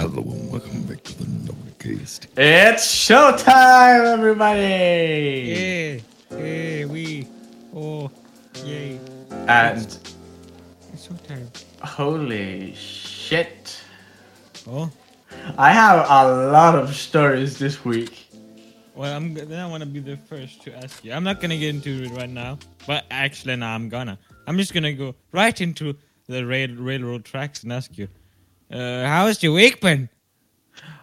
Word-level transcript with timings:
Hello 0.00 0.22
and 0.22 0.50
welcome 0.50 0.82
back 0.84 1.02
to 1.04 1.18
the 1.18 1.24
Nordcast. 1.24 2.26
It's 2.36 2.86
showtime, 2.86 4.04
everybody! 4.06 4.60
Hey, 5.54 6.02
hey, 6.30 6.84
we, 6.86 7.28
oh, 7.74 8.10
yay. 8.64 8.98
And 9.46 9.78
It's 10.92 11.06
showtime. 11.06 11.46
holy 11.82 12.74
shit, 12.74 13.78
Oh, 14.66 14.90
I 15.58 15.70
have 15.72 16.06
a 16.08 16.50
lot 16.50 16.74
of 16.76 16.94
stories 16.94 17.58
this 17.58 17.84
week. 17.84 18.26
well, 18.94 19.14
I'm. 19.16 19.34
g- 19.34 19.42
Then 19.42 19.60
I 19.60 19.66
want 19.66 19.82
to 19.82 19.88
be 19.88 20.00
the 20.00 20.16
first 20.16 20.62
to 20.62 20.74
ask 20.76 21.04
you. 21.04 21.12
I'm 21.12 21.24
not 21.24 21.40
gonna 21.40 21.58
get 21.58 21.74
into 21.74 22.04
it 22.04 22.10
right 22.12 22.28
now, 22.30 22.58
but 22.86 23.04
actually, 23.10 23.56
now 23.56 23.74
I'm 23.74 23.88
gonna. 23.90 24.18
I'm 24.46 24.56
just 24.56 24.72
gonna 24.72 24.92
go 24.94 25.14
right 25.32 25.58
into 25.60 25.94
the 26.26 26.44
rail 26.46 26.70
railroad 26.74 27.24
tracks 27.24 27.62
and 27.64 27.72
ask 27.72 27.96
you, 27.98 28.08
uh, 28.70 29.04
how's 29.06 29.42
your 29.42 29.52
week 29.52 29.80
been? 29.80 30.08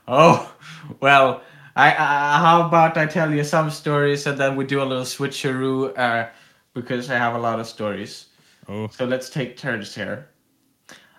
Oh, 0.08 0.53
well, 1.02 1.41
I, 1.75 1.89
I 1.91 2.39
how 2.39 2.66
about 2.67 2.98
I 2.98 3.05
tell 3.05 3.31
you 3.34 3.44
some 3.44 3.70
stories 3.70 4.25
and 4.25 4.38
then 4.38 4.55
we 4.55 4.66
do 4.66 4.81
a 4.81 4.85
little 4.85 5.03
switcheroo 5.03 5.98
uh, 5.98 6.30
because 6.73 7.09
I 7.09 7.17
have 7.17 7.35
a 7.35 7.39
lot 7.39 7.59
of 7.59 7.67
stories. 7.67 8.27
Oh, 8.67 8.88
So 8.88 9.05
let's 9.05 9.30
take 9.30 9.58
turns 9.58 9.94
here. 9.94 10.30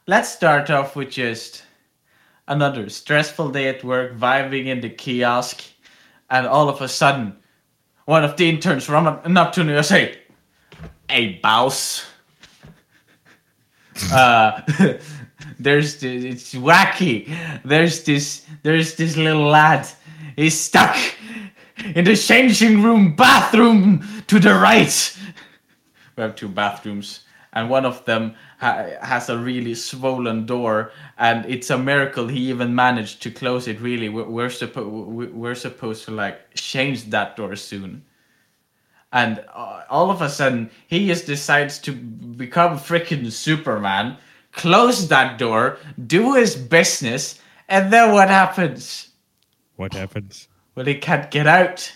Let's 0.06 0.30
start 0.30 0.70
off 0.70 0.96
with 0.96 1.10
just 1.10 1.64
another 2.46 2.88
stressful 2.88 3.50
day 3.50 3.68
at 3.68 3.84
work, 3.84 4.16
vibing 4.16 4.66
in 4.66 4.80
the 4.80 4.90
kiosk, 4.90 5.62
and 6.30 6.46
all 6.46 6.68
of 6.68 6.80
a 6.80 6.88
sudden, 6.88 7.36
one 8.06 8.24
of 8.24 8.36
the 8.36 8.48
interns 8.48 8.88
run 8.88 9.06
up 9.36 9.52
to 9.52 9.64
me 9.64 9.74
and 9.74 9.84
say, 9.84 10.18
"Hey, 11.10 11.38
boss." 11.42 12.06
uh, 14.12 14.62
there's 15.58 16.00
this, 16.00 16.24
it's 16.24 16.54
wacky. 16.54 17.28
There's 17.64 18.04
this 18.04 18.44
there's 18.62 18.94
this 18.96 19.16
little 19.16 19.44
lad. 19.44 19.88
He's 20.36 20.58
stuck 20.58 20.96
in 21.94 22.04
the 22.04 22.16
changing 22.16 22.82
room 22.82 23.14
bathroom 23.14 24.04
to 24.26 24.38
the 24.38 24.54
right. 24.54 25.16
We 26.16 26.22
have 26.22 26.34
two 26.34 26.48
bathrooms, 26.48 27.20
and 27.52 27.70
one 27.70 27.86
of 27.86 28.04
them 28.04 28.34
ha- 28.58 28.86
has 29.02 29.28
a 29.28 29.38
really 29.38 29.74
swollen 29.74 30.46
door, 30.46 30.90
and 31.18 31.44
it's 31.46 31.70
a 31.70 31.78
miracle 31.78 32.26
he 32.26 32.50
even 32.50 32.74
managed 32.74 33.22
to 33.22 33.30
close 33.30 33.68
it. 33.68 33.80
Really, 33.80 34.08
we're, 34.08 34.28
we're 34.28 34.50
supposed 34.50 34.90
we're 35.32 35.54
supposed 35.54 36.04
to 36.06 36.10
like 36.10 36.54
change 36.54 37.04
that 37.10 37.36
door 37.36 37.54
soon, 37.54 38.04
and 39.12 39.44
uh, 39.54 39.84
all 39.88 40.10
of 40.10 40.20
a 40.20 40.28
sudden 40.28 40.70
he 40.88 41.06
just 41.06 41.26
decides 41.26 41.78
to 41.78 41.92
become 41.92 42.76
freaking 42.76 43.30
Superman, 43.30 44.16
close 44.52 45.08
that 45.08 45.38
door, 45.38 45.78
do 46.06 46.34
his 46.34 46.56
business, 46.56 47.40
and 47.68 47.92
then 47.92 48.12
what 48.12 48.28
happens? 48.28 49.08
what 49.78 49.94
happens? 49.94 50.48
Well, 50.74 50.86
he 50.86 50.96
can't 50.96 51.30
get 51.30 51.46
out. 51.46 51.92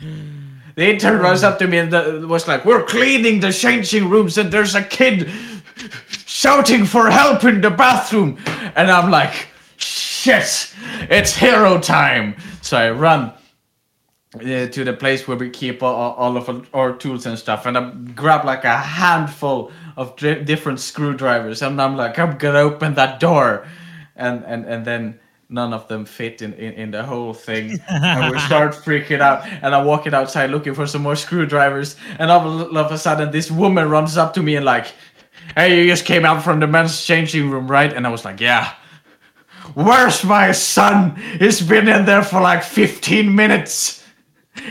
The 0.00 0.90
intern 0.90 1.20
runs 1.20 1.42
up 1.42 1.58
to 1.60 1.66
me 1.66 1.78
and 1.78 2.28
was 2.28 2.48
like, 2.48 2.64
"We're 2.64 2.84
cleaning 2.84 3.40
the 3.40 3.52
changing 3.52 4.10
rooms, 4.10 4.36
and 4.36 4.50
there's 4.50 4.74
a 4.74 4.82
kid 4.82 5.30
shouting 6.08 6.84
for 6.84 7.10
help 7.10 7.44
in 7.44 7.60
the 7.60 7.70
bathroom." 7.70 8.38
And 8.74 8.90
I'm 8.90 9.10
like, 9.10 9.48
"Shit! 9.76 10.74
It's 11.08 11.34
hero 11.34 11.78
time!" 11.80 12.36
So 12.60 12.76
I 12.76 12.90
run 12.90 13.32
uh, 14.34 14.66
to 14.66 14.84
the 14.84 14.92
place 14.92 15.26
where 15.26 15.36
we 15.36 15.48
keep 15.48 15.82
all, 15.82 16.12
all 16.14 16.36
of 16.36 16.68
our 16.74 16.92
tools 16.92 17.24
and 17.26 17.38
stuff, 17.38 17.64
and 17.64 17.78
I 17.78 17.90
grab 18.14 18.44
like 18.44 18.64
a 18.64 18.76
handful 18.76 19.72
of 19.96 20.16
dri- 20.16 20.44
different 20.44 20.80
screwdrivers, 20.80 21.62
and 21.62 21.80
I'm 21.80 21.96
like, 21.96 22.18
"I'm 22.18 22.36
gonna 22.38 22.60
open 22.60 22.94
that 22.94 23.20
door," 23.20 23.66
and 24.16 24.44
and 24.46 24.64
and 24.66 24.84
then 24.84 25.20
none 25.48 25.72
of 25.72 25.86
them 25.88 26.04
fit 26.04 26.42
in, 26.42 26.52
in, 26.54 26.72
in 26.74 26.90
the 26.90 27.04
whole 27.04 27.32
thing. 27.32 27.78
and 27.88 28.32
we 28.32 28.38
start 28.40 28.74
freaking 28.84 29.20
out. 29.20 29.46
And 29.62 29.74
I'm 29.74 29.86
walking 29.86 30.12
outside 30.12 30.50
looking 30.50 30.74
for 30.74 30.86
some 30.86 31.02
more 31.02 31.14
screwdrivers. 31.16 31.94
And 32.18 32.30
all 32.32 32.76
of 32.76 32.90
a 32.90 32.98
sudden, 32.98 33.30
this 33.30 33.48
woman 33.50 33.88
runs 33.88 34.16
up 34.16 34.34
to 34.34 34.42
me 34.42 34.56
and 34.56 34.64
like, 34.64 34.86
"Hey, 35.54 35.80
you 35.82 35.86
just 35.90 36.04
came 36.04 36.24
out 36.24 36.42
from 36.42 36.60
the 36.60 36.66
men's 36.66 37.04
changing 37.04 37.50
room, 37.50 37.68
right?" 37.70 37.92
And 37.92 38.06
I 38.06 38.10
was 38.10 38.24
like, 38.24 38.40
"Yeah." 38.40 38.72
Where's 39.74 40.22
my 40.22 40.52
son? 40.52 41.16
He's 41.40 41.60
been 41.60 41.88
in 41.88 42.04
there 42.04 42.22
for 42.22 42.40
like 42.40 42.62
15 42.62 43.34
minutes. 43.34 44.04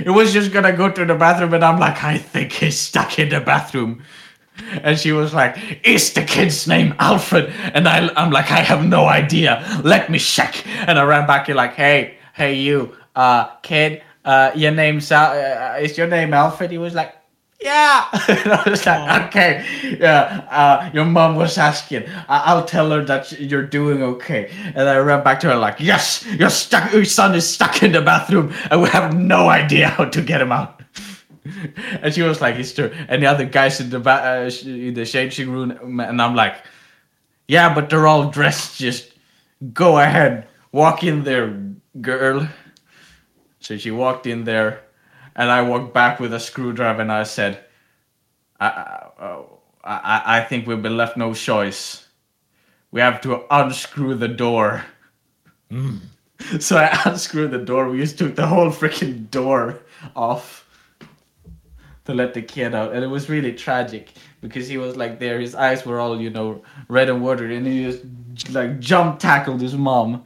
He 0.04 0.10
was 0.10 0.34
just 0.34 0.52
gonna 0.54 0.72
go 0.72 0.90
to 0.90 1.06
the 1.06 1.16
bathroom, 1.16 1.54
and 1.54 1.64
I'm 1.64 1.80
like, 1.80 2.04
I 2.04 2.18
think 2.18 2.52
he's 2.54 2.80
stuck 2.80 3.20
in 3.20 3.30
the 3.30 3.40
bathroom. 3.42 4.04
And 4.84 4.98
she 4.98 5.12
was 5.12 5.34
like, 5.34 5.58
Is 5.84 6.14
the 6.14 6.24
kid's 6.24 6.68
name 6.68 6.96
Alfred? 7.00 7.52
And 7.74 7.88
I, 7.88 8.10
I'm 8.16 8.32
like, 8.32 8.52
I 8.52 8.60
have 8.62 8.86
no 8.86 9.06
idea. 9.08 9.64
Let 9.84 10.10
me 10.10 10.20
check. 10.20 10.66
And 10.88 10.98
I 11.00 11.04
ran 11.04 11.28
back 11.28 11.48
and 11.50 11.58
like, 11.58 11.74
Hey, 11.74 12.18
hey, 12.34 12.56
you, 12.56 12.96
uh, 13.16 13.56
kid, 13.58 14.02
uh, 14.24 14.52
your 14.56 14.72
name's 14.72 15.12
Al- 15.12 15.32
uh, 15.32 15.78
is 15.80 15.98
your 15.98 16.08
name 16.08 16.34
Alfred? 16.34 16.72
He 16.72 16.78
was 16.78 16.94
like, 16.96 17.16
Yeah. 17.62 18.08
and 18.28 18.52
I 18.54 18.70
was 18.70 18.86
like, 18.86 19.28
Okay, 19.28 19.98
yeah. 20.00 20.48
Uh, 20.50 20.90
your 20.94 21.06
mom 21.06 21.36
was 21.36 21.58
asking. 21.58 22.08
I- 22.28 22.44
I'll 22.46 22.66
tell 22.66 22.90
her 22.92 23.04
that 23.06 23.32
you're 23.40 23.66
doing 23.68 24.02
okay. 24.04 24.50
And 24.76 24.88
I 24.90 24.98
ran 24.98 25.24
back 25.24 25.40
to 25.42 25.48
her 25.50 25.56
like, 25.56 25.80
Yes, 25.80 26.26
your 26.26 26.50
stuck. 26.50 26.92
Your 26.94 27.06
son 27.06 27.36
is 27.36 27.48
stuck 27.48 27.84
in 27.84 27.92
the 27.92 28.02
bathroom, 28.02 28.54
and 28.72 28.82
we 28.82 28.90
have 28.90 29.16
no 29.16 29.50
idea 29.50 29.90
how 29.90 30.06
to 30.06 30.22
get 30.22 30.42
him 30.42 30.52
out. 30.52 30.82
And 32.02 32.14
she 32.14 32.22
was 32.22 32.42
like, 32.42 32.56
"Is 32.56 32.78
And 32.80 33.22
the 33.22 33.28
other 33.28 33.46
guys 33.46 33.80
in 33.80 33.90
the 33.90 34.00
ba- 34.00 34.48
uh, 34.48 34.52
in 34.68 34.94
the 34.94 35.06
changing 35.06 35.52
room?" 35.52 36.00
And 36.00 36.22
I'm 36.22 36.36
like, 36.36 36.56
"Yeah, 37.48 37.74
but 37.74 37.90
they're 37.90 38.08
all 38.08 38.32
dressed. 38.32 38.78
Just 38.80 39.14
go 39.74 40.00
ahead, 40.00 40.48
walk 40.72 41.04
in 41.04 41.24
there, 41.24 41.58
girl." 42.02 42.48
So 43.60 43.78
she 43.78 43.92
walked 43.92 44.28
in 44.28 44.44
there, 44.44 44.82
and 45.36 45.50
I 45.50 45.62
walked 45.62 45.94
back 45.94 46.20
with 46.20 46.34
a 46.34 46.40
screwdriver, 46.40 47.02
and 47.02 47.12
I 47.12 47.24
said, 47.24 47.64
"I, 48.60 49.10
I, 49.20 49.44
I, 49.84 50.22
I 50.38 50.42
think 50.42 50.68
we've 50.68 50.82
been 50.82 50.98
left 50.98 51.18
no 51.18 51.34
choice. 51.34 52.08
We 52.92 53.02
have 53.02 53.22
to 53.22 53.46
unscrew 53.52 54.16
the 54.16 54.30
door." 54.30 54.86
So 56.60 56.78
I 56.78 57.02
unscrewed 57.06 57.52
the 57.52 57.60
door. 57.60 57.90
We 57.90 58.00
just 58.00 58.18
took 58.18 58.36
the 58.36 58.46
whole 58.46 58.70
freaking 58.70 59.32
door 59.32 59.80
off 60.16 60.65
to 62.06 62.14
let 62.14 62.34
the 62.34 62.42
kid 62.42 62.74
out, 62.74 62.94
and 62.94 63.04
it 63.04 63.08
was 63.08 63.30
really 63.30 63.54
tragic 63.54 64.14
because 64.42 64.68
he 64.68 64.78
was 64.78 64.96
like 64.96 65.20
there. 65.20 65.40
His 65.40 65.56
eyes 65.56 65.86
were 65.86 66.00
all 66.00 66.22
you 66.22 66.30
know 66.30 66.64
red 66.88 67.10
and 67.10 67.22
watery, 67.22 67.58
and 67.58 67.68
he 67.68 67.84
just 67.84 68.52
like 68.52 68.80
jump 68.80 69.20
tackled 69.20 69.62
his 69.62 69.76
mom 69.76 70.24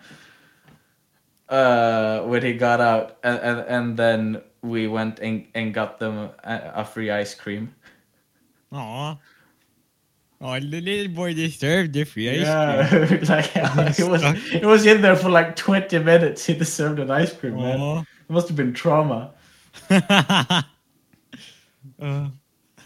uh, 1.50 2.22
when 2.22 2.44
he 2.44 2.54
got 2.54 2.82
out, 2.82 3.18
and 3.24 3.40
and, 3.40 3.60
and 3.68 3.98
then 3.98 4.42
we 4.62 4.88
went 4.88 5.20
and, 5.20 5.48
and 5.56 5.74
got 5.74 6.00
them 6.00 6.30
a, 6.44 6.72
a 6.76 6.86
free 6.86 7.10
ice 7.10 7.34
cream. 7.34 7.74
Aw. 8.72 9.18
Oh, 10.42 10.58
the 10.58 10.80
little 10.80 11.14
boy 11.14 11.34
deserved 11.34 11.92
the 11.92 12.06
free 12.06 12.30
ice 12.30 12.42
Yeah, 12.42 13.20
like 13.30 13.52
it 14.00 14.08
was 14.08 14.24
it 14.54 14.66
was 14.66 14.86
in 14.86 15.02
there 15.02 15.16
for 15.16 15.30
like 15.30 15.56
twenty 15.56 16.00
minutes. 16.00 16.46
He 16.46 16.54
deserved 16.54 17.00
an 17.00 17.12
ice 17.12 17.34
cream, 17.34 17.56
man. 17.58 18.06
It 18.30 18.32
must 18.32 18.48
have 18.48 18.56
been 18.56 18.74
trauma. 18.74 19.32
Uh, 22.00 22.30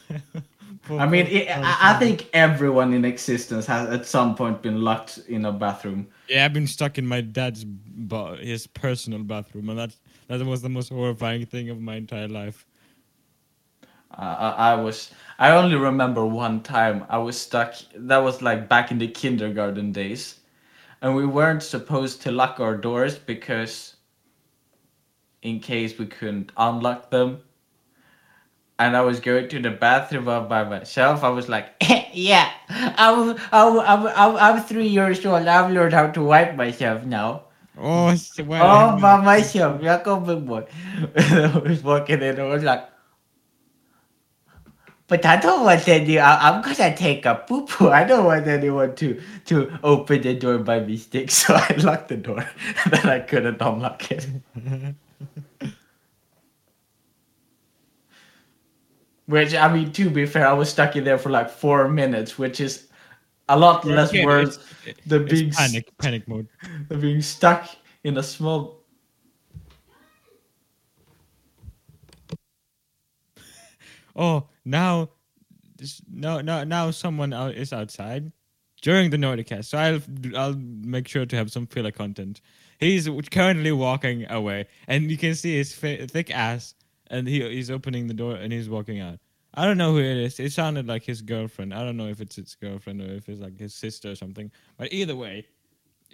I 0.89 1.07
mean, 1.07 1.27
it, 1.27 1.49
I, 1.49 1.95
I 1.95 1.99
think 1.99 2.29
everyone 2.33 2.93
in 2.93 3.05
existence 3.05 3.65
has 3.67 3.89
at 3.89 4.05
some 4.05 4.35
point 4.35 4.61
been 4.61 4.81
locked 4.81 5.19
in 5.27 5.45
a 5.45 5.51
bathroom. 5.51 6.07
Yeah, 6.27 6.45
I've 6.45 6.53
been 6.53 6.67
stuck 6.67 6.97
in 6.97 7.07
my 7.07 7.21
dad's 7.21 7.63
ba- 7.65 8.37
his 8.37 8.67
personal 8.67 9.23
bathroom, 9.23 9.69
and 9.69 9.79
that 9.79 9.95
that 10.27 10.45
was 10.45 10.61
the 10.61 10.69
most 10.69 10.89
horrifying 10.89 11.45
thing 11.45 11.69
of 11.69 11.79
my 11.79 11.95
entire 11.95 12.27
life. 12.27 12.65
Uh, 14.17 14.53
I, 14.57 14.73
I 14.73 14.75
was. 14.75 15.11
I 15.39 15.51
only 15.51 15.75
remember 15.75 16.25
one 16.25 16.61
time 16.61 17.05
I 17.09 17.17
was 17.17 17.39
stuck. 17.39 17.75
That 17.95 18.17
was 18.17 18.41
like 18.41 18.69
back 18.69 18.91
in 18.91 18.99
the 18.99 19.07
kindergarten 19.07 19.91
days, 19.91 20.39
and 21.01 21.15
we 21.15 21.25
weren't 21.25 21.63
supposed 21.63 22.21
to 22.23 22.31
lock 22.31 22.59
our 22.59 22.75
doors 22.75 23.17
because, 23.17 23.95
in 25.41 25.59
case 25.59 25.97
we 25.97 26.05
couldn't 26.05 26.51
unlock 26.57 27.09
them. 27.09 27.41
And 28.79 28.97
I 28.97 29.01
was 29.01 29.19
going 29.19 29.47
to 29.49 29.59
the 29.61 29.69
bathroom 29.71 30.27
all 30.27 30.41
by 30.45 30.63
myself. 30.63 31.23
I 31.23 31.29
was 31.29 31.47
like, 31.47 31.73
"Yeah, 32.13 32.51
I'm, 32.69 33.37
I'm, 33.51 33.79
I'm, 33.79 34.07
I'm, 34.07 34.35
I'm 34.37 34.61
three 34.63 34.87
years 34.87 35.25
old. 35.25 35.47
I've 35.47 35.71
learned 35.71 35.93
how 35.93 36.07
to 36.11 36.21
wipe 36.23 36.55
myself 36.55 37.03
now." 37.05 37.43
Oh, 37.77 38.15
well, 38.45 38.95
Oh, 38.97 38.99
by 38.99 39.21
myself. 39.21 39.81
Come 40.03 40.25
big 40.25 40.45
boy. 40.45 40.65
I 41.15 41.57
was 41.63 41.83
walking 41.83 42.21
in. 42.21 42.39
I 42.39 42.43
was 42.45 42.63
like, 42.63 42.89
but 45.07 45.25
I 45.25 45.37
don't 45.37 45.63
want 45.63 45.87
any. 45.87 46.17
I, 46.19 46.49
I'm 46.49 46.61
gonna 46.61 46.95
take 46.95 47.25
a 47.25 47.35
poo 47.35 47.65
poo. 47.65 47.89
I 47.89 48.03
don't 48.03 48.25
want 48.25 48.47
anyone 48.47 48.95
to 48.95 49.21
to 49.45 49.71
open 49.83 50.21
the 50.21 50.33
door 50.33 50.57
by 50.59 50.79
mistake. 50.79 51.29
So 51.31 51.53
I 51.55 51.75
locked 51.77 52.09
the 52.09 52.17
door. 52.17 52.47
then 52.89 53.07
I 53.09 53.19
couldn't 53.19 53.61
unlock 53.61 54.11
it. 54.11 54.27
Which 59.25 59.53
I 59.55 59.71
mean, 59.73 59.91
to 59.93 60.09
be 60.09 60.25
fair, 60.25 60.47
I 60.47 60.53
was 60.53 60.69
stuck 60.69 60.95
in 60.95 61.03
there 61.05 61.17
for 61.17 61.29
like 61.29 61.49
four 61.49 61.87
minutes, 61.87 62.37
which 62.37 62.59
is 62.59 62.87
a 63.49 63.57
lot 63.57 63.85
less 63.85 64.09
Again, 64.09 64.25
worse 64.25 64.59
than 65.05 65.25
being, 65.25 65.51
panic, 65.51 65.97
panic 65.97 66.27
mode. 66.27 66.47
than 66.89 66.99
being 66.99 67.21
stuck 67.21 67.69
in 68.03 68.17
a 68.17 68.23
small. 68.23 68.81
Oh, 74.15 74.47
now, 74.63 75.09
this- 75.75 75.99
no, 76.07 76.39
no, 76.39 76.63
now 76.63 76.91
someone 76.91 77.33
out 77.33 77.55
is 77.55 77.73
outside 77.73 78.31
during 78.83 79.09
the 79.09 79.17
Nordicast. 79.17 79.65
So 79.65 79.77
I'll, 79.79 80.01
I'll 80.37 80.53
make 80.53 81.07
sure 81.07 81.25
to 81.25 81.35
have 81.35 81.51
some 81.51 81.65
filler 81.65 81.89
content. 81.91 82.39
He's 82.79 83.09
currently 83.31 83.71
walking 83.71 84.29
away, 84.29 84.67
and 84.87 85.09
you 85.09 85.17
can 85.17 85.33
see 85.33 85.55
his 85.57 85.73
fa- 85.73 86.05
thick 86.05 86.29
ass, 86.29 86.75
and 87.07 87.27
he 87.27 87.41
he's 87.49 87.71
opening 87.71 88.07
the 88.07 88.13
door 88.13 88.35
and 88.35 88.51
he's 88.51 88.69
walking 88.69 88.99
out. 88.99 89.19
I 89.55 89.65
don't 89.65 89.77
know 89.77 89.91
who 89.91 89.99
it 89.99 90.17
is. 90.17 90.39
It 90.39 90.51
sounded 90.51 90.87
like 90.87 91.03
his 91.03 91.21
girlfriend. 91.21 91.73
I 91.73 91.83
don't 91.83 91.97
know 91.97 92.07
if 92.07 92.21
it's 92.21 92.37
his 92.37 92.55
girlfriend 92.55 93.01
or 93.01 93.13
if 93.13 93.29
it's 93.29 93.39
like 93.39 93.59
his 93.59 93.75
sister 93.75 94.11
or 94.11 94.15
something. 94.15 94.51
But 94.77 94.91
either 94.91 95.15
way, 95.15 95.45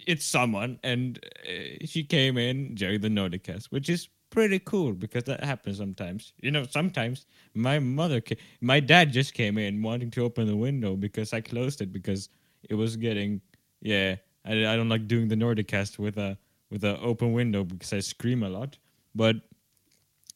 it's 0.06 0.26
someone, 0.26 0.78
and 0.82 1.18
uh, 1.48 1.86
she 1.86 2.04
came 2.04 2.36
in 2.36 2.74
during 2.74 3.00
the 3.00 3.08
Nordicast, 3.08 3.66
which 3.66 3.88
is 3.88 4.08
pretty 4.30 4.58
cool 4.60 4.92
because 4.92 5.24
that 5.24 5.42
happens 5.42 5.78
sometimes. 5.78 6.32
You 6.40 6.50
know, 6.50 6.64
sometimes 6.68 7.26
my 7.54 7.78
mother, 7.78 8.20
ca- 8.20 8.36
my 8.60 8.80
dad 8.80 9.12
just 9.12 9.34
came 9.34 9.58
in 9.58 9.82
wanting 9.82 10.10
to 10.12 10.24
open 10.24 10.46
the 10.46 10.56
window 10.56 10.96
because 10.96 11.32
I 11.32 11.40
closed 11.40 11.80
it 11.80 11.92
because 11.92 12.28
it 12.68 12.74
was 12.74 12.96
getting, 12.96 13.40
yeah. 13.80 14.16
I, 14.44 14.52
I 14.52 14.76
don't 14.76 14.88
like 14.88 15.06
doing 15.06 15.28
the 15.28 15.34
Nordicast 15.34 15.98
with 15.98 16.16
a 16.16 16.38
with 16.70 16.84
an 16.84 16.98
open 17.02 17.32
window 17.32 17.64
because 17.64 17.92
I 17.92 18.00
scream 18.00 18.42
a 18.42 18.48
lot. 18.48 18.78
But 19.14 19.36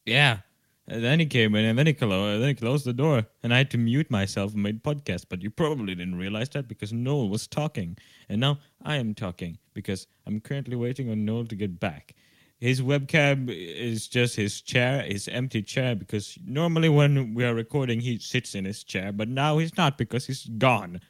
yeah, 0.05 0.39
and 0.87 1.03
then 1.03 1.19
he 1.19 1.25
came 1.25 1.55
in 1.55 1.65
and 1.65 1.79
then 1.79 1.87
he 1.87 1.93
closed, 1.93 2.41
then 2.41 2.49
he 2.49 2.53
closed 2.53 2.85
the 2.85 2.93
door 2.93 3.25
and 3.41 3.53
I 3.53 3.57
had 3.57 3.71
to 3.71 3.77
mute 3.77 4.11
myself 4.11 4.53
and 4.53 4.61
made 4.61 4.83
podcast. 4.83 5.25
But 5.29 5.41
you 5.41 5.49
probably 5.49 5.95
didn't 5.95 6.17
realize 6.17 6.49
that 6.49 6.67
because 6.67 6.93
Noel 6.93 7.29
was 7.29 7.47
talking, 7.47 7.97
and 8.29 8.39
now 8.39 8.59
I 8.83 8.97
am 8.97 9.15
talking 9.15 9.57
because 9.73 10.07
I'm 10.27 10.39
currently 10.39 10.75
waiting 10.75 11.09
on 11.09 11.25
Noel 11.25 11.45
to 11.45 11.55
get 11.55 11.79
back. 11.79 12.13
His 12.59 12.81
webcam 12.81 13.49
is 13.49 14.07
just 14.07 14.35
his 14.35 14.61
chair, 14.61 15.03
his 15.03 15.27
empty 15.27 15.61
chair, 15.61 15.93
because 15.93 16.37
normally 16.45 16.87
when 16.87 17.33
we 17.33 17.43
are 17.43 17.53
recording, 17.53 17.99
he 17.99 18.17
sits 18.17 18.55
in 18.55 18.63
his 18.63 18.83
chair, 18.83 19.11
but 19.11 19.27
now 19.27 19.57
he's 19.57 19.75
not 19.75 19.97
because 19.97 20.25
he's 20.25 20.45
gone. 20.45 21.01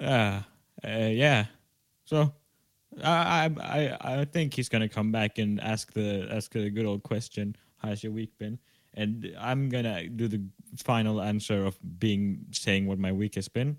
Uh, 0.00 0.40
uh 0.84 0.88
yeah. 0.88 1.46
So 2.04 2.32
I, 3.02 3.50
I 3.60 4.20
I 4.20 4.24
think 4.24 4.54
he's 4.54 4.68
gonna 4.68 4.88
come 4.88 5.12
back 5.12 5.38
and 5.38 5.60
ask 5.60 5.92
the 5.92 6.28
ask 6.30 6.52
the 6.52 6.70
good 6.70 6.86
old 6.86 7.02
question. 7.02 7.56
How's 7.82 8.02
your 8.02 8.12
week 8.12 8.36
been? 8.38 8.58
And 8.94 9.34
I'm 9.38 9.68
gonna 9.68 10.08
do 10.08 10.28
the 10.28 10.42
final 10.76 11.20
answer 11.20 11.64
of 11.64 11.78
being 11.98 12.46
saying 12.52 12.86
what 12.86 12.98
my 12.98 13.12
week 13.12 13.36
has 13.36 13.48
been, 13.48 13.78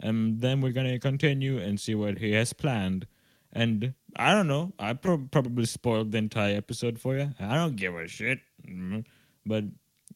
and 0.00 0.40
then 0.40 0.60
we're 0.60 0.72
gonna 0.72 0.98
continue 0.98 1.58
and 1.58 1.78
see 1.78 1.94
what 1.94 2.18
he 2.18 2.32
has 2.32 2.52
planned. 2.52 3.06
And 3.52 3.94
I 4.16 4.32
don't 4.32 4.48
know. 4.48 4.72
I 4.78 4.94
pro- 4.94 5.28
probably 5.30 5.66
spoiled 5.66 6.12
the 6.12 6.18
entire 6.18 6.56
episode 6.56 6.98
for 6.98 7.16
you. 7.16 7.30
I 7.38 7.54
don't 7.56 7.76
give 7.76 7.94
a 7.94 8.08
shit. 8.08 8.40
Mm. 8.66 9.04
But 9.46 9.64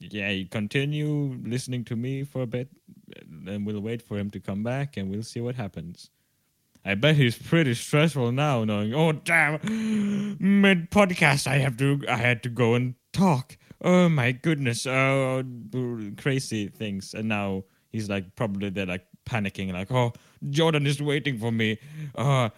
yeah, 0.01 0.31
you 0.31 0.47
continue 0.47 1.39
listening 1.45 1.85
to 1.85 1.97
me 1.97 2.25
for 2.25 2.43
a 2.43 2.47
bit, 2.47 2.69
and 3.47 3.67
we'll 3.67 3.81
wait 3.81 4.03
for 4.03 4.19
him 4.19 4.31
to 4.31 4.41
come 4.41 4.63
back, 4.63 4.97
and 4.97 5.11
we'll 5.11 5.23
see 5.23 5.41
what 5.41 5.57
happens. 5.57 6.11
I 6.85 6.95
bet 6.95 7.17
he's 7.17 7.37
pretty 7.37 7.75
stressful 7.75 8.33
now, 8.33 8.65
knowing, 8.65 8.95
oh 8.95 9.13
damn, 9.13 9.59
mid 10.41 10.91
podcast 10.91 11.47
I 11.47 11.59
have 11.59 11.77
to, 11.79 12.01
I 12.09 12.17
had 12.17 12.43
to 12.45 12.49
go 12.49 12.75
and 12.75 12.95
talk. 13.19 13.56
Oh 13.82 14.09
my 14.09 14.32
goodness, 14.32 14.87
oh 14.87 15.43
crazy 16.17 16.69
things, 16.69 17.15
and 17.15 17.29
now 17.29 17.65
he's 17.91 18.09
like 18.09 18.35
probably 18.37 18.70
they're 18.70 18.87
like 18.87 19.06
panicking, 19.25 19.73
like, 19.73 19.91
oh 19.91 20.12
Jordan 20.50 20.87
is 20.87 21.03
waiting 21.03 21.38
for 21.38 21.53
me, 21.53 21.79
uh, 22.15 22.49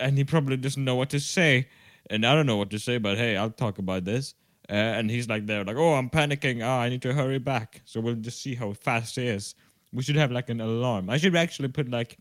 and 0.00 0.18
he 0.18 0.24
probably 0.24 0.56
doesn't 0.56 0.84
know 0.84 0.96
what 0.96 1.10
to 1.10 1.20
say, 1.20 1.68
and 2.10 2.26
I 2.26 2.34
don't 2.34 2.46
know 2.46 2.56
what 2.56 2.70
to 2.70 2.78
say, 2.78 2.98
but 2.98 3.16
hey, 3.16 3.36
I'll 3.36 3.50
talk 3.50 3.78
about 3.78 4.04
this. 4.04 4.34
Uh, 4.70 4.74
and 4.74 5.10
he's 5.10 5.30
like 5.30 5.46
there, 5.46 5.64
like, 5.64 5.76
oh, 5.76 5.94
I'm 5.94 6.10
panicking. 6.10 6.60
Ah, 6.62 6.80
I 6.80 6.90
need 6.90 7.00
to 7.00 7.14
hurry 7.14 7.38
back. 7.38 7.80
So 7.86 8.02
we'll 8.02 8.16
just 8.16 8.42
see 8.42 8.54
how 8.54 8.74
fast 8.74 9.16
he 9.16 9.26
is. 9.26 9.54
We 9.94 10.02
should 10.02 10.16
have 10.16 10.30
like 10.30 10.50
an 10.50 10.60
alarm. 10.60 11.08
I 11.08 11.16
should 11.16 11.34
actually 11.36 11.68
put 11.68 11.88
like, 11.88 12.18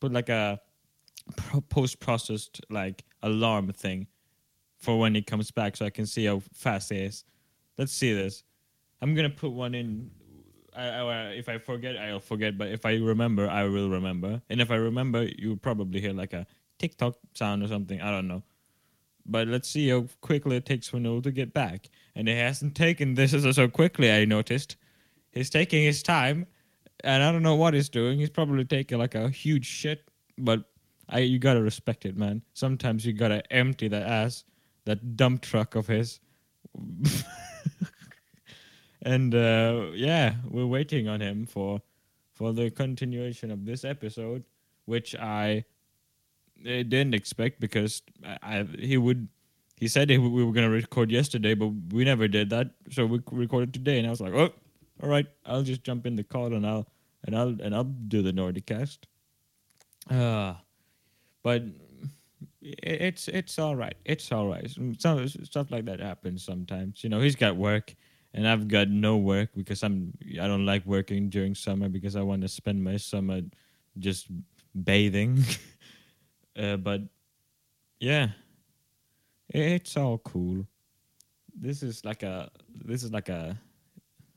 put 0.00 0.10
like 0.10 0.30
a 0.30 0.58
post-processed 1.68 2.62
like 2.70 3.04
alarm 3.22 3.70
thing 3.74 4.06
for 4.80 4.98
when 4.98 5.14
he 5.14 5.22
comes 5.22 5.50
back, 5.50 5.76
so 5.76 5.86
I 5.86 5.90
can 5.90 6.06
see 6.06 6.24
how 6.24 6.42
fast 6.52 6.90
he 6.90 6.96
is. 6.96 7.24
Let's 7.78 7.92
see 7.92 8.12
this. 8.12 8.42
I'm 9.00 9.14
gonna 9.14 9.30
put 9.30 9.52
one 9.52 9.74
in. 9.74 10.10
I, 10.74 10.86
I, 10.86 11.00
uh, 11.00 11.30
if 11.30 11.48
I 11.48 11.58
forget, 11.58 11.96
I'll 11.96 12.20
forget. 12.20 12.56
But 12.56 12.68
if 12.68 12.84
I 12.86 12.96
remember, 12.96 13.48
I 13.48 13.64
will 13.64 13.90
remember. 13.90 14.40
And 14.48 14.60
if 14.60 14.70
I 14.70 14.76
remember, 14.76 15.28
you'll 15.38 15.56
probably 15.56 16.00
hear 16.00 16.12
like 16.12 16.32
a 16.32 16.46
TikTok 16.78 17.16
sound 17.34 17.62
or 17.62 17.68
something. 17.68 18.00
I 18.00 18.10
don't 18.10 18.28
know. 18.28 18.42
But 19.26 19.48
let's 19.48 19.68
see 19.68 19.88
how 19.88 20.06
quickly 20.20 20.56
it 20.56 20.66
takes 20.66 20.88
for 20.88 20.98
Noel 20.98 21.22
to 21.22 21.30
get 21.30 21.52
back. 21.52 21.88
And 22.14 22.26
he 22.26 22.34
hasn't 22.34 22.74
taken 22.74 23.14
this 23.14 23.32
so 23.54 23.68
quickly. 23.68 24.10
I 24.10 24.24
noticed. 24.24 24.76
He's 25.32 25.50
taking 25.50 25.84
his 25.84 26.02
time, 26.02 26.46
and 27.04 27.22
I 27.22 27.30
don't 27.30 27.42
know 27.42 27.54
what 27.54 27.74
he's 27.74 27.88
doing. 27.88 28.18
He's 28.18 28.30
probably 28.30 28.64
taking 28.64 28.98
like 28.98 29.14
a 29.14 29.28
huge 29.28 29.66
shit. 29.66 30.02
But 30.38 30.64
I, 31.08 31.20
you 31.20 31.38
gotta 31.38 31.62
respect 31.62 32.04
it, 32.06 32.16
man. 32.16 32.42
Sometimes 32.54 33.04
you 33.04 33.12
gotta 33.12 33.42
empty 33.52 33.88
that 33.88 34.02
ass, 34.02 34.44
that 34.84 35.16
dump 35.16 35.42
truck 35.42 35.74
of 35.74 35.86
his. 35.86 36.20
and 39.02 39.34
uh, 39.34 39.86
yeah, 39.94 40.34
we're 40.48 40.66
waiting 40.66 41.08
on 41.08 41.20
him 41.20 41.46
for 41.46 41.80
for 42.34 42.52
the 42.52 42.70
continuation 42.70 43.50
of 43.50 43.66
this 43.66 43.84
episode, 43.84 44.44
which 44.86 45.14
I, 45.14 45.64
I 46.64 46.82
didn't 46.82 47.14
expect 47.14 47.60
because 47.60 48.02
I, 48.24 48.38
I 48.42 48.66
he 48.78 48.96
would. 48.96 49.28
He 49.76 49.88
said 49.88 50.10
he, 50.10 50.18
we 50.18 50.44
were 50.44 50.52
gonna 50.52 50.70
record 50.70 51.10
yesterday, 51.10 51.54
but 51.54 51.68
we 51.90 52.04
never 52.04 52.28
did 52.28 52.50
that. 52.50 52.70
So 52.90 53.06
we 53.06 53.20
recorded 53.32 53.72
today, 53.72 53.98
and 53.98 54.06
I 54.06 54.10
was 54.10 54.20
like, 54.20 54.34
"Oh, 54.34 54.52
all 55.02 55.08
right, 55.08 55.26
I'll 55.46 55.62
just 55.62 55.84
jump 55.84 56.06
in 56.06 56.16
the 56.16 56.24
call 56.24 56.52
and 56.52 56.66
I'll 56.66 56.86
and 57.24 57.36
I'll 57.36 57.56
and 57.60 57.74
I'll 57.74 57.84
do 57.84 58.22
the 58.22 58.32
Nordicast." 58.32 58.98
Uh, 60.10 60.54
but 61.42 61.62
it's 62.62 63.28
it's 63.28 63.58
all 63.58 63.76
right. 63.76 63.96
It's 64.04 64.30
all 64.32 64.48
right. 64.48 64.68
Some 64.70 64.94
stuff 64.94 65.70
like 65.70 65.86
that 65.86 66.00
happens 66.00 66.44
sometimes. 66.44 67.02
You 67.02 67.10
know, 67.10 67.20
he's 67.20 67.36
got 67.36 67.56
work, 67.56 67.94
and 68.34 68.46
I've 68.46 68.68
got 68.68 68.88
no 68.88 69.16
work 69.16 69.50
because 69.56 69.82
I'm 69.82 70.12
I 70.40 70.46
don't 70.46 70.66
like 70.66 70.84
working 70.86 71.30
during 71.30 71.54
summer 71.54 71.88
because 71.88 72.16
I 72.16 72.22
want 72.22 72.42
to 72.42 72.48
spend 72.48 72.82
my 72.82 72.96
summer 72.96 73.40
just 73.98 74.28
bathing. 74.84 75.42
uh, 76.58 76.76
but 76.76 77.02
yeah, 77.98 78.28
it's 79.48 79.96
all 79.96 80.18
cool. 80.18 80.66
This 81.54 81.82
is 81.82 82.04
like 82.04 82.22
a 82.22 82.50
this 82.84 83.02
is 83.02 83.12
like 83.12 83.28
a 83.28 83.58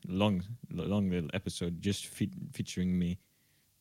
long 0.07 0.43
long 0.71 1.09
little 1.09 1.29
episode 1.33 1.81
just 1.81 2.07
fe- 2.07 2.31
featuring 2.53 2.97
me. 2.97 3.19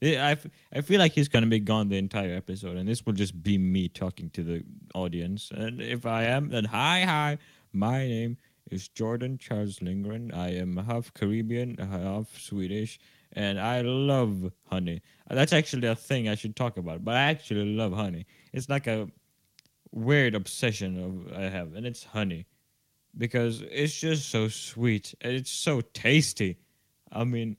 I, 0.03 0.37
I 0.73 0.81
feel 0.81 0.99
like 0.99 1.13
he's 1.13 1.29
gonna 1.29 1.47
be 1.47 1.61
gone 1.61 1.89
the 1.89 1.97
entire 1.97 2.35
episode, 2.35 2.77
and 2.77 2.89
this 2.89 3.07
will 3.07 3.13
just 3.13 3.41
be 3.43 3.57
me 3.59 3.89
talking 3.89 4.31
to 4.31 4.43
the 4.43 4.65
audience. 4.95 5.51
And 5.55 5.81
if 5.81 6.07
I 6.07 6.25
am, 6.25 6.49
then 6.49 6.65
hi, 6.65 7.03
hi. 7.03 7.39
My 7.73 7.99
name 8.07 8.37
is 8.71 8.89
Jordan 8.89 9.39
Charles 9.39 9.81
Lindgren. 9.81 10.33
I 10.33 10.57
am 10.57 10.77
half 10.77 11.15
Caribbean, 11.15 11.77
half 11.79 12.37
Swedish, 12.39 12.99
and 13.33 13.61
I 13.61 13.83
love 13.83 14.53
honey. 14.71 15.03
Uh, 15.31 15.37
That's 15.37 15.53
actually 15.53 15.87
a 15.87 15.95
thing 15.95 16.29
I 16.29 16.35
should 16.35 16.57
talk 16.57 16.77
about. 16.77 17.05
But 17.05 17.15
I 17.15 17.23
actually 17.23 17.75
love 17.75 17.93
honey. 17.93 18.27
It's 18.53 18.69
like 18.69 18.87
a 18.89 19.09
weird 19.93 20.35
obsession 20.35 20.99
of 20.99 21.39
I 21.39 21.43
have, 21.43 21.75
and 21.75 21.87
it's 21.87 22.05
honey 22.05 22.47
because 23.17 23.63
it's 23.71 23.99
just 23.99 24.31
so 24.31 24.49
sweet 24.49 25.15
and 25.21 25.33
it's 25.33 25.51
so 25.51 25.81
tasty. 25.81 26.57
I 27.13 27.25
mean, 27.25 27.57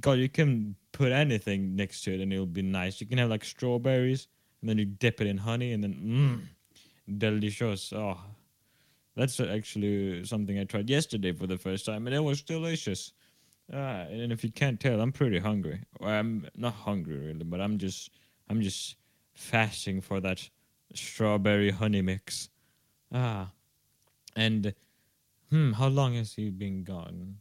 God, 0.00 0.18
you 0.18 0.28
can 0.28 0.76
put 0.92 1.12
anything 1.12 1.76
next 1.76 2.02
to 2.02 2.14
it 2.14 2.20
and 2.20 2.32
it'll 2.32 2.46
be 2.46 2.62
nice. 2.62 3.00
You 3.00 3.06
can 3.06 3.18
have 3.18 3.30
like 3.30 3.44
strawberries 3.44 4.28
and 4.60 4.68
then 4.68 4.78
you 4.78 4.84
dip 4.84 5.20
it 5.20 5.26
in 5.26 5.38
honey 5.38 5.72
and 5.72 5.82
then 5.82 5.94
mmm, 5.94 7.18
delicious. 7.18 7.92
Oh, 7.92 8.18
that's 9.16 9.40
actually 9.40 10.24
something 10.24 10.58
I 10.58 10.64
tried 10.64 10.90
yesterday 10.90 11.32
for 11.32 11.46
the 11.46 11.58
first 11.58 11.86
time 11.86 12.06
and 12.06 12.14
it 12.14 12.20
was 12.20 12.42
delicious. 12.42 13.12
Ah, 13.72 14.06
and 14.10 14.32
if 14.32 14.42
you 14.42 14.50
can't 14.50 14.80
tell, 14.80 15.00
I'm 15.00 15.12
pretty 15.12 15.38
hungry. 15.38 15.82
I'm 16.00 16.48
not 16.56 16.74
hungry 16.74 17.18
really, 17.18 17.44
but 17.44 17.60
I'm 17.60 17.78
just, 17.78 18.10
I'm 18.48 18.62
just 18.62 18.96
fasting 19.34 20.00
for 20.00 20.20
that 20.20 20.48
strawberry 20.94 21.70
honey 21.70 22.02
mix. 22.02 22.48
Ah, 23.12 23.50
and 24.34 24.74
hmm, 25.50 25.72
how 25.72 25.88
long 25.88 26.14
has 26.14 26.34
he 26.34 26.50
been 26.50 26.82
gone? 26.82 27.36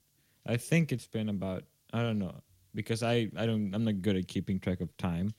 I 0.45 0.57
think 0.57 0.91
it's 0.91 1.07
been 1.07 1.29
about 1.29 1.63
I 1.93 2.01
don't 2.01 2.19
know 2.19 2.41
because 2.75 3.03
I 3.03 3.29
I 3.37 3.45
don't 3.45 3.73
I'm 3.73 3.83
not 3.83 4.01
good 4.01 4.15
at 4.15 4.27
keeping 4.27 4.59
track 4.59 4.81
of 4.81 4.95
time, 4.97 5.33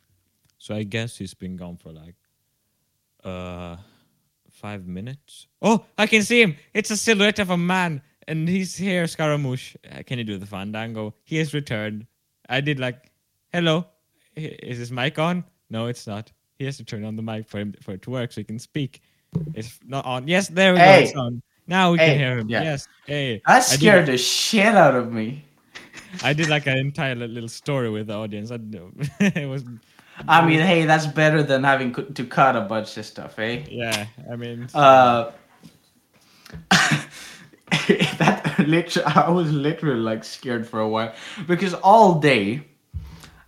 so 0.58 0.74
I 0.74 0.82
guess 0.84 1.16
he's 1.16 1.34
been 1.34 1.56
gone 1.56 1.76
for 1.76 1.92
like 1.92 2.14
uh 3.24 3.76
five 4.50 4.86
minutes. 4.86 5.46
Oh, 5.62 5.84
I 5.98 6.06
can 6.06 6.22
see 6.22 6.40
him! 6.42 6.56
It's 6.74 6.90
a 6.90 6.96
silhouette 6.96 7.38
of 7.38 7.50
a 7.50 7.56
man, 7.56 8.02
and 8.28 8.48
he's 8.48 8.76
here, 8.76 9.06
Scaramouche. 9.06 9.76
Uh, 9.90 10.02
can 10.04 10.18
you 10.18 10.24
do 10.24 10.38
the 10.38 10.46
fandango? 10.46 11.14
He 11.24 11.36
has 11.38 11.54
returned. 11.54 12.06
I 12.48 12.60
did 12.60 12.78
like, 12.80 13.10
hello. 13.52 13.86
is 14.36 14.78
his 14.78 14.90
mic 14.90 15.18
on? 15.18 15.44
No, 15.70 15.86
it's 15.86 16.06
not. 16.06 16.32
He 16.58 16.64
has 16.64 16.76
to 16.78 16.84
turn 16.84 17.04
on 17.04 17.16
the 17.16 17.22
mic 17.22 17.48
for 17.48 17.58
him 17.58 17.74
for 17.80 17.92
it 17.92 18.02
to 18.02 18.10
work 18.10 18.32
so 18.32 18.40
he 18.40 18.44
can 18.44 18.58
speak. 18.58 19.02
It's 19.54 19.78
not 19.86 20.04
on. 20.04 20.26
Yes, 20.26 20.48
there 20.48 20.72
we 20.72 20.78
go. 20.80 20.84
It's 20.84 21.14
on. 21.14 21.42
Now 21.66 21.92
we 21.92 21.98
Hey, 21.98 22.06
can 22.08 22.18
hear 22.18 22.38
him. 22.38 22.48
yeah. 22.48 22.62
Yes. 22.62 22.88
Hey. 23.06 23.40
That 23.46 23.60
scared 23.60 24.06
the 24.06 24.18
shit 24.18 24.74
out 24.74 24.96
of 24.96 25.12
me. 25.12 25.44
I 26.22 26.32
did 26.32 26.48
like 26.48 26.66
an 26.66 26.78
entire 26.78 27.14
little 27.14 27.48
story 27.48 27.90
with 27.90 28.08
the 28.08 28.14
audience. 28.14 28.50
I 28.50 28.58
it 29.20 29.48
was 29.48 29.64
I 30.28 30.44
mean, 30.44 30.60
hey, 30.60 30.84
that's 30.84 31.06
better 31.06 31.42
than 31.42 31.64
having 31.64 31.94
to 31.94 32.26
cut 32.26 32.56
a 32.56 32.60
bunch 32.62 32.96
of 32.96 33.06
stuff, 33.06 33.38
eh? 33.38 33.64
yeah. 33.70 34.06
I 34.30 34.36
mean, 34.36 34.68
Uh, 34.74 35.30
that 38.18 38.54
literally, 38.58 39.06
I 39.14 39.30
was 39.30 39.52
literally 39.52 40.00
like 40.00 40.24
scared 40.24 40.66
for 40.66 40.80
a 40.80 40.88
while 40.88 41.14
because 41.46 41.74
all 41.74 42.18
day 42.20 42.62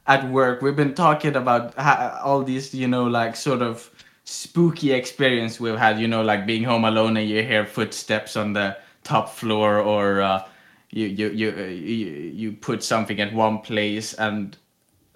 at 0.06 0.28
work 0.30 0.62
we've 0.62 0.76
been 0.76 0.94
talking 0.94 1.36
about 1.36 1.74
ha- 1.74 2.20
all 2.24 2.42
these, 2.42 2.74
you 2.74 2.88
know, 2.88 3.04
like 3.04 3.36
sort 3.36 3.62
of 3.62 3.90
spooky 4.24 4.92
experience 4.92 5.60
we've 5.60 5.76
had. 5.76 6.00
You 6.00 6.08
know, 6.08 6.22
like 6.22 6.46
being 6.46 6.64
home 6.64 6.84
alone 6.84 7.16
and 7.16 7.28
you 7.28 7.42
hear 7.42 7.66
footsteps 7.66 8.36
on 8.36 8.52
the 8.52 8.76
top 9.04 9.28
floor, 9.30 9.78
or 9.78 10.22
uh, 10.22 10.44
you 10.92 11.06
you 11.06 11.30
you 11.30 11.54
uh, 11.56 11.62
you 11.62 12.06
you 12.06 12.52
put 12.52 12.84
something 12.84 13.20
at 13.20 13.32
one 13.32 13.58
place 13.58 14.14
and 14.14 14.56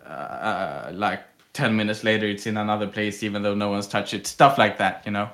uh, 0.05 0.91
like 0.93 1.23
10 1.53 1.77
minutes 1.77 2.03
later 2.03 2.27
it's 2.27 2.47
in 2.47 2.57
another 2.57 2.87
place 2.87 3.23
even 3.23 3.43
though 3.43 3.55
no 3.55 3.71
one's 3.71 3.87
touched 3.87 4.15
it. 4.15 4.27
Stuff 4.27 4.59
like 4.59 4.79
that 4.79 5.03
you 5.05 5.13
know? 5.13 5.29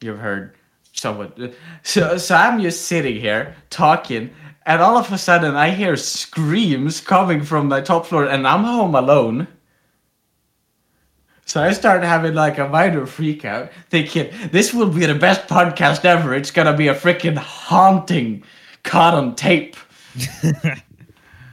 You've 0.00 0.18
heard 0.18 0.54
someone 0.92 1.32
so 1.82 2.18
so 2.18 2.34
i'm 2.36 2.60
just 2.60 2.82
sitting 2.82 3.18
here 3.18 3.56
talking 3.70 4.28
and 4.66 4.82
all 4.82 4.98
of 4.98 5.10
a 5.10 5.16
sudden 5.16 5.54
i 5.56 5.70
hear 5.70 5.96
screams 5.96 7.00
coming 7.00 7.42
from 7.42 7.70
the 7.70 7.80
top 7.80 8.04
floor 8.04 8.26
and 8.26 8.46
i'm 8.46 8.64
home 8.64 8.94
alone. 8.94 9.48
So 11.44 11.62
I 11.62 11.72
started 11.72 12.06
having 12.06 12.34
like 12.34 12.56
a 12.58 12.68
minor 12.68 13.04
freak 13.04 13.44
out, 13.44 13.70
thinking 13.90 14.30
this 14.52 14.72
will 14.72 14.88
be 14.88 15.04
the 15.04 15.14
best 15.14 15.48
podcast 15.48 16.04
ever. 16.04 16.32
It's 16.34 16.50
gonna 16.50 16.74
be 16.74 16.88
a 16.88 16.94
freaking 16.94 17.36
haunting 17.36 18.44
caught 18.82 19.14
on 19.14 19.34
tape. 19.34 19.76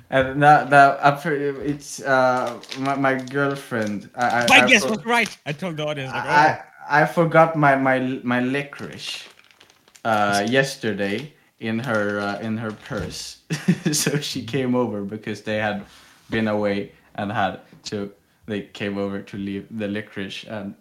and 0.09 0.41
that 0.41 0.69
that 0.69 0.99
I'm 1.03 1.17
it's 1.65 2.01
uh 2.01 2.59
my, 2.79 2.95
my 2.95 3.15
girlfriend. 3.15 4.09
I, 4.15 4.25
I, 4.25 4.47
my 4.47 4.55
I 4.65 4.67
guess 4.67 4.83
for- 4.83 4.91
was 4.91 5.05
right. 5.05 5.37
I 5.45 5.53
told 5.53 5.77
the 5.77 5.85
audience 5.85 6.11
like, 6.11 6.25
I 6.25 6.63
I 6.89 7.05
forgot 7.05 7.55
my 7.55 7.75
my 7.75 7.99
my 8.23 8.39
licorice 8.41 9.27
uh 10.03 10.45
yesterday 10.49 11.33
in 11.59 11.79
her 11.79 12.19
uh, 12.19 12.39
in 12.39 12.57
her 12.57 12.71
purse. 12.71 13.37
so 13.91 14.19
she 14.19 14.43
came 14.43 14.75
over 14.75 15.03
because 15.03 15.41
they 15.43 15.57
had 15.57 15.85
been 16.29 16.47
away 16.47 16.91
and 17.15 17.31
had 17.31 17.61
to 17.85 18.11
they 18.45 18.61
came 18.61 18.97
over 18.97 19.21
to 19.21 19.37
leave 19.37 19.67
the 19.71 19.87
licorice 19.87 20.43
and 20.45 20.75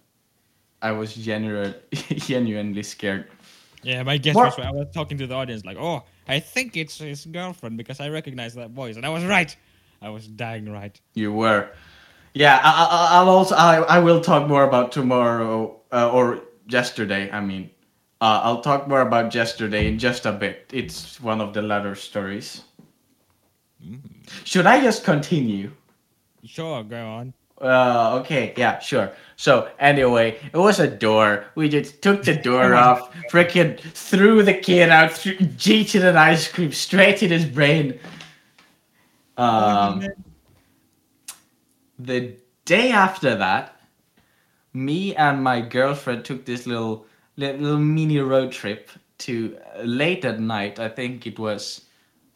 I 0.81 0.93
was 0.93 1.15
genuine, 1.15 1.75
genuinely 1.93 2.83
scared. 2.83 3.27
oh. 3.31 3.35
yeah, 3.83 4.03
my 4.03 4.17
guess 4.17 4.35
What? 4.35 4.47
was 4.47 4.59
right. 4.59 4.69
I 4.69 4.73
was 4.73 4.89
talking 4.93 5.19
to 5.19 5.27
the 5.27 5.35
audience 5.35 5.65
like, 5.65 5.77
oh, 5.79 6.05
I 6.29 6.41
think 6.41 6.77
it's 6.77 6.99
his 6.99 7.25
girlfriend 7.25 7.77
because 7.79 8.01
I 8.01 8.09
recognize 8.11 8.55
that 8.55 8.71
voice, 8.71 8.97
and 8.97 9.07
I 9.07 9.09
was 9.09 9.25
right. 9.25 9.55
I 10.01 10.11
was 10.11 10.29
dying 10.29 10.71
right. 10.71 10.99
You 11.15 11.33
were, 11.33 11.71
yeah. 12.35 12.61
I, 12.63 12.85
I, 12.85 13.19
I'll 13.19 13.29
also 13.29 13.55
I, 13.57 13.81
I 13.83 13.99
will 13.99 14.21
talk 14.21 14.47
more 14.47 14.65
about 14.65 14.93
tomorrow 14.93 15.81
uh, 15.91 16.11
or 16.11 16.43
yesterday. 16.69 17.31
I 17.31 17.41
mean, 17.41 17.71
uh, 18.21 18.41
I'll 18.45 18.61
talk 18.61 18.87
more 18.89 19.01
about 19.01 19.35
yesterday 19.35 19.89
in 19.89 19.99
just 19.99 20.27
a 20.27 20.33
bit. 20.33 20.71
It's 20.73 21.21
one 21.21 21.41
of 21.41 21.55
the 21.55 21.63
latter 21.63 21.95
stories. 21.95 22.63
Should 24.45 24.67
I 24.67 24.81
just 24.81 25.05
continue? 25.05 25.71
Sure, 26.45 26.83
go 26.83 27.07
on. 27.07 27.35
Uh, 27.61 28.21
okay, 28.21 28.55
yeah, 28.57 28.79
sure. 28.79 29.13
So 29.37 29.69
anyway, 29.79 30.39
it 30.53 30.57
was 30.57 30.81
a 30.81 30.89
door. 30.89 31.45
We 31.55 31.69
just 31.69 32.03
took 32.03 32.25
the 32.25 32.35
door 32.35 32.75
off, 32.75 33.13
freaking 33.31 33.79
threw 33.81 34.43
the 34.43 34.55
kid 34.55 34.91
out, 34.91 35.13
threw, 35.13 35.37
jeeted 35.37 36.05
an 36.05 36.17
ice 36.17 36.51
cream 36.51 36.73
straight 36.73 37.23
in 37.23 37.31
his 37.31 37.45
brain. 37.45 37.99
Um, 39.37 40.05
the 41.99 42.37
day 42.65 42.91
after 42.91 43.35
that, 43.37 43.81
me 44.73 45.15
and 45.17 45.43
my 45.43 45.61
girlfriend 45.61 46.25
took 46.25 46.45
this 46.45 46.67
little 46.67 47.07
little 47.37 47.79
mini 47.79 48.19
road 48.19 48.53
trip 48.53 48.91
to 49.19 49.57
uh, 49.77 49.83
late 49.83 50.25
at 50.25 50.41
night. 50.41 50.79
I 50.79 50.89
think 50.89 51.27
it 51.27 51.39
was 51.39 51.87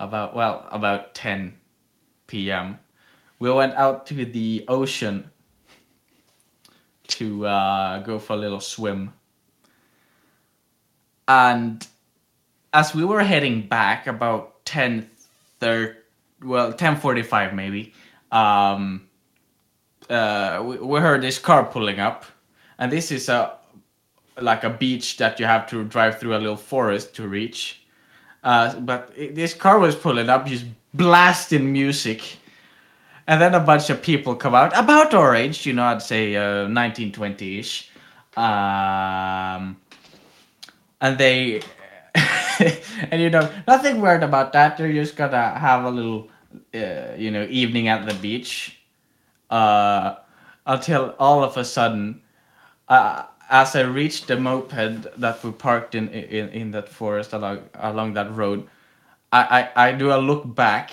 about 0.00 0.35
well 0.35 0.67
about 0.71 1.14
10 1.14 1.55
p.m. 2.26 2.79
We 3.42 3.50
went 3.50 3.75
out 3.75 4.06
to 4.06 4.25
the 4.25 4.64
ocean 4.68 5.28
to 7.08 7.44
uh, 7.44 7.99
go 7.99 8.20
for 8.20 8.34
a 8.34 8.37
little 8.37 8.61
swim. 8.61 9.12
And 11.26 11.84
as 12.72 12.94
we 12.94 13.04
were 13.04 13.25
heading 13.25 13.66
back 13.66 14.06
about 14.06 14.64
10 14.64 15.11
thir- 15.58 15.96
well 16.44 16.72
10:45 16.72 17.52
maybe 17.52 17.92
um 18.30 19.08
uh 20.08 20.62
we, 20.64 20.76
we 20.78 21.00
heard 21.00 21.20
this 21.20 21.40
car 21.40 21.64
pulling 21.64 21.99
up. 21.99 22.25
And 22.78 22.92
this 22.92 23.11
is 23.11 23.28
a 23.28 23.58
like 24.40 24.62
a 24.62 24.70
beach 24.70 25.16
that 25.16 25.40
you 25.40 25.46
have 25.46 25.68
to 25.70 25.82
drive 25.82 26.20
through 26.20 26.37
a 26.37 26.38
little 26.38 26.56
forest 26.56 27.16
to 27.16 27.26
reach. 27.26 27.82
Uh 28.44 28.78
but 28.78 29.12
this 29.16 29.52
car 29.52 29.80
was 29.80 29.96
pulling 29.96 30.28
up 30.28 30.46
just 30.46 30.64
blasting 30.94 31.72
music 31.72 32.38
and 33.26 33.41
then 33.41 33.55
a 33.55 33.61
bunch 33.61 33.91
of 33.91 34.02
people 34.02 34.35
come 34.35 34.55
out 34.55 34.76
about 34.76 35.14
our 35.14 35.35
age 35.35 35.67
you 35.67 35.73
know 35.73 35.85
i'd 35.85 36.02
say 36.02 36.37
uh 36.37 36.67
1920ish 36.67 37.88
um 38.37 39.76
and 41.00 41.19
they 41.19 41.61
and 43.11 43.21
you 43.21 43.31
know 43.31 43.50
nothing 43.67 44.00
weird 44.00 44.23
about 44.23 44.52
that. 44.52 44.76
They're 44.76 44.93
just 44.93 45.17
gonna 45.17 45.59
have 45.59 45.85
a 45.85 45.91
little 45.91 46.29
uh, 46.75 47.14
you 47.17 47.31
know 47.31 47.47
evening 47.50 47.88
at 47.88 48.07
the 48.07 48.14
beach 48.14 48.79
uh 49.50 50.17
until 50.67 51.14
all 51.19 51.43
of 51.43 51.57
a 51.57 51.64
sudden 51.64 52.23
uh, 52.88 53.25
as 53.50 53.75
i 53.76 53.81
reached 53.83 54.29
the 54.29 54.37
moped 54.37 54.71
that 55.21 55.43
we 55.45 55.50
parked 55.52 55.95
in 55.95 56.09
in, 56.09 56.49
in 56.50 56.71
that 56.71 56.88
forest 56.88 57.33
along 57.33 57.61
along 57.75 58.14
that 58.14 58.31
road 58.35 58.67
I, 59.33 59.69
I 59.75 59.88
i 59.88 59.93
do 59.93 60.12
a 60.12 60.17
look 60.17 60.55
back 60.55 60.93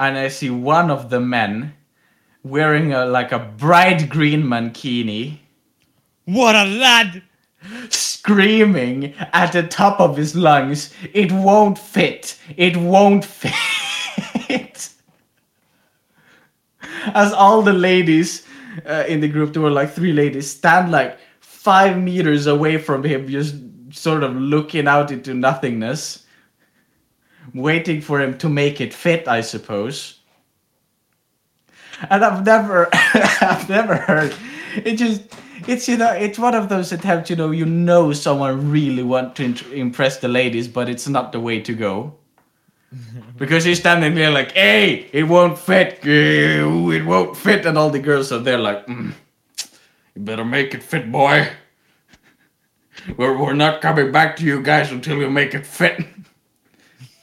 and 0.00 0.18
i 0.18 0.26
see 0.26 0.50
one 0.50 0.90
of 0.90 1.08
the 1.10 1.20
men 1.20 1.72
wearing 2.42 2.92
a 2.92 3.04
like 3.06 3.30
a 3.30 3.38
bright 3.38 4.08
green 4.08 4.42
mankini 4.42 5.38
What 6.24 6.54
a 6.54 6.64
lad! 6.64 7.22
screaming 7.88 9.14
at 9.32 9.52
the 9.52 9.62
top 9.62 10.00
of 10.00 10.16
his 10.16 10.34
lungs, 10.36 10.92
it 11.12 11.32
won't 11.32 11.78
fit, 11.78 12.38
it 12.56 12.76
won't 12.76 13.24
fit. 13.40 14.90
As 17.14 17.32
all 17.32 17.62
the 17.62 17.72
ladies 17.72 18.46
uh, 18.86 19.04
in 19.08 19.20
the 19.20 19.28
group, 19.28 19.52
there 19.52 19.62
were 19.62 19.70
like 19.70 19.92
three 19.92 20.12
ladies, 20.12 20.50
stand 20.50 20.90
like 20.90 21.18
five 21.40 21.98
meters 21.98 22.46
away 22.46 22.78
from 22.78 23.02
him, 23.02 23.26
just 23.26 23.56
sort 23.90 24.22
of 24.22 24.36
looking 24.36 24.86
out 24.86 25.10
into 25.10 25.34
nothingness, 25.34 26.26
waiting 27.54 28.00
for 28.00 28.20
him 28.20 28.38
to 28.38 28.48
make 28.48 28.80
it 28.80 28.94
fit, 28.94 29.28
I 29.28 29.40
suppose. 29.40 30.20
And 32.08 32.24
I've 32.24 32.44
never, 32.44 32.88
I've 32.92 33.68
never 33.68 33.96
heard. 33.96 34.34
It 34.76 34.96
just, 34.96 35.22
it's 35.66 35.88
you 35.88 35.96
know, 35.96 36.12
it's 36.12 36.38
one 36.38 36.54
of 36.54 36.68
those 36.68 36.92
attempts. 36.92 37.30
You 37.30 37.36
know, 37.36 37.50
you 37.50 37.66
know, 37.66 38.12
someone 38.12 38.70
really 38.70 39.02
want 39.02 39.36
to 39.36 39.72
impress 39.72 40.18
the 40.18 40.28
ladies, 40.28 40.68
but 40.68 40.88
it's 40.88 41.08
not 41.08 41.32
the 41.32 41.40
way 41.40 41.60
to 41.60 41.74
go. 41.74 42.14
because 43.36 43.64
he's 43.64 43.78
standing 43.78 44.14
there 44.14 44.30
like, 44.30 44.52
"Hey, 44.52 45.08
it 45.12 45.24
won't 45.24 45.58
fit. 45.58 46.00
It 46.02 47.04
won't 47.04 47.36
fit," 47.36 47.66
and 47.66 47.78
all 47.78 47.90
the 47.90 47.98
girls 47.98 48.32
are 48.32 48.40
there 48.40 48.58
like, 48.58 48.86
mm, 48.86 49.12
"You 50.14 50.22
better 50.22 50.44
make 50.44 50.74
it 50.74 50.82
fit, 50.82 51.10
boy. 51.10 51.48
We're 53.16 53.36
we're 53.36 53.54
not 53.54 53.80
coming 53.80 54.12
back 54.12 54.36
to 54.36 54.44
you 54.44 54.62
guys 54.62 54.90
until 54.90 55.18
you 55.18 55.30
make 55.30 55.54
it 55.54 55.66
fit." 55.66 56.04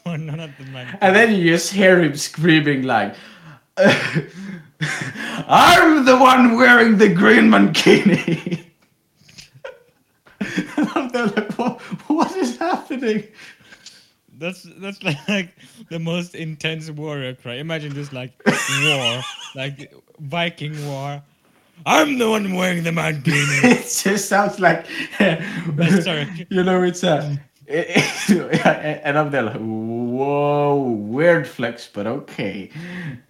No, 0.18 0.36
not 0.36 0.50
the 0.58 0.66
man. 0.66 0.98
And 1.02 1.16
then 1.16 1.36
you 1.36 1.52
just 1.52 1.72
hear 1.72 2.02
him 2.02 2.16
screaming 2.16 2.84
like, 2.84 3.16
"I'm 3.78 6.06
the 6.06 6.18
one 6.18 6.56
wearing 6.56 6.98
the 6.98 7.14
green 7.14 7.50
mankini." 7.50 8.64
and 10.78 10.90
I'm 10.96 11.10
there 11.10 11.28
like, 11.28 11.52
what, 11.58 11.82
what 12.10 12.36
is 12.38 12.58
happening? 12.58 13.24
That's 14.38 14.64
that's 14.78 15.02
like 15.04 15.50
the 15.90 16.00
most 16.00 16.36
intense 16.36 16.90
warrior 16.92 17.34
cry. 17.34 17.56
Imagine 17.56 17.94
this 17.94 18.14
like 18.14 18.32
war, 18.84 19.22
like 19.56 19.94
Viking 20.20 20.88
war. 20.88 21.22
I'm 21.86 22.18
the 22.18 22.30
one 22.30 22.56
wearing 22.56 22.84
the 22.84 22.92
mankini. 22.92 23.64
It 23.64 24.02
just 24.04 24.30
sounds 24.30 24.60
like, 24.60 24.86
sorry. 26.02 26.48
you 26.50 26.64
know, 26.64 26.84
it's 26.84 27.04
a. 27.04 27.38
and 27.70 29.18
I'm 29.18 29.30
there 29.30 29.44
like, 29.44 29.58
whoa, 29.58 30.82
weird 30.82 31.46
flex, 31.46 31.90
but 31.92 32.08
okay. 32.08 32.72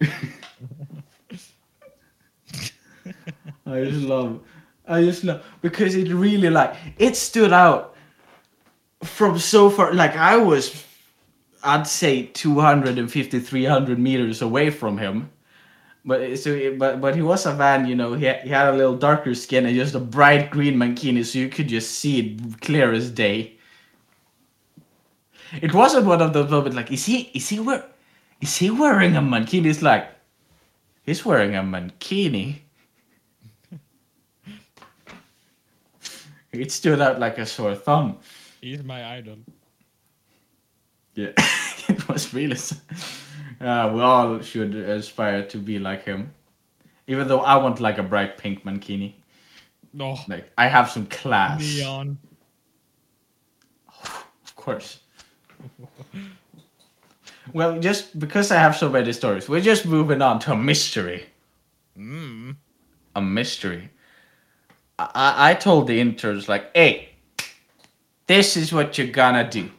I 3.66 3.84
just 3.84 4.02
love, 4.02 4.40
I 4.86 5.02
just 5.02 5.24
love 5.24 5.44
because 5.60 5.96
it 5.96 6.12
really 6.12 6.50
like 6.50 6.76
it 6.98 7.16
stood 7.16 7.52
out 7.52 7.96
from 9.02 9.40
so 9.40 9.70
far. 9.70 9.92
Like 9.92 10.14
I 10.14 10.36
was, 10.36 10.84
I'd 11.64 11.88
say 11.88 12.26
250, 12.26 13.40
300 13.40 13.98
meters 13.98 14.40
away 14.40 14.70
from 14.70 14.98
him. 14.98 15.30
But 16.04 16.38
so, 16.38 16.76
but 16.76 17.00
but 17.00 17.16
he 17.16 17.22
was 17.22 17.44
a 17.44 17.52
van, 17.52 17.86
you 17.88 17.96
know. 17.96 18.14
He 18.14 18.24
had, 18.26 18.42
he 18.42 18.50
had 18.50 18.72
a 18.72 18.76
little 18.76 18.96
darker 18.96 19.34
skin 19.34 19.66
and 19.66 19.74
just 19.74 19.96
a 19.96 20.00
bright 20.00 20.50
green 20.50 20.76
mankini, 20.76 21.24
so 21.24 21.40
you 21.40 21.48
could 21.48 21.68
just 21.68 21.98
see 21.98 22.20
it 22.20 22.60
clear 22.60 22.92
as 22.92 23.10
day. 23.10 23.57
It 25.60 25.72
wasn't 25.72 26.06
one 26.06 26.20
of 26.20 26.32
those 26.32 26.50
moments 26.50 26.76
like, 26.76 26.92
is 26.92 27.04
he 27.06 27.30
is 27.34 27.48
he 27.48 27.60
wear, 27.60 27.84
is 28.40 28.56
he 28.56 28.70
wearing 28.70 29.16
a 29.16 29.20
mankini? 29.20 29.66
It's 29.66 29.82
like, 29.82 30.08
he's 31.04 31.24
wearing 31.24 31.54
a 31.56 31.62
mankini. 31.62 32.60
It 36.50 36.72
stood 36.72 37.00
out 37.00 37.20
like 37.20 37.36
a 37.38 37.44
sore 37.44 37.74
thumb. 37.74 38.18
He's 38.62 38.82
my 38.82 39.16
idol. 39.18 39.36
Yeah, 41.14 41.32
it 41.88 42.08
was 42.08 42.32
really. 42.32 42.56
Uh, 43.60 43.90
we 43.94 44.00
all 44.00 44.40
should 44.40 44.74
aspire 44.74 45.44
to 45.46 45.58
be 45.58 45.78
like 45.78 46.04
him. 46.04 46.32
Even 47.06 47.28
though 47.28 47.40
I 47.40 47.56
want 47.56 47.80
like 47.80 47.98
a 47.98 48.02
bright 48.02 48.38
pink 48.38 48.64
mankini. 48.64 49.14
No. 49.92 50.18
Like 50.26 50.50
I 50.56 50.68
have 50.68 50.90
some 50.90 51.06
class. 51.06 51.60
Neon. 51.60 52.18
Of 53.88 54.56
course. 54.56 55.00
Well, 57.52 57.78
just 57.78 58.18
because 58.18 58.50
I 58.50 58.56
have 58.56 58.76
so 58.76 58.88
many 58.88 59.12
stories, 59.12 59.48
we're 59.48 59.60
just 59.60 59.86
moving 59.86 60.22
on 60.22 60.38
to 60.40 60.52
a 60.52 60.56
mystery. 60.56 61.26
Mm. 61.96 62.56
A 63.16 63.20
mystery. 63.20 63.90
I, 64.98 65.50
I 65.50 65.54
told 65.54 65.86
the 65.86 66.00
interns 66.00 66.48
like, 66.48 66.74
hey, 66.74 67.10
this 68.26 68.56
is 68.56 68.72
what 68.72 68.98
you're 68.98 69.06
gonna 69.06 69.48
do. 69.48 69.70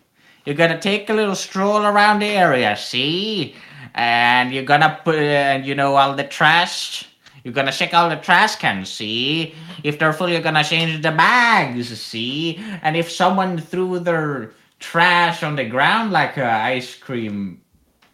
You're 0.46 0.56
gonna 0.56 0.80
take 0.80 1.10
a 1.10 1.14
little 1.14 1.36
stroll 1.36 1.86
around 1.86 2.20
the 2.20 2.28
area, 2.28 2.76
see, 2.76 3.56
and 3.94 4.54
you're 4.54 4.64
gonna 4.64 5.00
put, 5.04 5.16
uh, 5.16 5.62
you 5.64 5.76
know, 5.76 5.96
all 5.96 6.16
the 6.16 6.24
trash. 6.24 7.06
You're 7.44 7.54
gonna 7.54 7.72
check 7.72 7.94
all 7.94 8.10
the 8.10 8.18
trash 8.18 8.56
cans, 8.56 8.90
see. 8.90 9.54
If 9.84 10.00
they're 10.00 10.14
full, 10.14 10.30
you're 10.30 10.42
gonna 10.42 10.64
change 10.64 11.02
the 11.02 11.12
bags, 11.12 11.90
see. 12.00 12.58
And 12.82 12.98
if 12.98 13.12
someone 13.12 13.58
threw 13.60 14.00
their 14.00 14.52
trash 14.80 15.44
on 15.44 15.56
the 15.56 15.66
ground 15.66 16.12
like 16.12 16.38
a 16.38 16.50
ice 16.50 16.96
cream 16.96 17.62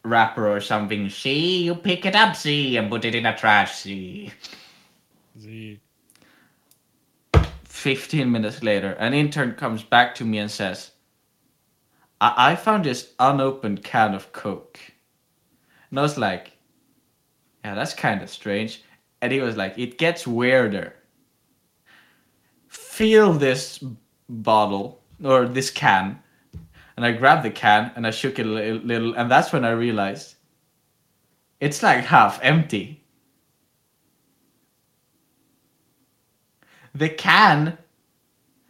wrapper 0.03 0.47
or 0.47 0.61
something, 0.61 1.09
see, 1.09 1.63
you 1.63 1.75
pick 1.75 2.05
it 2.05 2.15
up, 2.15 2.35
see, 2.35 2.77
and 2.77 2.89
put 2.89 3.05
it 3.05 3.15
in 3.15 3.25
a 3.25 3.35
trash, 3.35 3.75
see. 3.75 4.31
Z. 5.39 5.79
15 7.65 8.31
minutes 8.31 8.63
later, 8.63 8.93
an 8.93 9.13
intern 9.13 9.53
comes 9.53 9.83
back 9.83 10.15
to 10.15 10.23
me 10.23 10.39
and 10.39 10.49
says, 10.49 10.91
I, 12.21 12.51
I 12.51 12.55
found 12.55 12.85
this 12.85 13.13
unopened 13.19 13.83
can 13.83 14.15
of 14.15 14.31
Coke. 14.31 14.79
And 15.89 15.99
I 15.99 16.01
was 16.01 16.17
like, 16.17 16.51
yeah, 17.63 17.75
that's 17.75 17.93
kind 17.93 18.21
of 18.21 18.29
strange. 18.29 18.83
And 19.21 19.31
he 19.31 19.39
was 19.39 19.57
like, 19.57 19.77
it 19.77 19.97
gets 19.97 20.25
weirder. 20.25 20.95
Feel 22.67 23.33
this 23.33 23.83
bottle 24.29 25.01
or 25.23 25.47
this 25.47 25.69
can. 25.69 26.21
And 26.97 27.05
I 27.05 27.11
grabbed 27.11 27.43
the 27.43 27.51
can 27.51 27.91
and 27.95 28.07
I 28.07 28.11
shook 28.11 28.39
it 28.39 28.45
a 28.45 28.49
little, 28.49 29.13
and 29.15 29.29
that's 29.29 29.51
when 29.51 29.65
I 29.65 29.71
realized 29.71 30.35
it's 31.59 31.83
like 31.83 32.05
half 32.05 32.39
empty. 32.41 33.05
the 36.95 37.09
can 37.09 37.77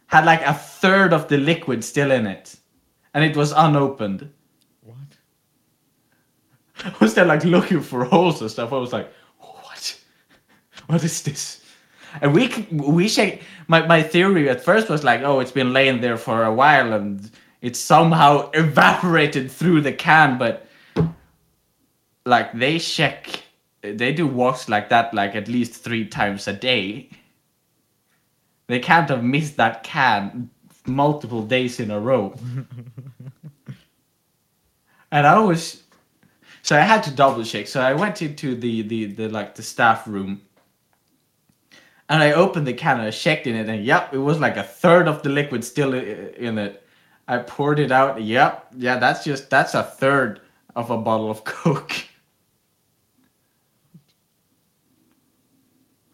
had 0.08 0.24
like 0.24 0.42
a 0.42 0.52
third 0.52 1.12
of 1.12 1.28
the 1.28 1.38
liquid 1.38 1.82
still 1.84 2.10
in 2.10 2.26
it 2.26 2.56
and 3.14 3.24
it 3.24 3.36
was 3.36 3.52
unopened 3.52 4.30
What? 4.82 4.96
i 6.84 6.92
was 7.00 7.14
there 7.14 7.24
like 7.24 7.44
looking 7.44 7.80
for 7.80 8.04
holes 8.04 8.40
and 8.40 8.50
stuff 8.50 8.72
i 8.72 8.76
was 8.76 8.92
like 8.92 9.10
what 9.38 10.00
what 10.86 11.04
is 11.04 11.22
this 11.22 11.62
and 12.20 12.34
we 12.34 12.48
we 12.70 13.08
check 13.08 13.40
my, 13.68 13.86
my 13.86 14.02
theory 14.02 14.48
at 14.48 14.62
first 14.62 14.88
was 14.88 15.04
like 15.04 15.22
oh 15.22 15.40
it's 15.40 15.52
been 15.52 15.72
laying 15.72 16.00
there 16.00 16.16
for 16.16 16.44
a 16.44 16.52
while 16.52 16.92
and 16.92 17.30
it 17.60 17.76
somehow 17.76 18.50
evaporated 18.52 19.50
through 19.50 19.80
the 19.80 19.92
can 19.92 20.38
but 20.38 20.66
like 22.24 22.52
they 22.52 22.78
check 22.78 23.42
they 23.82 24.12
do 24.12 24.26
walks 24.26 24.68
like 24.68 24.88
that 24.88 25.12
like 25.14 25.34
at 25.34 25.48
least 25.48 25.82
three 25.82 26.06
times 26.06 26.48
a 26.48 26.52
day 26.52 27.08
they 28.66 28.80
can't 28.80 29.08
have 29.08 29.22
missed 29.22 29.56
that 29.56 29.82
can 29.82 30.50
multiple 30.86 31.42
days 31.42 31.80
in 31.80 31.90
a 31.90 31.98
row. 31.98 32.34
and 35.10 35.26
I 35.26 35.38
was 35.38 35.82
so 36.62 36.76
I 36.76 36.80
had 36.80 37.02
to 37.04 37.10
double 37.10 37.44
check. 37.44 37.66
So 37.68 37.80
I 37.80 37.92
went 37.92 38.22
into 38.22 38.54
the, 38.56 38.82
the, 38.82 39.04
the 39.06 39.28
like 39.28 39.54
the 39.54 39.62
staff 39.62 40.06
room 40.06 40.42
and 42.08 42.22
I 42.22 42.32
opened 42.32 42.66
the 42.66 42.72
can 42.72 42.98
and 42.98 43.06
I 43.08 43.10
checked 43.10 43.46
in 43.46 43.54
it 43.54 43.68
and 43.68 43.84
yep, 43.84 44.12
it 44.12 44.18
was 44.18 44.40
like 44.40 44.56
a 44.56 44.62
third 44.62 45.08
of 45.08 45.22
the 45.22 45.28
liquid 45.28 45.64
still 45.64 45.94
in 45.94 46.58
it. 46.58 46.82
I 47.28 47.38
poured 47.38 47.78
it 47.78 47.90
out. 47.90 48.20
Yep, 48.22 48.66
yeah, 48.76 48.98
that's 48.98 49.24
just 49.24 49.50
that's 49.50 49.74
a 49.74 49.82
third 49.82 50.40
of 50.74 50.90
a 50.90 50.98
bottle 50.98 51.30
of 51.30 51.44
Coke. 51.44 51.92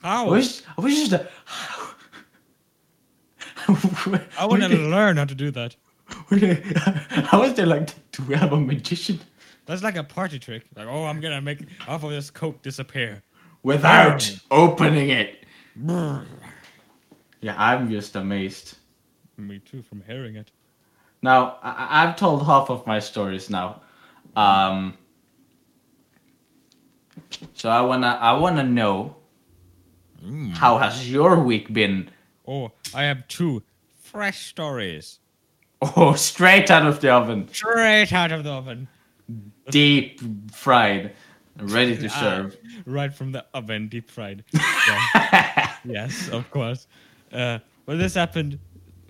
How? 0.01 0.27
I 0.27 0.31
was 0.31 0.62
I 0.77 0.81
was 0.81 0.94
just 0.94 1.12
a 1.12 1.29
I 4.38 4.46
want 4.46 4.62
to 4.62 4.68
learn 4.90 5.16
how 5.16 5.25
to 5.25 5.35
do 5.35 5.51
that. 5.53 5.77
How 7.27 7.42
is 7.42 7.55
there 7.55 7.66
like, 7.66 7.90
do 8.12 8.22
we 8.25 8.35
have 8.35 8.53
a 8.53 8.61
magician? 8.61 9.20
That's 9.66 9.83
like 9.83 9.96
a 9.96 10.05
party 10.05 10.38
trick. 10.38 10.64
Like, 10.75 10.87
oh, 10.88 11.05
I'm 11.05 11.20
gonna 11.20 11.40
make 11.40 11.68
half 11.79 12.03
of 12.03 12.11
this 12.11 12.31
coke 12.31 12.62
disappear. 12.62 13.22
Without 13.62 14.29
opening 14.51 15.11
it. 15.11 15.44
Yeah, 17.40 17.55
I'm 17.57 17.88
just 17.90 18.16
amazed. 18.16 18.79
Me 19.37 19.61
too, 19.61 19.83
from 19.83 20.03
hearing 20.07 20.37
it. 20.37 20.51
Now, 21.22 21.58
I- 21.62 22.02
I've 22.02 22.16
told 22.16 22.44
half 22.44 22.68
of 22.70 22.87
my 22.87 22.98
stories 22.98 23.48
now. 23.48 23.80
Um, 24.35 24.94
so 27.54 27.68
I 27.70 27.80
wanna, 27.82 28.18
I 28.20 28.32
wanna 28.32 28.64
know 28.64 29.16
how 30.54 30.78
has 30.78 31.11
your 31.11 31.38
week 31.42 31.72
been? 31.72 32.11
Oh, 32.46 32.72
I 32.94 33.04
have 33.04 33.26
two 33.28 33.62
fresh 34.00 34.46
stories 34.46 35.18
Oh, 35.96 36.14
straight 36.30 36.70
out 36.70 36.87
of 36.87 37.00
the 37.00 37.11
oven, 37.11 37.48
straight 37.52 38.12
out 38.12 38.30
of 38.32 38.44
the 38.44 38.50
oven, 38.52 38.88
deep 39.70 40.20
fried, 40.52 41.12
ready 41.58 41.96
to 41.96 42.06
Ah, 42.06 42.20
serve. 42.20 42.56
right 42.87 43.12
from 43.12 43.32
the 43.32 43.44
oven, 43.54 43.88
deep 43.88 44.11
fried. 44.11 44.44
Yeah. 44.88 45.72
yes, 45.85 46.28
of 46.28 46.50
course. 46.50 46.87
Uh, 47.32 47.58
well, 47.87 47.96
this 47.96 48.14
happened 48.14 48.58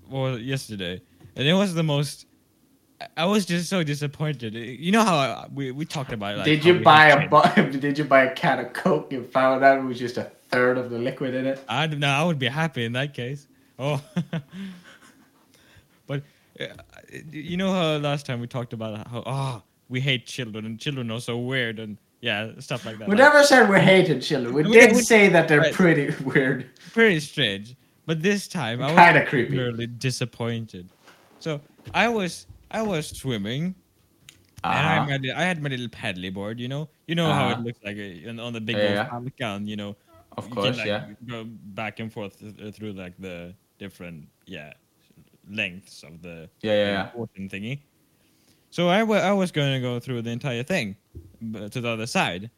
well 0.08 0.38
yesterday, 0.38 1.00
and 1.36 1.46
it 1.48 1.54
was 1.54 1.74
the 1.74 1.82
most. 1.82 2.26
I- 3.16 3.24
was 3.26 3.44
just 3.44 3.68
so 3.68 3.82
disappointed. 3.82 4.54
You 4.54 4.92
know 4.92 5.02
how 5.04 5.16
I, 5.16 5.48
we 5.52 5.72
we 5.72 5.84
talked 5.84 6.12
about. 6.12 6.36
Like, 6.36 6.44
did 6.44 6.64
you 6.64 6.80
buy 6.80 7.08
a 7.08 7.28
bu- 7.28 7.70
Did 7.80 7.98
you 7.98 8.04
buy 8.04 8.24
a 8.24 8.34
can 8.34 8.60
of 8.60 8.72
Coke 8.74 9.12
and 9.12 9.26
found 9.26 9.64
out 9.64 9.78
it 9.78 9.82
was 9.82 9.98
just 9.98 10.18
a 10.18 10.30
third 10.50 10.78
of 10.78 10.90
the 10.90 10.98
liquid 10.98 11.34
in 11.34 11.46
it? 11.46 11.60
I 11.68 11.86
know. 11.88 12.06
I 12.08 12.22
would 12.22 12.38
be 12.38 12.46
happy 12.46 12.84
in 12.84 12.92
that 12.92 13.12
case. 13.12 13.48
Oh, 13.78 14.00
but 16.06 16.22
uh, 16.60 16.66
you 17.30 17.56
know 17.56 17.72
how 17.72 17.96
last 17.96 18.26
time 18.26 18.40
we 18.40 18.46
talked 18.46 18.72
about 18.72 19.06
how 19.08 19.22
oh 19.26 19.62
we 19.88 20.00
hate 20.00 20.26
children 20.26 20.64
and 20.64 20.78
children 20.78 21.10
are 21.10 21.20
so 21.20 21.38
weird 21.38 21.78
and 21.78 21.98
yeah 22.20 22.50
stuff 22.60 22.84
like 22.86 22.98
that. 22.98 23.08
We 23.08 23.16
never 23.16 23.42
said 23.44 23.68
we 23.68 23.80
hated 23.80 24.22
children. 24.22 24.54
We 24.54 24.62
We- 24.62 24.72
did 24.72 24.94
we- 24.94 25.02
say 25.02 25.28
that 25.28 25.48
they're 25.48 25.60
right. 25.60 25.74
pretty 25.74 26.14
weird. 26.22 26.70
pretty 26.92 27.20
strange. 27.20 27.74
But 28.06 28.22
this 28.22 28.48
time 28.48 28.82
I 28.82 28.86
was 28.86 28.94
Kinda 28.96 29.26
creepy. 29.26 29.56
really 29.56 29.86
disappointed. 29.86 30.88
So 31.42 31.60
I 31.92 32.08
was 32.08 32.46
I 32.70 32.82
was 32.82 33.08
swimming 33.08 33.74
and 34.64 34.86
I, 34.86 34.98
Uh-huh. 34.98 35.10
had, 35.10 35.22
I 35.34 35.42
had 35.42 35.58
my 35.60 35.68
little 35.68 35.88
paddly 35.88 36.32
board. 36.32 36.60
You 36.60 36.68
know 36.68 36.88
you 37.08 37.14
know 37.16 37.32
how 37.32 37.48
it 37.48 37.52
Uh-huh. 37.54 37.62
looks 37.66 37.80
like 37.82 37.98
uh, 37.98 38.42
on- 38.46 38.52
the 38.52 38.60
big 38.60 38.76
Yeah. 38.76 39.08
old 39.12 39.32
Falcon. 39.34 39.66
You 39.66 39.76
know 39.76 39.96
Of 40.38 40.48
you 40.48 40.54
course, 40.54 40.76
can, 40.76 40.78
like, 40.78 40.86
yeah. 40.86 41.12
Go 41.26 41.44
back 41.74 42.00
and 42.00 42.10
forth 42.12 42.38
through 42.76 42.92
like 42.94 43.14
the 43.18 43.54
different 43.78 44.28
yeah 44.46 44.72
lengths 45.50 46.02
of 46.04 46.22
the 46.22 46.48
Yeah, 46.62 46.72
yeah, 46.72 47.10
yeah. 47.14 47.48
thingy. 47.52 47.80
So 48.70 48.88
I 48.88 49.02
wa- 49.02 49.20
I 49.32 49.32
was 49.32 49.50
going 49.52 49.74
to 49.74 49.80
go 49.80 49.98
through 50.00 50.22
the 50.22 50.30
entire 50.30 50.62
thing 50.62 50.96
to 51.52 51.80
the 51.84 51.88
other 51.88 52.06
side. 52.06 52.48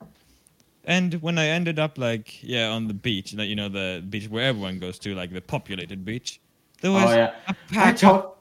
And 0.85 1.15
when 1.23 1.39
I 1.39 1.47
ended 1.49 1.79
up 1.81 1.97
like 1.99 2.43
yeah 2.45 2.69
on 2.69 2.87
the 2.87 2.95
beach, 2.95 3.33
like 3.35 3.49
you 3.49 3.57
know 3.57 3.71
the 3.71 4.05
beach 4.09 4.29
where 4.29 4.45
everyone 4.45 4.79
goes 4.79 4.99
to, 5.01 5.15
like 5.17 5.33
the 5.33 5.41
populated 5.41 6.05
beach, 6.05 6.39
there 6.83 6.93
was 6.93 7.11
Oh 7.11 7.17
yeah. 7.17 7.33
a 7.49 7.51
I 7.51 7.55
pack. 7.73 7.95
of, 7.95 8.01
talked. 8.01 8.34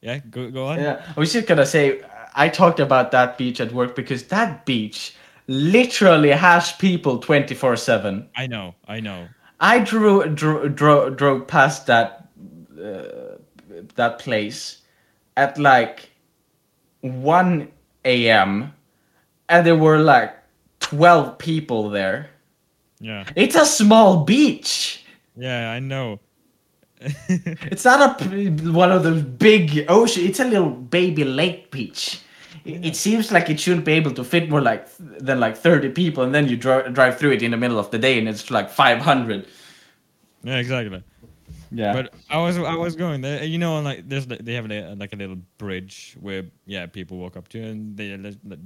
Yeah, 0.00 0.18
go 0.30 0.50
go 0.50 0.66
on. 0.66 0.78
Yeah, 0.78 1.04
I 1.16 1.20
was 1.20 1.32
just 1.32 1.46
gonna 1.46 1.66
say 1.66 2.00
I 2.34 2.48
talked 2.48 2.80
about 2.80 3.10
that 3.12 3.38
beach 3.38 3.60
at 3.60 3.72
work 3.72 3.94
because 3.94 4.24
that 4.24 4.64
beach 4.66 5.14
literally 5.46 6.30
has 6.30 6.72
people 6.72 7.18
twenty 7.18 7.54
four 7.54 7.76
seven. 7.76 8.28
I 8.36 8.46
know, 8.46 8.74
I 8.86 9.00
know. 9.00 9.28
I 9.60 9.80
drew, 9.80 10.24
drew, 10.28 10.68
drew 10.68 11.10
drove 11.10 11.46
past 11.48 11.86
that 11.86 12.28
uh, 12.80 13.38
that 13.96 14.18
place 14.18 14.82
at 15.36 15.58
like 15.58 16.10
1 17.00 17.68
a.m. 18.04 18.74
and 19.48 19.66
there 19.66 19.76
were 19.76 19.98
like 19.98 20.36
12 20.80 21.38
people 21.38 21.90
there. 21.90 22.30
Yeah. 23.00 23.24
It's 23.36 23.54
a 23.54 23.64
small 23.64 24.24
beach. 24.24 25.04
Yeah, 25.36 25.70
I 25.70 25.78
know. 25.78 26.18
It's 27.28 27.84
not 27.84 28.20
a 28.20 28.24
one 28.72 28.90
of 28.92 29.02
those 29.02 29.22
big 29.22 29.84
ocean. 29.88 30.24
It's 30.26 30.40
a 30.40 30.44
little 30.44 30.70
baby 30.70 31.24
lake 31.24 31.70
beach. 31.70 32.20
It, 32.64 32.84
it 32.86 32.96
seems 32.96 33.30
like 33.30 33.48
it 33.50 33.60
shouldn't 33.60 33.84
be 33.84 33.92
able 33.92 34.12
to 34.12 34.24
fit 34.24 34.50
more 34.50 34.60
like 34.60 34.88
than 34.98 35.38
like 35.40 35.56
30 35.56 35.90
people, 35.90 36.24
and 36.24 36.34
then 36.34 36.48
you 36.48 36.56
dri- 36.56 36.90
drive 36.92 37.18
through 37.18 37.32
it 37.32 37.42
in 37.42 37.50
the 37.52 37.56
middle 37.56 37.78
of 37.78 37.90
the 37.90 37.98
day, 37.98 38.18
and 38.18 38.28
it's 38.28 38.50
like 38.50 38.68
500. 38.70 39.46
Yeah, 40.42 40.56
exactly. 40.56 41.02
Yeah. 41.70 41.92
But 41.92 42.14
I 42.30 42.38
was 42.38 42.56
I 42.58 42.74
was 42.74 42.96
going 42.96 43.20
there. 43.20 43.44
You 43.44 43.58
know, 43.58 43.80
like 43.80 44.08
there's 44.08 44.26
they 44.26 44.54
have 44.54 44.70
a, 44.70 44.94
like 44.94 45.12
a 45.12 45.16
little 45.16 45.36
bridge 45.58 46.16
where 46.20 46.44
yeah 46.66 46.86
people 46.86 47.18
walk 47.18 47.36
up 47.36 47.48
to 47.48 47.60
and 47.60 47.96
they 47.96 48.16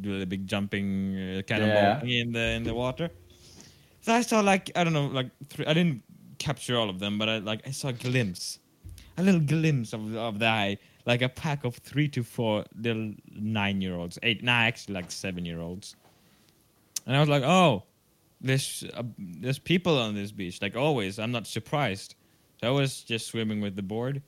do 0.00 0.18
the 0.20 0.26
big 0.26 0.46
jumping 0.46 1.16
uh, 1.16 1.42
cannonball 1.46 2.06
Yeah. 2.08 2.22
in 2.22 2.32
the 2.32 2.46
in 2.56 2.62
the 2.62 2.74
water. 2.74 3.10
So 4.02 4.12
I 4.12 4.22
saw 4.22 4.40
like 4.40 4.70
I 4.76 4.84
don't 4.84 4.92
know 4.92 5.06
like 5.06 5.30
three, 5.48 5.66
I 5.66 5.74
didn't 5.74 6.02
capture 6.46 6.76
all 6.80 6.90
of 6.90 6.98
them, 6.98 7.18
but 7.18 7.28
I 7.28 7.38
like 7.38 7.62
I 7.66 7.72
saw 7.72 7.88
a 7.88 7.98
glimpse, 8.06 8.58
a 9.16 9.22
little 9.22 9.44
glimpse 9.54 9.92
of 9.92 10.02
of 10.16 10.38
the 10.38 10.46
eye, 10.46 10.78
like 11.06 11.22
a 11.22 11.28
pack 11.28 11.64
of 11.64 11.76
three 11.76 12.08
to 12.08 12.22
four 12.22 12.64
little 12.86 13.14
nine 13.60 13.80
year 13.80 13.94
olds, 13.94 14.18
eight, 14.22 14.42
nah, 14.42 14.60
actually 14.68 14.94
like 14.94 15.10
seven 15.10 15.44
year 15.44 15.60
olds. 15.60 15.96
And 17.06 17.16
I 17.16 17.20
was 17.20 17.28
like, 17.28 17.42
oh, 17.42 17.84
there's 18.40 18.84
uh, 18.94 19.02
there's 19.18 19.58
people 19.58 19.98
on 19.98 20.14
this 20.14 20.32
beach. 20.32 20.60
Like 20.60 20.76
always, 20.76 21.18
I'm 21.18 21.32
not 21.32 21.46
surprised. 21.46 22.14
So 22.60 22.68
I 22.68 22.70
was 22.70 23.02
just 23.02 23.26
swimming 23.26 23.60
with 23.60 23.74
the 23.74 23.82
board, 23.82 24.22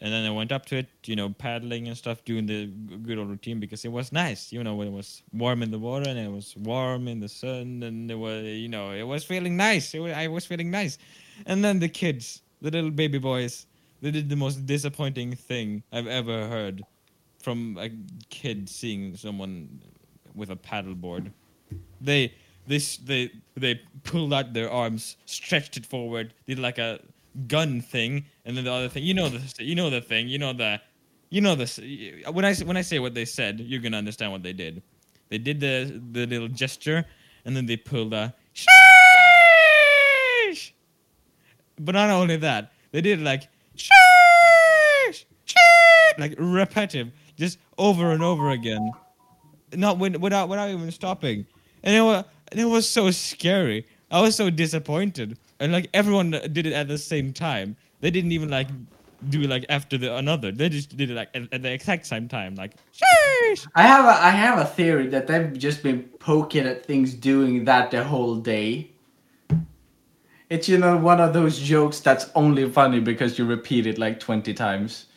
and 0.00 0.12
then 0.12 0.24
I 0.24 0.30
went 0.30 0.52
up 0.52 0.66
to 0.66 0.76
it, 0.76 0.88
you 1.06 1.16
know, 1.16 1.30
paddling 1.30 1.88
and 1.88 1.96
stuff, 1.96 2.24
doing 2.24 2.46
the 2.46 2.66
good 3.06 3.18
old 3.18 3.30
routine 3.30 3.58
because 3.58 3.84
it 3.84 3.92
was 3.92 4.12
nice, 4.12 4.52
you 4.52 4.62
know, 4.62 4.76
when 4.76 4.88
it 4.88 4.92
was 4.92 5.22
warm 5.32 5.62
in 5.62 5.70
the 5.70 5.78
water 5.78 6.08
and 6.08 6.18
it 6.18 6.30
was 6.30 6.56
warm 6.56 7.08
in 7.08 7.18
the 7.18 7.28
sun, 7.28 7.82
and 7.82 8.10
it 8.10 8.14
was, 8.14 8.44
you 8.44 8.68
know, 8.68 8.92
it 8.92 9.02
was 9.02 9.24
feeling 9.24 9.56
nice. 9.56 9.94
It 9.94 10.00
wa 10.00 10.08
I 10.08 10.28
was 10.28 10.46
feeling 10.46 10.70
nice, 10.70 10.98
and 11.46 11.64
then 11.64 11.78
the 11.78 11.88
kids, 11.88 12.42
the 12.60 12.70
little 12.70 12.90
baby 12.90 13.18
boys, 13.18 13.66
they 14.00 14.10
did 14.10 14.28
the 14.28 14.36
most 14.36 14.66
disappointing 14.66 15.34
thing 15.34 15.82
I've 15.92 16.06
ever 16.06 16.46
heard 16.46 16.82
from 17.42 17.76
a 17.78 17.90
kid 18.30 18.68
seeing 18.68 19.16
someone 19.16 19.80
with 20.34 20.50
a 20.50 20.56
paddleboard. 20.56 21.32
They 22.00 22.34
this 22.66 22.98
they 22.98 23.32
they 23.56 23.80
pulled 24.04 24.32
out 24.32 24.52
their 24.52 24.70
arms, 24.70 25.16
stretched 25.26 25.76
it 25.76 25.86
forward, 25.86 26.34
did 26.46 26.58
like 26.58 26.78
a 26.78 27.00
gun 27.46 27.80
thing, 27.80 28.26
and 28.44 28.56
then 28.56 28.64
the 28.64 28.72
other 28.72 28.88
thing. 28.88 29.04
You 29.04 29.14
know 29.14 29.28
the 29.28 29.64
you 29.64 29.74
know 29.74 29.90
the 29.90 30.00
thing. 30.00 30.28
You 30.28 30.38
know 30.38 30.52
the 30.52 30.80
you 31.30 31.40
know 31.40 31.54
this. 31.54 31.78
When 32.30 32.44
I 32.44 32.54
when 32.54 32.76
I 32.76 32.82
say 32.82 32.98
what 32.98 33.14
they 33.14 33.24
said, 33.24 33.60
you're 33.60 33.80
gonna 33.80 33.98
understand 33.98 34.32
what 34.32 34.42
they 34.42 34.52
did. 34.52 34.82
They 35.28 35.38
did 35.38 35.60
the 35.60 36.00
the 36.12 36.26
little 36.26 36.48
gesture, 36.48 37.04
and 37.44 37.56
then 37.56 37.66
they 37.66 37.76
pulled 37.76 38.14
a. 38.14 38.34
But 41.78 41.94
not 41.94 42.10
only 42.10 42.36
that, 42.36 42.72
they 42.92 43.00
did 43.00 43.20
like 43.20 43.48
sheesh, 43.76 45.24
sheesh, 45.46 46.18
like 46.18 46.34
repetitive, 46.38 47.12
just 47.36 47.58
over 47.76 48.12
and 48.12 48.22
over 48.22 48.50
again 48.50 48.92
not 49.74 49.98
when, 49.98 50.20
without 50.20 50.48
without 50.48 50.70
even 50.70 50.90
stopping, 50.90 51.46
and 51.82 51.94
it 51.94 52.00
was 52.00 52.24
it 52.52 52.64
was 52.64 52.88
so 52.88 53.10
scary. 53.10 53.86
I 54.10 54.20
was 54.20 54.36
so 54.36 54.50
disappointed, 54.50 55.38
and 55.60 55.72
like 55.72 55.88
everyone 55.92 56.30
did 56.30 56.66
it 56.66 56.72
at 56.72 56.88
the 56.88 56.98
same 56.98 57.32
time. 57.32 57.76
They 58.00 58.10
didn't 58.10 58.32
even 58.32 58.48
like 58.48 58.68
do 59.28 59.42
like 59.42 59.66
after 59.68 59.98
the 59.98 60.16
another. 60.16 60.52
They 60.52 60.68
just 60.68 60.96
did 60.96 61.10
it 61.10 61.14
like 61.14 61.28
at, 61.34 61.52
at 61.52 61.62
the 61.62 61.72
exact 61.72 62.06
same 62.06 62.28
time. 62.28 62.54
Like 62.54 62.74
sheesh. 62.92 63.66
I 63.74 63.82
have 63.82 64.04
a 64.04 64.24
I 64.24 64.30
have 64.30 64.58
a 64.58 64.64
theory 64.64 65.08
that 65.08 65.26
they've 65.26 65.56
just 65.58 65.82
been 65.82 66.04
poking 66.18 66.66
at 66.66 66.86
things 66.86 67.14
doing 67.14 67.64
that 67.66 67.90
the 67.90 68.04
whole 68.04 68.36
day. 68.36 68.90
It's 70.50 70.68
you 70.68 70.78
know 70.78 70.96
one 70.96 71.20
of 71.20 71.32
those 71.34 71.58
jokes 71.58 72.00
that's 72.00 72.30
only 72.34 72.68
funny 72.70 73.00
because 73.00 73.38
you 73.38 73.44
repeat 73.44 73.86
it 73.86 73.98
like 73.98 74.20
twenty 74.20 74.54
times. 74.54 75.06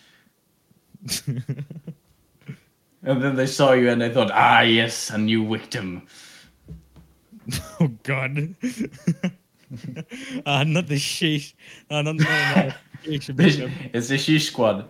And 3.03 3.21
then 3.21 3.35
they 3.35 3.47
saw 3.47 3.73
you 3.73 3.89
and 3.89 4.01
they 4.01 4.13
thought, 4.13 4.29
ah 4.31 4.61
yes, 4.61 5.09
a 5.09 5.17
new 5.17 5.47
victim. 5.47 6.05
oh 7.79 7.87
God. 8.03 8.55
uh, 10.45 10.63
not 10.67 10.87
the 10.87 10.95
sheesh. 10.95 11.53
Uh, 11.89 12.03
not, 12.03 12.15
not 12.17 12.75
sheesh. 13.03 13.71
It's 13.93 14.07
the 14.09 14.15
Sheesh 14.15 14.41
Squad. 14.41 14.87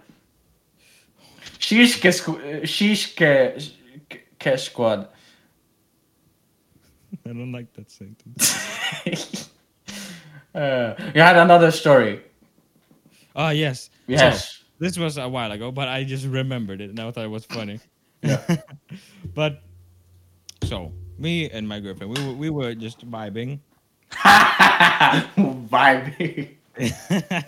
Sheesh 1.58 2.02
Shishke 2.64 3.72
Ke 4.40 4.60
Squad. 4.60 5.08
I 7.26 7.30
don't 7.30 7.52
like 7.52 7.72
that 7.74 7.90
sentence. 7.90 9.50
Uh, 10.56 10.94
you 11.16 11.22
had 11.22 11.38
another 11.38 11.72
story. 11.72 12.22
Ah 13.36 13.52
yes. 13.52 13.90
So, 14.08 14.14
Yes. 14.14 14.64
this 14.80 14.98
was 14.98 15.18
a 15.18 15.28
while 15.30 15.52
ago, 15.52 15.72
but 15.72 15.88
I 15.88 16.04
just 16.04 16.26
remembered 16.28 16.82
it 16.82 16.90
and 16.90 17.00
I 17.00 17.10
thought 17.12 17.26
it 17.26 17.30
was 17.32 17.46
funny. 17.46 17.80
Yeah. 18.24 18.38
but 19.34 19.64
so 20.64 20.94
me 21.18 21.50
and 21.50 21.68
my 21.68 21.80
girlfriend, 21.80 22.16
we 22.16 22.22
were, 22.28 22.34
we 22.34 22.50
were 22.52 22.76
just 22.76 23.02
vibing. 23.10 23.60
Vibing. 25.74 26.50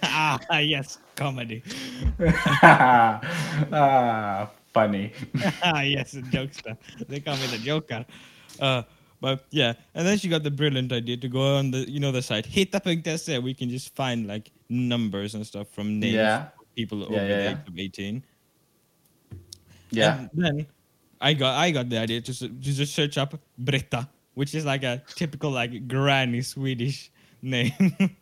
ah 0.02 0.58
yes, 0.58 0.98
comedy. 1.16 1.62
ah, 2.64 4.50
funny. 4.74 5.12
ah 5.64 5.82
yes, 5.82 6.14
jokester. 6.34 6.78
They 7.08 7.20
call 7.20 7.38
me 7.38 7.46
the 7.48 7.60
Joker. 7.60 8.06
Uh, 8.60 8.82
but 9.24 9.48
yeah, 9.56 9.80
and 9.96 10.04
then 10.06 10.20
she 10.20 10.28
got 10.28 10.44
the 10.44 10.52
brilliant 10.52 10.92
idea 10.92 11.16
to 11.16 11.30
go 11.32 11.56
on 11.56 11.72
the 11.72 11.88
you 11.88 12.04
know 12.04 12.12
the 12.12 12.20
site 12.22 12.44
hitta.se. 12.46 13.40
We 13.40 13.56
can 13.56 13.72
just 13.72 13.96
find 13.96 14.28
like 14.28 14.52
numbers 14.68 15.32
and 15.34 15.48
stuff 15.48 15.72
from 15.72 15.96
names 16.04 16.20
Yeah. 16.20 16.52
of 16.60 16.68
people 16.76 17.08
over 17.08 17.16
Yeah, 17.16 17.24
yeah, 17.24 17.28
the 17.28 17.44
yeah. 17.44 17.52
age 17.56 17.68
of 17.72 17.80
eighteen. 17.80 18.16
Yeah. 19.92 20.20
And 20.20 20.30
then 20.34 20.68
I 21.22 21.34
got 21.34 21.56
I 21.56 21.72
got 21.72 21.88
the 21.90 21.98
idea 22.00 22.20
to, 22.22 22.34
to 22.36 22.50
just 22.50 22.94
search 22.94 23.18
up 23.18 23.40
Britta, 23.58 24.10
which 24.34 24.56
is 24.56 24.66
like 24.66 24.84
a 24.84 25.02
typical 25.16 25.52
like 25.52 25.88
granny 25.88 26.42
Swedish 26.42 27.12
name. 27.42 27.96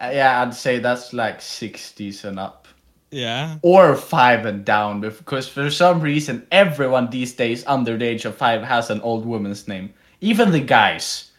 Uh, 0.00 0.10
yeah, 0.14 0.42
I'd 0.42 0.54
say 0.54 0.78
that's 0.78 1.12
like 1.12 1.40
60s 1.40 2.22
and 2.24 2.38
up. 2.38 2.68
yeah. 3.10 3.58
Or 3.62 3.96
five 3.96 4.46
and 4.46 4.64
down, 4.64 5.00
because 5.00 5.48
for 5.48 5.70
some 5.70 6.00
reason, 6.00 6.46
everyone 6.52 7.10
these 7.10 7.34
days 7.34 7.66
under 7.66 7.98
the 7.98 8.04
age 8.06 8.24
of 8.24 8.36
five 8.36 8.62
has 8.62 8.90
an 8.90 9.00
old 9.00 9.26
woman's 9.26 9.66
name. 9.66 9.92
Even 10.20 10.50
the 10.50 10.60
guys. 10.60 11.30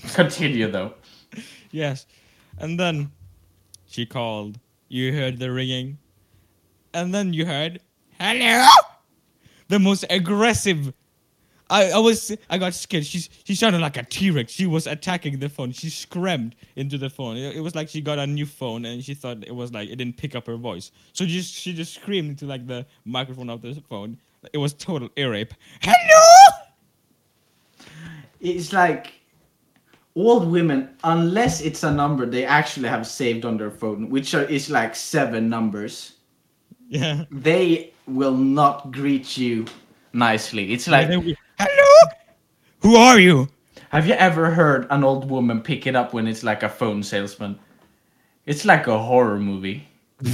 Continue 0.14 0.70
though. 0.70 0.94
Yes. 1.70 2.06
And 2.58 2.78
then 2.78 3.10
she 3.86 4.06
called. 4.06 4.58
You 4.88 5.12
heard 5.12 5.38
the 5.38 5.52
ringing. 5.52 5.98
And 6.92 7.14
then 7.14 7.32
you 7.32 7.46
heard, 7.46 7.80
hello? 8.18 8.66
The 9.68 9.78
most 9.78 10.04
aggressive. 10.10 10.92
I, 11.68 11.92
I 11.92 11.98
was 11.98 12.36
I 12.50 12.58
got 12.58 12.74
scared. 12.74 13.06
She's 13.06 13.30
she 13.44 13.54
sounded 13.54 13.80
like 13.80 13.96
a 13.96 14.02
T 14.02 14.32
Rex. 14.32 14.52
She 14.52 14.66
was 14.66 14.88
attacking 14.88 15.38
the 15.38 15.48
phone. 15.48 15.70
She 15.70 15.88
screamed 15.88 16.56
into 16.74 16.98
the 16.98 17.08
phone. 17.08 17.36
It, 17.36 17.56
it 17.56 17.60
was 17.60 17.76
like 17.76 17.88
she 17.88 18.00
got 18.00 18.18
a 18.18 18.26
new 18.26 18.46
phone 18.46 18.84
and 18.84 19.04
she 19.04 19.14
thought 19.14 19.44
it 19.46 19.54
was 19.54 19.72
like 19.72 19.88
it 19.88 19.94
didn't 19.96 20.16
pick 20.16 20.34
up 20.34 20.48
her 20.48 20.56
voice. 20.56 20.90
So 21.12 21.24
just 21.24 21.54
she 21.54 21.72
just 21.72 21.94
screamed 21.94 22.30
into 22.30 22.46
like 22.46 22.66
the 22.66 22.84
microphone 23.04 23.48
of 23.48 23.62
the 23.62 23.80
phone. 23.88 24.18
It 24.52 24.58
was 24.58 24.74
total 24.74 25.08
ear 25.16 25.30
rape. 25.30 25.54
Hello. 25.80 26.59
It's 28.40 28.72
like 28.72 29.12
old 30.16 30.50
women, 30.50 30.90
unless 31.04 31.60
it's 31.60 31.82
a 31.82 31.92
number 31.92 32.26
they 32.26 32.44
actually 32.44 32.88
have 32.88 33.06
saved 33.06 33.44
on 33.44 33.56
their 33.56 33.70
phone, 33.70 34.08
which 34.10 34.34
are, 34.34 34.44
is 34.44 34.70
like 34.70 34.94
seven 34.96 35.48
numbers, 35.48 36.14
Yeah. 36.88 37.24
they 37.30 37.92
will 38.06 38.36
not 38.36 38.90
greet 38.92 39.36
you 39.36 39.66
nicely. 40.12 40.72
It's 40.72 40.88
like, 40.88 41.04
And 41.04 41.12
then 41.12 41.24
we- 41.24 41.36
Hello. 41.58 42.10
Who 42.82 42.96
are 42.96 43.20
you? 43.20 43.48
have 43.90 44.06
you 44.06 44.14
ever 44.14 44.50
heard 44.52 44.86
an 44.90 45.02
old 45.04 45.28
woman 45.28 45.60
pick 45.60 45.86
it 45.86 45.94
up 45.96 46.12
when 46.14 46.26
it's 46.28 46.42
like 46.42 46.62
a 46.62 46.68
phone 46.68 47.02
salesman? 47.02 47.58
It's 48.46 48.64
like 48.64 48.86
a 48.86 48.98
horror 48.98 49.38
movie. 49.38 49.86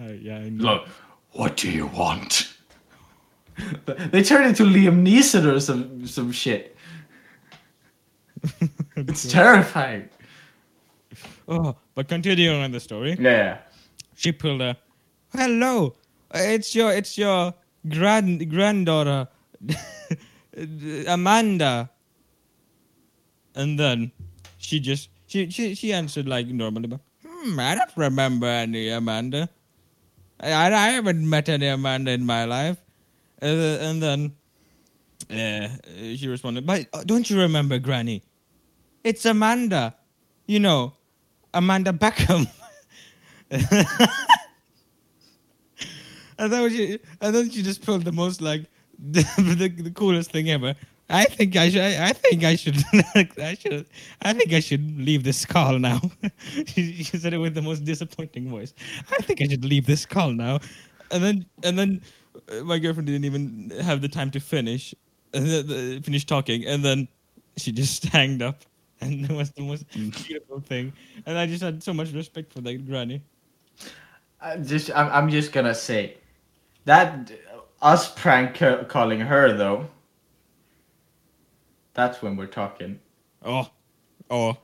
Uh, 0.00 0.12
yeah. 0.12 0.38
I 0.38 0.48
know. 0.48 0.64
Look, 0.64 0.88
what 1.32 1.58
do 1.58 1.70
you 1.70 1.86
want? 1.88 2.54
they 4.12 4.22
turn 4.22 4.46
into 4.46 4.62
Liam 4.64 5.04
Neeson 5.06 5.44
or 5.52 5.60
some 5.60 6.06
some 6.06 6.32
shit. 6.32 6.69
It's 8.96 9.30
terrifying. 9.30 10.08
Oh, 11.48 11.76
but 11.94 12.08
continuing 12.08 12.62
on 12.62 12.70
the 12.70 12.80
story, 12.80 13.16
Yeah. 13.18 13.58
she 14.14 14.32
pulled 14.32 14.60
a, 14.62 14.76
"Hello, 15.32 15.94
it's 16.34 16.74
your 16.74 16.92
it's 16.92 17.18
your 17.18 17.54
grand 17.88 18.48
granddaughter, 18.50 19.28
Amanda." 21.06 21.90
And 23.54 23.78
then 23.78 24.12
she 24.58 24.78
just 24.80 25.08
she 25.26 25.50
she 25.50 25.74
she 25.74 25.92
answered 25.92 26.28
like 26.28 26.46
normally, 26.46 26.86
but 26.88 27.00
hmm, 27.26 27.58
I 27.58 27.74
don't 27.74 27.96
remember 27.96 28.46
any 28.46 28.88
Amanda. 28.90 29.48
I 30.40 30.52
I 30.72 30.88
haven't 30.90 31.28
met 31.28 31.48
any 31.48 31.66
Amanda 31.66 32.12
in 32.12 32.24
my 32.24 32.44
life. 32.44 32.78
And, 33.42 33.58
then- 33.58 33.80
and 33.80 34.02
then 34.02 34.20
uh, 35.32 35.68
she 36.16 36.28
responded, 36.28 36.66
but 36.66 36.86
uh, 36.92 37.02
don't 37.04 37.28
you 37.30 37.40
remember, 37.40 37.78
Granny? 37.78 38.22
It's 39.04 39.24
Amanda. 39.24 39.94
You 40.46 40.60
know, 40.60 40.94
Amanda 41.54 41.92
Beckham. 41.92 42.46
and 43.50 43.66
then 46.52 47.50
she 47.50 47.62
just 47.62 47.84
pulled 47.84 48.04
the 48.04 48.12
most 48.12 48.40
like 48.40 48.64
the, 48.98 49.22
the, 49.38 49.68
the 49.68 49.90
coolest 49.90 50.32
thing 50.32 50.50
ever. 50.50 50.74
I 51.08 51.24
think 51.24 51.56
I 51.56 51.70
should. 51.70 51.80
I 51.82 52.12
think 52.12 52.44
I 52.44 52.54
should. 52.54 52.76
I 53.42 53.54
should. 53.54 53.86
I 54.22 54.32
think 54.32 54.52
I 54.52 54.60
should 54.60 55.00
leave 55.00 55.24
this 55.24 55.44
call 55.44 55.78
now. 55.78 56.00
she, 56.66 57.02
she 57.02 57.18
said 57.18 57.34
it 57.34 57.38
with 57.38 57.54
the 57.54 57.62
most 57.62 57.84
disappointing 57.84 58.48
voice. 58.48 58.74
I 59.10 59.16
think 59.22 59.42
I 59.42 59.48
should 59.48 59.64
leave 59.64 59.86
this 59.86 60.06
call 60.06 60.30
now. 60.30 60.60
And 61.10 61.24
then, 61.24 61.46
and 61.64 61.76
then, 61.76 62.02
uh, 62.48 62.62
my 62.62 62.78
girlfriend 62.78 63.08
didn't 63.08 63.24
even 63.24 63.72
have 63.82 64.02
the 64.02 64.08
time 64.08 64.30
to 64.30 64.40
finish, 64.40 64.94
uh, 65.34 65.40
finish 65.40 66.24
talking, 66.24 66.64
and 66.64 66.84
then 66.84 67.08
she 67.56 67.72
just 67.72 68.04
hanged 68.04 68.40
up. 68.40 68.62
And 69.00 69.24
it 69.24 69.32
was 69.32 69.50
the 69.52 69.62
most 69.62 69.88
mm. 69.90 70.26
beautiful 70.26 70.60
thing. 70.60 70.92
And 71.26 71.38
I 71.38 71.46
just 71.46 71.62
had 71.62 71.82
so 71.82 71.94
much 71.94 72.12
respect 72.12 72.52
for 72.52 72.60
that 72.60 72.86
granny. 72.86 73.22
I 74.40 74.56
just 74.56 74.90
I'm, 74.96 75.10
I'm 75.12 75.30
just 75.30 75.52
gonna 75.52 75.74
say 75.74 76.16
that 76.84 77.30
us 77.82 78.12
prank 78.14 78.60
calling 78.88 79.20
her 79.20 79.56
though. 79.56 79.86
That's 81.94 82.22
when 82.22 82.36
we're 82.36 82.46
talking. 82.46 83.00
Oh, 83.44 83.68
oh, 84.30 84.56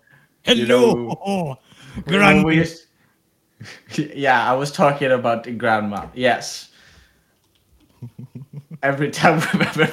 You 0.47 0.67
hello, 0.67 0.95
know- 0.95 1.21
oh, 1.27 1.57
When 2.05 2.05
granny. 2.05 2.45
we 2.45 2.65
yeah, 4.15 4.51
I 4.51 4.55
was 4.55 4.71
talking 4.71 5.11
about 5.13 5.47
grandma. 5.59 6.07
Yes. 6.15 6.71
Every 8.83 9.11
time 9.11 9.41
we 9.55 9.67
ever 9.67 9.87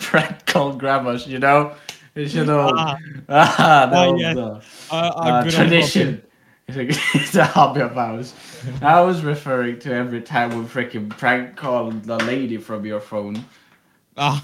prank 0.00 0.46
called 0.46 0.78
grandmas, 0.78 1.26
you 1.26 1.38
know, 1.38 1.74
you 2.16 2.28
should 2.28 2.46
know. 2.46 2.70
Ah. 2.74 2.96
Ah, 3.28 3.88
that 3.90 4.08
Ah, 4.08 4.12
was 4.12 4.20
yes. 4.20 4.34
the 4.36 4.42
Uh, 4.44 4.60
uh, 4.90 4.96
uh, 4.96 5.42
old 5.44 5.52
tradition. 5.52 6.22
It's 6.68 6.76
a, 6.76 6.82
it's 7.18 7.34
a 7.34 7.44
hobby 7.44 7.80
of 7.80 7.96
ours. 7.98 8.34
I 8.82 9.00
was 9.02 9.22
referring 9.22 9.78
to 9.80 9.92
every 9.94 10.22
time 10.22 10.50
we 10.50 10.64
freaking 10.64 11.08
prank 11.10 11.56
call 11.56 11.90
the 11.90 12.16
lady 12.24 12.56
from 12.56 12.84
your 12.84 13.00
phone, 13.00 13.44
ah. 14.16 14.42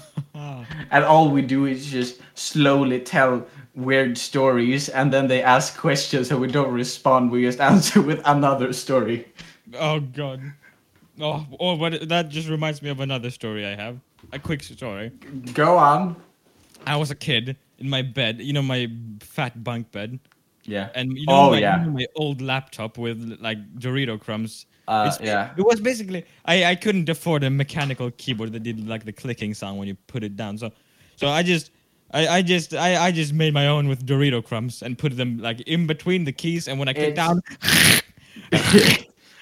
and 0.91 1.03
all 1.03 1.29
we 1.29 1.41
do 1.41 1.65
is 1.65 1.85
just 1.91 2.19
slowly 2.35 2.99
tell 2.99 3.45
weird 3.75 4.17
stories, 4.17 4.89
and 4.89 5.11
then 5.11 5.27
they 5.27 5.41
ask 5.41 5.77
questions, 5.77 6.31
and 6.31 6.39
we 6.39 6.47
don't 6.47 6.71
respond. 6.73 7.31
We 7.31 7.41
just 7.43 7.59
answer 7.59 8.01
with 8.01 8.21
another 8.25 8.71
story. 8.73 9.25
oh 9.79 9.99
God. 9.99 10.41
Oh, 11.21 11.45
oh, 11.59 11.77
but 11.77 12.09
that 12.09 12.29
just 12.29 12.49
reminds 12.49 12.81
me 12.81 12.89
of 12.89 12.99
another 12.99 13.29
story 13.29 13.65
I 13.65 13.75
have. 13.75 13.99
A 14.31 14.39
quick 14.39 14.63
story. 14.63 15.11
Go 15.53 15.77
on. 15.77 16.15
I 16.85 16.95
was 16.97 17.11
a 17.11 17.15
kid 17.15 17.57
in 17.79 17.89
my 17.89 18.01
bed, 18.01 18.41
you 18.41 18.53
know, 18.53 18.61
my 18.61 18.89
fat 19.21 19.63
bunk 19.63 19.91
bed, 19.91 20.19
Yeah. 20.65 20.89
and 20.95 21.17
you 21.17 21.25
know, 21.27 21.33
Oh, 21.33 21.49
my, 21.51 21.59
yeah. 21.59 21.79
you 21.79 21.85
know 21.87 21.91
my 21.91 22.07
old 22.15 22.41
laptop 22.41 22.97
with 22.97 23.37
like 23.41 23.57
Dorito 23.79 24.19
crumbs. 24.19 24.65
Uh, 24.87 25.15
yeah. 25.21 25.51
It 25.57 25.61
was 25.61 25.79
basically 25.79 26.25
I, 26.45 26.65
I 26.65 26.75
couldn't 26.75 27.07
afford 27.09 27.43
a 27.43 27.49
mechanical 27.49 28.11
keyboard 28.11 28.51
that 28.51 28.63
did 28.63 28.85
like 28.87 29.05
the 29.05 29.13
clicking 29.13 29.53
sound 29.53 29.79
when 29.79 29.87
you 29.87 29.95
put 30.07 30.23
it 30.23 30.35
down. 30.35 30.57
So 30.57 30.71
so 31.15 31.27
I 31.29 31.41
just 31.41 31.71
I, 32.11 32.27
I 32.27 32.41
just 32.41 32.73
I, 32.73 32.97
I 33.07 33.11
just 33.11 33.31
made 33.33 33.53
my 33.53 33.67
own 33.67 33.87
with 33.87 34.05
Dorito 34.05 34.43
crumbs 34.43 34.81
and 34.83 34.97
put 34.97 35.15
them 35.15 35.37
like 35.39 35.61
in 35.61 35.87
between 35.87 36.25
the 36.25 36.33
keys 36.33 36.67
and 36.67 36.77
when 36.79 36.89
I 36.89 36.93
clicked 36.93 37.15
down 37.15 37.41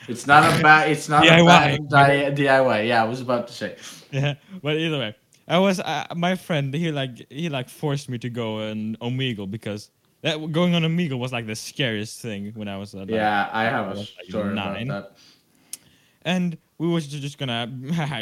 it's 0.07 0.27
not 0.27 0.59
a 0.59 0.61
bad. 0.61 0.89
It's 0.91 1.09
not 1.09 1.23
DIY. 1.23 1.77
a 1.77 1.81
bad 1.83 2.35
di- 2.35 2.43
DIY. 2.43 2.87
Yeah, 2.87 3.01
I 3.03 3.05
was 3.07 3.21
about 3.21 3.47
to 3.47 3.53
say. 3.53 3.75
yeah, 4.11 4.35
but 4.61 4.75
either 4.77 4.99
way, 4.99 5.15
I 5.51 5.59
was 5.59 5.81
uh, 5.81 6.07
my 6.15 6.35
friend. 6.35 6.73
He 6.73 6.91
like 6.91 7.29
he 7.29 7.49
like 7.49 7.67
forced 7.67 8.07
me 8.07 8.17
to 8.19 8.29
go 8.29 8.69
on 8.69 8.95
Omegle 9.01 9.51
because 9.51 9.91
that 10.21 10.37
going 10.51 10.75
on 10.75 10.83
Omegle 10.83 11.19
was 11.19 11.33
like 11.33 11.45
the 11.45 11.55
scariest 11.55 12.21
thing 12.21 12.53
when 12.55 12.69
I 12.69 12.77
was 12.77 12.95
uh, 12.95 12.99
like, 12.99 13.09
Yeah, 13.09 13.49
I 13.51 13.63
have 13.65 13.87
a 13.87 13.89
was, 13.89 14.13
like, 14.17 14.29
story 14.29 14.55
nine. 14.55 14.89
about 14.89 15.11
and 16.23 16.57
we 16.77 16.87
was 16.87 17.07
just 17.07 17.37
gonna 17.37 17.67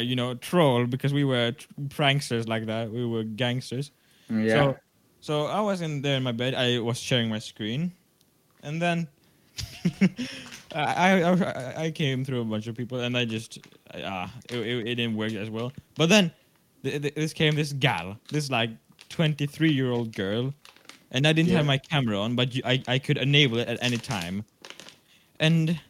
you 0.00 0.16
know 0.16 0.34
troll 0.34 0.86
because 0.86 1.12
we 1.14 1.22
were 1.22 1.54
pranksters 1.88 2.48
like 2.48 2.66
that. 2.66 2.90
We 2.90 3.06
were 3.06 3.22
gangsters. 3.22 3.92
Yeah. 4.28 4.54
So 4.54 4.76
so 5.20 5.46
I 5.46 5.60
was 5.60 5.82
in 5.82 6.02
there 6.02 6.16
in 6.16 6.24
my 6.24 6.32
bed. 6.32 6.54
I 6.54 6.80
was 6.80 6.98
sharing 6.98 7.28
my 7.28 7.38
screen, 7.38 7.92
and 8.62 8.82
then. 8.82 9.08
I, 10.74 11.22
I 11.22 11.84
I 11.86 11.90
came 11.90 12.24
through 12.24 12.40
a 12.40 12.44
bunch 12.44 12.66
of 12.66 12.76
people 12.76 13.00
and 13.00 13.16
I 13.16 13.24
just 13.24 13.58
ah 13.94 14.32
it, 14.48 14.56
it, 14.58 14.86
it 14.88 14.94
didn't 14.94 15.16
work 15.16 15.32
as 15.32 15.50
well. 15.50 15.72
But 15.96 16.08
then 16.08 16.24
th- 16.24 16.30
th- 16.30 16.49
this 16.82 17.32
came 17.32 17.54
this 17.56 17.72
gal, 17.72 18.18
this 18.30 18.50
like 18.50 18.70
23 19.10 19.72
year 19.72 19.90
old 19.90 20.14
girl, 20.14 20.54
and 21.10 21.26
I 21.26 21.32
didn't 21.32 21.52
have 21.52 21.66
my 21.66 21.78
camera 21.78 22.18
on, 22.20 22.36
but 22.36 22.54
you, 22.54 22.62
I 22.64 22.82
I 22.88 22.98
could 22.98 23.18
enable 23.18 23.58
it 23.58 23.68
at 23.68 23.78
any 23.82 23.98
time, 23.98 24.44
and 25.38 25.80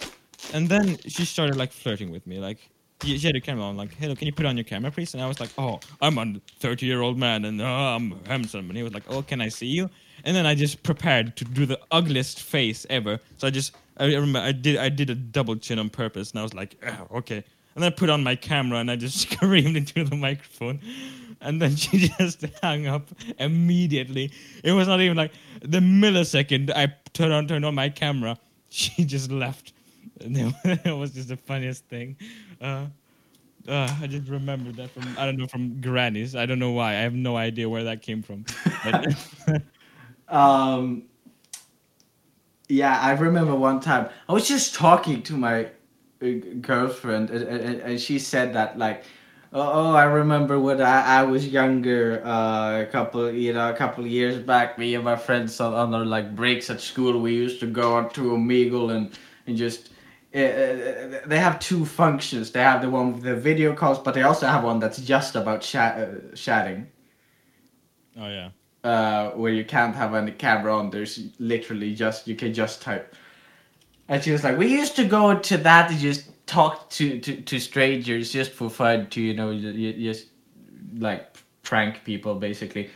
and 0.53 0.71
then 0.71 0.99
she 1.07 1.25
started 1.25 1.57
like 1.57 1.73
flirting 1.73 2.11
with 2.11 2.27
me, 2.27 2.39
like 2.39 2.71
she 3.03 3.19
had 3.19 3.37
a 3.37 3.41
camera 3.41 3.65
on, 3.65 3.77
like 3.77 3.95
hello, 3.95 4.15
can 4.17 4.27
you 4.27 4.33
put 4.33 4.47
on 4.47 4.57
your 4.57 4.65
camera 4.65 4.91
please? 4.91 5.15
And 5.15 5.23
I 5.23 5.27
was 5.29 5.41
like, 5.41 5.53
oh, 5.59 5.83
I'm 6.01 6.19
a 6.19 6.35
30 6.61 6.87
year 6.87 7.01
old 7.03 7.19
man 7.19 7.45
and 7.45 7.61
oh, 7.61 7.65
I'm 7.67 8.25
handsome, 8.27 8.69
and 8.71 8.77
he 8.77 8.83
was 8.83 8.93
like, 8.95 9.05
oh, 9.09 9.23
can 9.23 9.41
I 9.41 9.49
see 9.49 9.67
you? 9.69 9.91
And 10.25 10.37
then 10.37 10.47
I 10.47 10.55
just 10.55 10.83
prepared 10.83 11.37
to 11.39 11.45
do 11.45 11.67
the 11.67 11.81
ugliest 11.91 12.43
face 12.43 12.87
ever. 12.91 13.21
So 13.39 13.47
I 13.49 13.51
just 13.51 13.75
I 13.99 14.07
remember 14.07 14.41
I 14.41 14.53
did 14.53 14.77
I 14.79 14.89
did 14.91 15.11
a 15.11 15.15
double 15.15 15.57
chin 15.57 15.79
on 15.79 15.91
purpose, 15.91 16.31
and 16.33 16.41
I 16.41 16.43
was 16.43 16.55
like, 16.55 16.77
"Ah, 16.87 17.07
okay. 17.13 17.45
And 17.81 17.87
I 17.87 17.97
put 17.97 18.11
on 18.11 18.23
my 18.23 18.37
camera 18.37 18.79
and 18.79 18.91
I 18.91 18.97
just 18.97 19.19
screamed 19.31 19.75
into 19.75 20.05
the 20.05 20.15
microphone, 20.15 20.81
and 21.41 21.63
then 21.63 21.77
she 21.77 22.09
just 22.19 22.45
hung 22.63 22.87
up 22.87 23.09
immediately. 23.39 24.31
It 24.63 24.73
was 24.73 24.87
not 24.87 25.01
even 25.01 25.17
like 25.17 25.33
the 25.63 25.79
millisecond 25.79 26.71
I 26.77 26.93
turned 27.15 27.33
on 27.33 27.47
turned 27.49 27.65
on 27.65 27.75
my 27.75 27.89
camera, 27.89 28.37
she 28.69 29.07
just 29.07 29.31
left. 29.31 29.73
And 30.21 30.55
it 30.65 30.95
was 30.95 31.13
just 31.13 31.29
the 31.29 31.39
funniest 31.39 31.87
thing. 31.87 32.19
Uh, 32.61 32.85
uh, 33.67 33.97
I 34.03 34.07
just 34.07 34.29
remembered 34.29 34.77
that 34.77 34.91
from 34.91 35.17
I 35.17 35.25
don't 35.25 35.39
know 35.39 35.47
from 35.47 35.81
grannies. 35.81 36.37
I 36.37 36.45
don't 36.45 36.59
know 36.59 36.73
why. 36.73 36.91
I 36.91 37.01
have 37.01 37.15
no 37.15 37.39
idea 37.39 37.67
where 37.67 37.85
that 37.85 38.03
came 38.03 38.23
from. 38.23 38.45
But 38.85 39.63
Um, 40.29 41.05
yeah, 42.69 43.01
I 43.01 43.13
remember 43.13 43.55
one 43.55 43.81
time 43.81 44.11
I 44.29 44.35
was 44.35 44.47
just 44.47 44.75
talking 44.75 45.23
to 45.23 45.33
my 45.33 45.71
girlfriend, 46.21 47.31
and, 47.31 47.45
and, 47.49 47.81
and 47.81 48.01
she 48.01 48.19
said 48.19 48.55
that 48.55 48.79
like, 48.79 49.05
oh, 49.53 49.61
oh, 49.61 49.95
I 49.95 50.05
remember 50.05 50.61
when 50.61 50.81
I, 50.81 51.21
I 51.21 51.23
was 51.25 51.49
younger, 51.49 52.23
uh, 52.25 52.83
a 52.83 52.87
couple, 52.87 53.31
you 53.33 53.53
know, 53.53 53.71
a 53.71 53.75
couple 53.75 54.05
of 54.05 54.11
years 54.11 54.39
back. 54.39 54.79
Me 54.79 54.95
and 54.95 55.05
my 55.05 55.17
friends 55.17 55.61
on, 55.61 55.75
on 55.75 55.95
our 55.95 56.05
like 56.05 56.35
breaks 56.37 56.71
at 56.71 56.81
school, 56.81 57.21
we 57.21 57.35
used 57.35 57.61
to 57.61 57.67
go 57.67 57.95
on 57.97 58.11
to 58.11 58.33
Omegle 58.33 58.95
and 58.95 59.11
and 59.47 59.57
just. 59.57 59.91
Uh, 60.33 60.39
uh, 60.39 61.21
they 61.27 61.39
have 61.39 61.59
two 61.59 61.85
functions. 61.85 62.53
They 62.53 62.63
have 62.63 62.83
the 62.83 62.89
one 62.89 63.15
with 63.15 63.25
the 63.25 63.35
video 63.35 63.75
calls, 63.75 63.99
but 63.99 64.15
they 64.15 64.23
also 64.23 64.47
have 64.47 64.63
one 64.63 64.79
that's 64.79 64.99
just 64.99 65.35
about 65.35 65.61
chat, 65.61 65.99
uh, 65.99 66.37
chatting 66.37 66.87
oh 68.17 68.29
yeah. 68.29 68.51
uh, 68.85 69.31
where 69.31 69.53
you 69.53 69.65
can't 69.65 69.95
have 69.95 70.15
any 70.15 70.33
camera 70.33 70.77
on. 70.77 70.91
There's 70.91 71.21
literally 71.39 71.95
just 71.95 72.29
you 72.29 72.37
can 72.37 72.55
just 72.55 72.83
type. 72.83 73.15
And 74.11 74.23
she 74.23 74.33
was 74.33 74.45
like, 74.45 74.59
"We 74.59 74.67
used 74.67 74.97
to 74.97 75.05
go 75.05 75.39
to 75.39 75.57
that 75.59 75.91
and 75.91 75.99
just 75.99 76.47
talk 76.47 76.91
to, 76.91 77.19
to, 77.21 77.41
to 77.41 77.59
strangers 77.59 78.31
just 78.31 78.51
for 78.51 78.69
fun, 78.69 79.09
to 79.11 79.21
you 79.23 79.33
know, 79.33 79.55
just 79.55 80.27
like 80.99 81.39
prank 81.63 82.05
people 82.05 82.35
basically." 82.35 82.91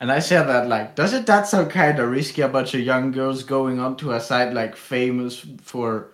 And 0.00 0.12
I 0.12 0.20
said 0.20 0.44
that 0.44 0.68
like, 0.68 0.94
doesn't 0.94 1.26
that 1.26 1.48
sound 1.48 1.70
kind 1.70 1.98
of 1.98 2.10
risky? 2.10 2.42
A 2.42 2.48
bunch 2.48 2.74
of 2.74 2.80
young 2.80 3.10
girls 3.10 3.42
going 3.42 3.80
onto 3.80 4.12
a 4.12 4.20
site 4.20 4.52
like 4.52 4.76
famous 4.76 5.44
for, 5.60 6.12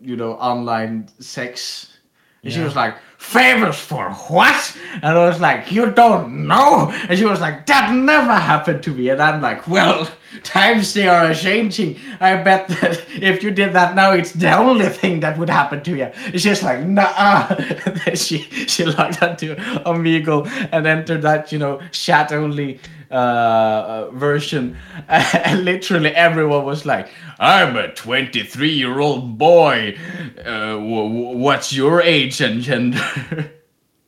you 0.00 0.16
know, 0.16 0.32
online 0.34 1.08
sex. 1.18 1.98
And 2.42 2.50
she 2.50 2.60
was 2.60 2.74
like, 2.74 2.96
famous 3.18 3.78
for 3.78 4.10
what? 4.10 4.78
And 4.94 5.04
I 5.04 5.28
was 5.28 5.38
like, 5.38 5.70
you 5.70 5.90
don't 5.90 6.46
know? 6.46 6.90
And 7.06 7.18
she 7.18 7.26
was 7.26 7.40
like, 7.40 7.66
that 7.66 7.94
never 7.94 8.32
happened 8.32 8.82
to 8.84 8.94
me. 8.94 9.10
And 9.10 9.20
I'm 9.20 9.42
like, 9.42 9.68
well, 9.68 10.08
times 10.42 10.94
they 10.94 11.08
are 11.08 11.34
changing. 11.34 11.96
I 12.20 12.36
bet 12.42 12.68
that 12.68 13.04
if 13.10 13.42
you 13.42 13.50
did 13.50 13.72
that 13.72 13.94
now, 13.94 14.12
it's 14.12 14.32
the 14.32 14.56
only 14.56 14.88
thing 14.88 15.20
that 15.20 15.38
would 15.38 15.50
happen 15.50 15.82
to 15.82 15.96
you. 15.96 16.10
She's 16.38 16.62
like, 16.62 16.86
nah. 16.86 17.48
She, 18.14 18.38
she 18.66 18.84
logged 18.84 19.22
onto 19.22 19.54
Omegle 19.84 20.46
and 20.72 20.86
entered 20.86 21.22
that, 21.22 21.52
you 21.52 21.58
know, 21.58 21.80
chat 21.92 22.32
only 22.32 22.80
uh, 23.10 23.14
uh, 23.14 24.10
version. 24.12 24.76
And 25.08 25.64
literally 25.64 26.14
everyone 26.14 26.64
was 26.64 26.86
like, 26.86 27.08
I'm 27.38 27.76
a 27.76 27.92
23 27.92 28.70
year 28.70 29.00
old 29.00 29.38
boy. 29.38 29.96
Uh, 30.38 30.74
w- 30.74 31.08
w- 31.08 31.38
what's 31.38 31.72
your 31.72 32.00
age 32.02 32.40
and 32.40 32.62
gender? 32.62 33.50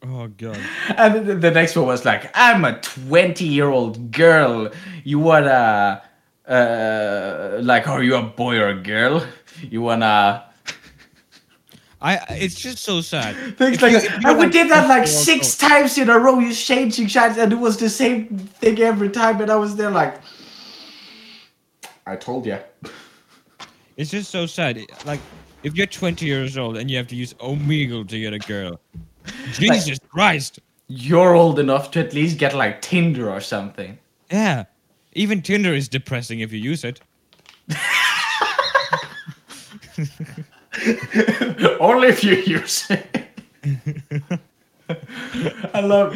Oh 0.05 0.27
god. 0.27 0.59
and 0.97 1.27
the, 1.27 1.37
the 1.37 1.51
next 1.53 1.77
one 1.77 1.87
was 1.87 2.05
like, 2.05 2.29
I'm 2.35 2.65
a 2.65 2.81
20 2.81 3.45
year 3.45 3.69
old 3.69 4.11
girl. 4.11 4.69
You 5.05 5.21
wanna 5.21 6.03
uh, 6.49 7.59
like, 7.63 7.87
are 7.89 8.03
you 8.03 8.17
a 8.17 8.23
boy 8.23 8.59
or 8.59 8.69
a 8.69 8.75
girl? 8.83 9.25
You 9.63 9.83
wanna 9.83 10.45
I. 12.01 12.19
It's 12.31 12.57
just 12.57 12.79
so 12.79 13.01
sad. 13.01 13.37
things 13.57 13.77
If 13.77 13.83
like 13.83 13.93
you- 13.93 14.01
you 14.01 14.09
And 14.29 14.39
we 14.39 14.45
have 14.45 14.53
did 14.53 14.71
that 14.71 14.89
like 14.89 15.07
six 15.07 15.57
times 15.57 15.97
in 15.99 16.11
a 16.11 16.19
row. 16.19 16.39
He's 16.41 16.61
changing 16.61 17.07
shots, 17.07 17.39
and 17.39 17.53
it 17.53 17.59
was 17.59 17.77
the 17.77 17.89
same 17.89 18.27
thing 18.61 18.81
every 18.81 19.09
time. 19.11 19.41
And 19.41 19.51
I 19.51 19.57
was 19.57 19.77
there 19.77 19.91
like, 19.91 20.21
I 22.07 22.17
told 22.17 22.47
you. 22.47 22.59
It's 23.99 24.11
just 24.11 24.31
so 24.31 24.47
sad. 24.47 24.81
Like, 25.05 25.21
if 25.63 25.75
you're 25.77 25.87
20 25.87 26.25
years 26.25 26.57
old 26.57 26.79
and 26.79 26.91
you 26.91 26.97
have 26.97 27.07
to 27.09 27.15
use 27.15 27.35
Omegle 27.35 28.09
to 28.09 28.19
get 28.19 28.33
a 28.33 28.39
girl, 28.39 28.81
Jesus 29.53 29.99
Christ! 30.09 30.61
You're 30.89 31.35
old 31.35 31.59
enough 31.59 31.91
to 31.93 32.01
at 32.01 32.15
least 32.15 32.39
get 32.39 32.55
like 32.55 32.81
Tinder 32.81 33.31
or 33.31 33.41
something. 33.41 33.99
Yeah, 34.31 34.65
even 35.13 35.43
Tinder 35.43 35.75
is 35.75 35.89
depressing 35.89 36.41
if 36.41 36.53
you 36.53 36.59
use 36.59 36.85
it. 36.85 37.01
Only 41.81 42.09
if 42.09 42.25
you 42.25 42.37
use 42.37 42.91
it. 42.91 43.29
I 45.75 45.81
love 45.81 46.15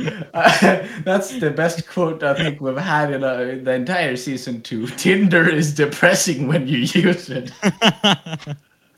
that's 1.05 1.39
the 1.39 1.51
best 1.51 1.89
quote 1.89 2.23
I 2.23 2.35
think 2.35 2.61
we've 2.61 2.77
had 2.77 3.13
in, 3.13 3.25
uh, 3.25 3.39
in 3.39 3.65
the 3.65 3.73
entire 3.73 4.17
season 4.17 4.61
two. 4.63 4.87
Tinder 4.89 5.49
is 5.49 5.75
depressing 5.75 6.49
when 6.49 6.67
you 6.67 6.79
use 6.79 7.31
it. 7.31 7.53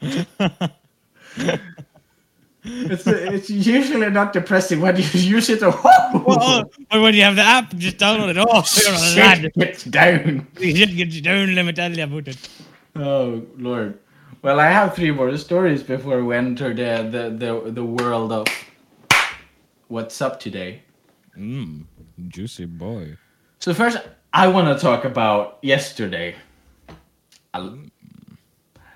it's, 2.64 3.06
it's 3.06 3.50
usually 3.50 4.10
not 4.10 4.32
depressing 4.32 4.80
when 4.80 4.96
you 4.96 5.02
use 5.12 5.48
it. 5.48 5.60
Oh, 5.62 6.22
Well, 6.26 6.70
but 6.90 7.00
when 7.02 7.14
you 7.14 7.22
have 7.22 7.36
the 7.36 7.42
app, 7.42 7.74
just 7.76 7.98
download 7.98 8.30
it. 8.30 8.36
Oh, 8.38 8.64
you're 8.82 8.94
a 8.94 9.26
lad. 9.26 9.38
shit 9.40 9.54
gets 9.54 9.84
down. 9.84 10.46
You 10.58 10.74
should 10.76 10.96
get 10.96 11.08
you 11.08 11.22
down, 11.22 11.54
let 11.54 11.64
me 11.64 11.72
tell 11.72 11.92
you 11.96 12.02
about 12.04 12.28
it. 12.28 12.48
Oh 12.96 13.42
Lord. 13.56 13.98
Well, 14.42 14.60
I 14.60 14.66
have 14.70 14.94
three 14.94 15.10
more 15.10 15.36
stories 15.36 15.82
before 15.82 16.24
we 16.24 16.34
enter 16.36 16.72
the 16.74 17.08
the 17.10 17.30
the, 17.30 17.70
the 17.72 17.84
world 17.84 18.32
of 18.32 18.46
what's 19.88 20.20
up 20.20 20.40
today. 20.40 20.82
Mmm, 21.36 21.84
juicy 22.28 22.64
boy. 22.66 23.16
So 23.60 23.74
first, 23.74 23.98
I 24.32 24.48
want 24.48 24.66
to 24.68 24.82
talk 24.82 25.04
about 25.04 25.58
yesterday. 25.62 26.34
Uh, 27.54 27.70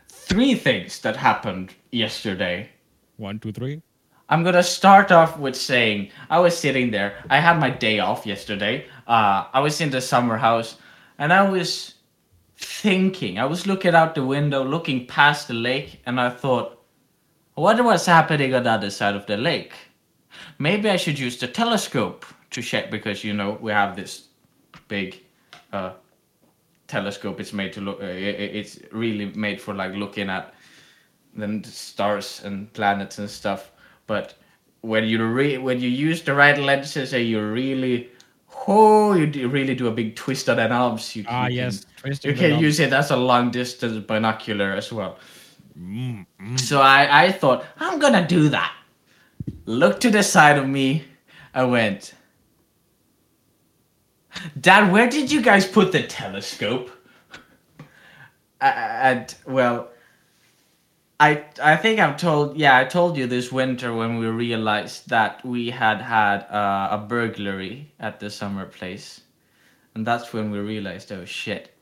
Three 0.09 0.55
things 0.55 1.01
that 1.01 1.17
happened 1.17 1.75
yesterday. 1.91 2.71
One, 3.17 3.39
two, 3.39 3.53
three. 3.53 3.83
I'm 4.29 4.43
gonna 4.45 4.63
start 4.63 5.13
off 5.13 5.39
with 5.39 5.57
saying 5.57 6.11
I 6.31 6.41
was 6.41 6.57
sitting 6.57 6.91
there. 6.91 7.23
I 7.29 7.39
had 7.39 7.59
my 7.59 7.71
day 7.71 7.99
off 7.99 8.25
yesterday. 8.25 8.87
Uh, 9.07 9.45
I 9.53 9.61
was 9.61 9.81
in 9.81 9.91
the 9.91 10.01
summer 10.01 10.37
house, 10.39 10.77
and 11.19 11.33
I 11.33 11.49
was 11.49 11.95
thinking. 12.57 13.39
I 13.39 13.45
was 13.45 13.67
looking 13.67 13.95
out 13.95 14.15
the 14.15 14.25
window, 14.25 14.65
looking 14.65 15.07
past 15.07 15.49
the 15.49 15.55
lake, 15.55 16.01
and 16.07 16.21
I 16.21 16.31
thought, 16.31 16.83
I 17.59 17.61
wonder 17.61 17.83
what's 17.83 18.07
happening 18.07 18.55
on 18.55 18.63
the 18.63 18.71
other 18.71 18.91
side 18.91 19.15
of 19.15 19.27
the 19.27 19.37
lake. 19.37 19.75
Maybe 20.59 20.89
I 20.89 20.97
should 20.97 21.19
use 21.19 21.39
the 21.39 21.49
telescope 21.49 22.25
to 22.51 22.63
check 22.63 22.91
because 22.91 23.25
you 23.25 23.35
know 23.35 23.59
we 23.61 23.73
have 23.73 23.97
this 23.97 24.29
big 24.89 25.23
uh, 25.73 25.93
telescope. 26.87 27.41
It's 27.41 27.53
made 27.53 27.73
to 27.75 27.81
look. 27.81 28.01
Uh, 28.01 28.07
it's 28.07 28.79
really 28.93 29.27
made 29.35 29.61
for 29.61 29.75
like 29.75 29.93
looking 29.93 30.31
at 30.31 30.55
the 31.35 31.63
stars 31.65 32.43
and 32.45 32.73
planets 32.73 33.19
and 33.19 33.29
stuff. 33.29 33.71
But 34.07 34.35
when 34.83 35.05
you 35.05 35.25
re- 35.25 35.59
when 35.59 35.81
you 35.81 35.89
use 35.89 36.23
the 36.23 36.35
right 36.35 36.59
lenses 36.59 37.13
and 37.13 37.27
you 37.27 37.41
really, 37.41 38.11
oh, 38.67 39.15
you 39.15 39.27
do 39.27 39.49
really 39.49 39.75
do 39.75 39.87
a 39.87 39.93
big 39.93 40.17
twist 40.17 40.49
on 40.49 40.57
the 40.57 40.69
knobs. 40.69 41.17
You, 41.17 41.25
Ah, 41.29 41.47
yes. 41.47 41.87
Can, 42.03 42.19
you 42.23 42.35
can 42.35 42.59
use 42.59 42.81
it 42.81 42.93
as 42.93 43.11
a 43.11 43.17
long 43.17 43.51
distance 43.51 44.05
binocular 44.05 44.73
as 44.73 44.93
well. 44.93 45.19
Mm, 45.79 46.27
mm. 46.41 46.61
So 46.61 46.81
I, 46.81 47.25
I 47.27 47.33
thought, 47.33 47.65
I'm 47.79 47.99
gonna 47.99 48.27
do 48.27 48.49
that. 48.51 48.75
Looked 49.67 50.03
to 50.03 50.11
the 50.11 50.23
side 50.23 50.59
of 50.59 50.69
me, 50.69 51.05
I 51.55 51.65
went, 51.65 52.15
Dad, 54.61 54.91
where 54.93 55.09
did 55.09 55.31
you 55.31 55.43
guys 55.43 55.67
put 55.67 55.93
the 55.93 56.03
telescope? 56.03 56.91
And, 58.61 59.35
well, 59.47 59.92
I, 61.23 61.45
I 61.63 61.77
think 61.77 62.01
I've 62.01 62.17
told, 62.17 62.57
yeah, 62.57 62.77
I 62.77 62.85
told 62.85 63.17
you 63.17 63.29
this 63.29 63.53
winter 63.53 63.95
when 63.95 64.19
we 64.19 64.27
realized 64.27 65.09
that 65.11 65.45
we 65.47 65.71
had 65.71 66.01
had 66.01 66.39
uh, 66.51 66.89
a 66.91 66.99
burglary 66.99 67.93
at 68.01 68.19
the 68.19 68.29
summer 68.29 68.67
place. 68.67 69.21
And 69.95 70.05
that's 70.05 70.33
when 70.33 70.51
we 70.51 70.59
realized, 70.59 71.13
oh 71.13 71.25
shit, 71.25 71.73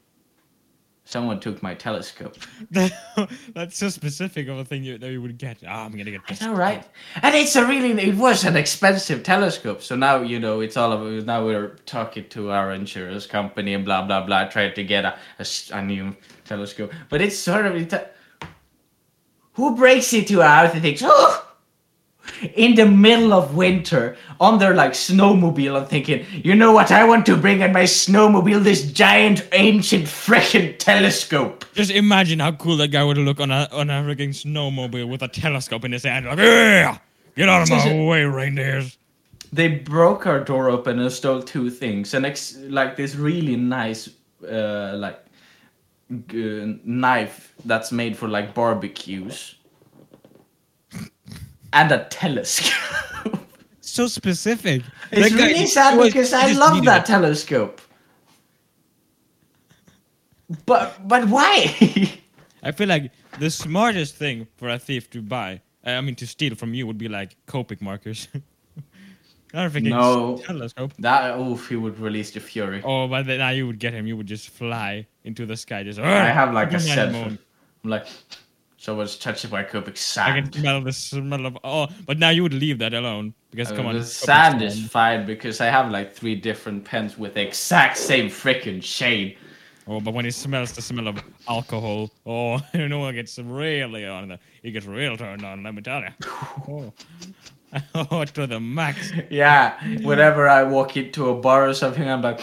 someone 1.07 1.41
took 1.41 1.63
my 1.63 1.75
telescope. 1.75 2.37
That's 2.71 3.79
so 3.79 3.89
specific 3.89 4.49
of 4.49 4.59
a 4.59 4.65
thing 4.65 4.85
you, 4.85 4.99
that 4.99 5.11
you 5.11 5.23
would 5.23 5.39
get. 5.39 5.59
Ah, 5.67 5.87
I'm 5.87 5.93
gonna 5.93 6.11
get 6.11 6.21
I 6.29 6.33
this. 6.33 6.43
know, 6.43 6.53
right? 6.53 6.87
And 7.23 7.35
it's 7.35 7.57
a 7.57 7.65
really, 7.65 7.93
it 7.93 8.17
was 8.17 8.45
an 8.45 8.57
expensive 8.57 9.23
telescope. 9.23 9.81
So 9.81 9.97
now, 9.97 10.21
you 10.21 10.39
know, 10.39 10.61
it's 10.61 10.77
all 10.77 10.93
of 10.93 11.25
now 11.25 11.47
we're 11.47 11.77
talking 11.87 12.29
to 12.31 12.51
our 12.51 12.73
insurance 12.73 13.27
company 13.27 13.73
and 13.73 13.87
blah, 13.87 14.03
blah, 14.03 14.27
blah, 14.27 14.49
trying 14.49 14.75
to 14.75 14.85
get 14.85 15.05
a 15.07 15.17
a 15.73 15.83
new 15.83 16.15
telescope. 16.45 16.93
But 17.09 17.23
it's 17.23 17.39
sort 17.39 17.65
of, 17.65 17.75
it, 17.77 18.17
who 19.55 19.77
breaks 19.77 20.13
into 20.13 20.41
a 20.41 20.47
house 20.47 20.73
and 20.73 20.83
thinks, 20.83 21.03
oh, 21.05 21.47
in 22.55 22.75
the 22.75 22.87
middle 22.87 23.33
of 23.33 23.55
winter 23.57 24.17
on 24.39 24.59
their 24.59 24.75
like 24.75 24.93
snowmobile 24.93 25.77
and 25.77 25.89
thinking, 25.89 26.25
you 26.33 26.55
know 26.55 26.73
what, 26.73 26.91
I 26.91 27.05
want 27.05 27.27
to 27.27 27.37
bring 27.37 27.61
in 27.61 27.73
my 27.73 27.83
snowmobile 27.83 28.63
this 28.63 28.91
giant 28.93 29.47
ancient 29.53 30.05
frickin' 30.05 30.79
telescope. 30.79 31.65
Just 31.75 31.91
imagine 31.91 32.39
how 32.39 32.53
cool 32.53 32.77
that 32.79 32.89
guy 32.89 33.03
would 33.05 33.19
look 33.19 33.41
on 33.41 33.51
a 33.51 33.69
on 33.73 33.91
a 33.91 33.95
freaking 34.03 34.31
snowmobile 34.31 35.09
with 35.09 35.23
a 35.23 35.29
telescope 35.29 35.85
in 35.85 35.93
his 35.93 36.05
hand. 36.05 36.27
Like, 36.27 36.39
yeah, 36.39 36.99
get 37.37 37.49
out 37.49 37.63
of 37.63 37.71
my 37.71 38.05
way, 38.05 38.23
reindeers. 38.25 38.97
they 39.53 39.69
broke 39.69 40.27
our 40.27 40.41
door 40.41 40.71
open 40.71 41.01
and 41.01 41.11
stole 41.13 41.43
two 41.43 41.69
things 41.71 42.15
and 42.15 42.25
ex- 42.25 42.57
like 42.69 42.97
this 42.97 43.17
really 43.17 43.57
nice 43.57 44.09
uh, 44.49 44.93
like 44.97 45.19
g- 46.29 46.79
knife 46.85 47.55
that's 47.65 47.93
made 47.93 48.17
for 48.17 48.29
like 48.29 48.55
barbecues 48.55 49.55
and 51.73 51.93
a 51.93 52.05
telescope 52.11 52.75
So 53.81 54.07
specific. 54.07 54.83
it's 55.11 55.31
That 55.31 55.37
really 55.37 55.55
he 55.55 55.67
sad 55.67 55.97
was- 55.99 56.09
because 56.09 56.33
i 56.33 56.53
love 56.53 56.85
that 56.85 57.03
it. 57.03 57.07
telescope 57.07 57.81
but 60.67 61.07
but 61.07 61.29
why 61.29 61.75
I 62.63 62.73
feel 62.73 62.89
like 62.89 63.11
the 63.39 63.51
smartest 63.51 64.17
thing 64.17 64.47
for 64.57 64.69
a 64.69 64.79
thief 64.79 65.09
to 65.11 65.23
buy, 65.23 65.63
uh, 65.87 65.91
I 65.93 66.01
mean 66.03 66.15
to 66.17 66.27
steal 66.27 66.55
from 66.55 66.75
you, 66.75 66.87
would 66.87 66.99
be 66.99 67.09
like 67.09 67.37
Copic 67.47 67.81
markers. 67.81 68.29
Not 69.53 69.67
a 69.67 69.71
freaking 69.71 69.91
No. 69.91 70.37
telescope. 70.47 70.93
that 70.99 71.39
oof 71.39 71.69
he 71.69 71.77
would 71.77 71.99
release 71.99 72.31
the 72.31 72.41
fury 72.41 72.83
Oh, 72.85 73.09
but 73.09 73.27
then 73.27 73.39
now 73.39 73.51
you 73.51 73.67
would 73.67 73.79
get 73.79 73.93
him. 73.93 74.07
You 74.07 74.17
would 74.17 74.27
just 74.27 74.51
fly 74.51 75.07
into 75.25 75.47
the 75.47 75.57
sky. 75.57 75.83
Just. 75.83 75.99
i 75.99 76.31
have 76.31 76.53
like 76.53 76.73
a 76.73 76.81
set 76.81 77.15
i'm 77.15 77.39
like 77.85 78.07
someone's 78.77 79.17
touching 79.17 79.51
my 79.51 79.63
cubic 79.63 79.97
sand. 79.97 80.39
I 80.39 80.41
can 80.41 80.53
smell 80.53 80.81
the 80.81 80.93
smell 80.93 81.47
of. 81.47 81.59
Oh, 81.65 81.89
but 82.07 82.19
now 82.19 82.31
you 82.31 82.43
would 82.43 82.55
leave 82.55 82.79
that 82.79 82.95
alone 82.95 83.35
because 83.51 83.71
come 83.73 83.87
Uh, 83.87 83.91
on. 83.91 83.95
the 83.97 84.05
sand 84.05 84.63
is 84.63 84.87
fine 84.87 85.27
because 85.27 85.61
I 85.61 85.67
have 85.67 85.91
like 85.91 86.13
three 86.15 86.35
different 86.35 86.85
pens 86.85 87.19
with 87.19 87.35
the 87.35 87.43
exact 87.43 87.97
same 87.99 88.29
freaking 88.29 88.83
shade. 88.83 89.37
Oh, 89.87 90.01
but 90.01 90.15
when 90.15 90.25
he 90.25 90.31
smells 90.31 90.73
the 90.73 90.83
smell 90.83 91.09
of 91.09 91.23
alcohol, 91.49 92.11
oh, 92.25 92.61
you 92.75 92.89
know 92.89 93.07
it 93.09 93.15
gets 93.15 93.39
really 93.39 94.07
on. 94.07 94.29
The, 94.29 94.39
it 94.63 94.71
gets 94.71 94.87
real 94.87 95.17
turned 95.17 95.45
on. 95.45 95.63
Let 95.63 95.75
me 95.75 95.83
tell 95.83 96.01
you. 96.01 96.09
Oh, 96.69 96.93
oh 97.95 98.25
to 98.25 98.47
the 98.47 98.59
max. 98.61 99.13
Yeah, 99.31 99.75
whenever 100.03 100.49
I 100.49 100.63
walk 100.65 100.97
into 100.97 101.29
a 101.31 101.35
bar 101.35 101.69
or 101.69 101.75
something, 101.75 102.09
I'm 102.09 102.23
like, 102.23 102.41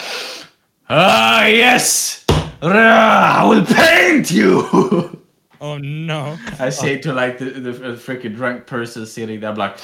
ah, 0.89 1.45
yes, 1.45 2.25
I 2.61 3.45
will 3.47 3.65
paint 3.65 4.31
you. 4.31 5.13
Oh 5.59 5.79
no. 5.79 6.37
I 6.59 6.69
say 6.69 6.99
to 6.99 7.11
like 7.13 7.39
the, 7.39 7.45
the 7.45 7.71
freaking 7.95 8.35
drunk 8.35 8.67
person 8.67 9.07
sitting 9.07 9.39
there, 9.39 9.49
I'm 9.49 9.55
like, 9.55 9.79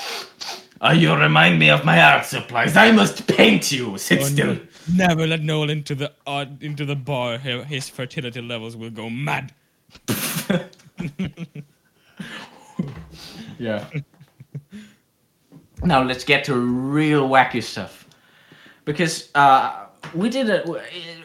oh, 0.81 0.91
you 0.91 1.11
remind 1.15 1.57
me 1.57 1.71
of 1.71 1.83
my 1.83 1.99
art 1.99 2.25
supplies. 2.27 2.77
I 2.77 2.91
must 2.91 3.25
paint 3.25 3.71
you. 3.71 3.97
Sit 3.97 4.19
Oh, 4.21 4.23
still. 4.25 4.53
no. 4.53 4.59
Never 4.93 5.25
let 5.25 5.41
Noel 5.41 5.71
into 5.71 5.95
the 5.95 6.11
uh, 6.27 6.45
into 6.61 6.85
the 6.85 6.95
bar. 6.95 7.39
His 7.39 7.89
fertility 7.89 8.39
levels 8.39 8.77
will 8.77 8.91
go 8.91 9.09
mad. 9.09 9.51
Yeah. 13.59 13.85
Now 15.85 16.03
let's 16.03 16.23
get 16.23 16.43
to 16.45 16.55
real 16.55 17.29
wacky 17.29 17.61
stuff, 17.61 18.07
because 18.85 19.29
uh, 19.35 19.85
we 20.13 20.29
did 20.29 20.49
it 20.49 20.67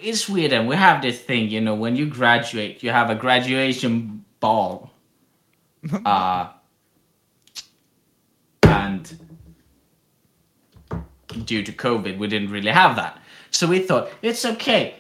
in 0.03 0.15
Sweden. 0.15 0.67
We 0.67 0.77
have 0.77 1.03
this 1.03 1.21
thing, 1.21 1.49
you 1.49 1.61
know, 1.61 1.75
when 1.75 1.97
you 1.97 2.07
graduate, 2.07 2.83
you 2.83 2.91
have 2.91 3.11
a 3.11 3.15
graduation 3.15 4.25
ball, 4.41 4.91
uh, 6.05 6.51
and 8.63 9.19
due 11.45 11.63
to 11.63 11.73
COVID, 11.73 12.19
we 12.19 12.27
didn't 12.27 12.51
really 12.51 12.71
have 12.71 12.97
that. 12.97 13.21
So 13.51 13.67
we 13.67 13.81
thought 13.81 14.11
it's 14.23 14.45
okay. 14.45 14.97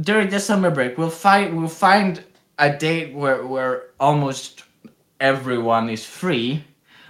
during 0.00 0.28
the 0.30 0.38
summer 0.40 0.70
break 0.70 0.96
we'll 0.96 1.10
find 1.10 1.58
we'll 1.58 1.68
find 1.68 2.22
a 2.58 2.70
date 2.76 3.14
where 3.14 3.46
where 3.46 3.90
almost 3.98 4.64
everyone 5.20 5.88
is 5.90 6.04
free. 6.04 6.64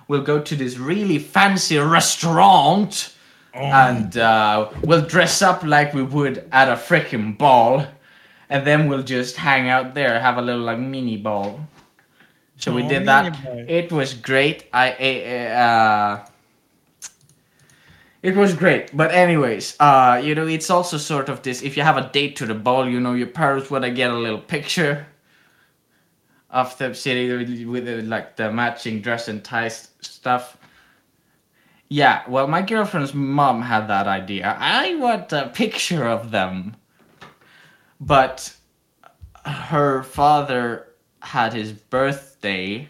We'll 0.09 0.22
go 0.22 0.40
to 0.40 0.56
this 0.56 0.78
really 0.78 1.18
fancy 1.18 1.78
restaurant 1.78 3.14
and 3.54 4.16
uh, 4.16 4.70
we'll 4.82 5.02
dress 5.04 5.42
up 5.42 5.62
like 5.64 5.92
we 5.94 6.02
would 6.02 6.48
at 6.52 6.68
a 6.68 6.74
freaking 6.76 7.36
ball, 7.36 7.86
and 8.50 8.66
then 8.66 8.88
we'll 8.88 9.02
just 9.02 9.36
hang 9.36 9.68
out 9.68 9.94
there, 9.94 10.20
have 10.20 10.38
a 10.38 10.42
little 10.42 10.62
like 10.62 10.78
mini 10.78 11.16
ball. 11.16 11.61
So 12.56 12.72
we 12.74 12.82
Oh, 12.84 12.88
did 12.88 13.06
that. 13.06 13.42
ball. 13.44 13.64
It 13.68 13.90
was 13.92 14.14
great. 14.14 14.66
I 14.72 14.90
uh, 15.52 16.26
it 18.22 18.34
was 18.36 18.54
great. 18.54 18.96
But 18.96 19.12
anyways, 19.12 19.76
uh, 19.80 20.20
you 20.22 20.34
know, 20.34 20.46
it's 20.46 20.70
also 20.70 20.96
sort 20.98 21.28
of 21.28 21.42
this. 21.42 21.62
If 21.62 21.76
you 21.76 21.82
have 21.82 21.96
a 21.96 22.09
date 22.12 22.36
to 22.36 22.46
the 22.46 22.54
ball, 22.54 22.88
you 22.88 23.00
know, 23.00 23.14
your 23.14 23.28
parents 23.28 23.70
wanna 23.70 23.90
get 23.90 24.11
a 24.11 24.14
little 24.16 24.40
picture 24.40 25.06
them 26.51 26.94
sitting 26.94 27.70
with, 27.70 27.84
the, 27.86 28.03
like 28.03 28.36
the 28.36 28.51
matching 28.51 29.01
dress 29.01 29.28
and 29.28 29.44
ties 29.44 29.88
stuff. 30.01 30.57
Yeah, 31.88 32.22
well, 32.28 32.46
my 32.46 32.62
girlfriend's 32.62 33.14
mom 33.14 33.62
had 33.62 33.88
that 33.88 34.07
idea. 34.07 34.57
I 34.59 34.94
want 34.96 35.32
a 35.32 35.51
picture 35.55 36.07
of 36.07 36.30
them. 36.30 36.76
But 38.01 38.55
her 39.44 40.03
father 40.03 40.88
had 41.20 41.53
his 41.53 41.72
birthday 41.72 42.88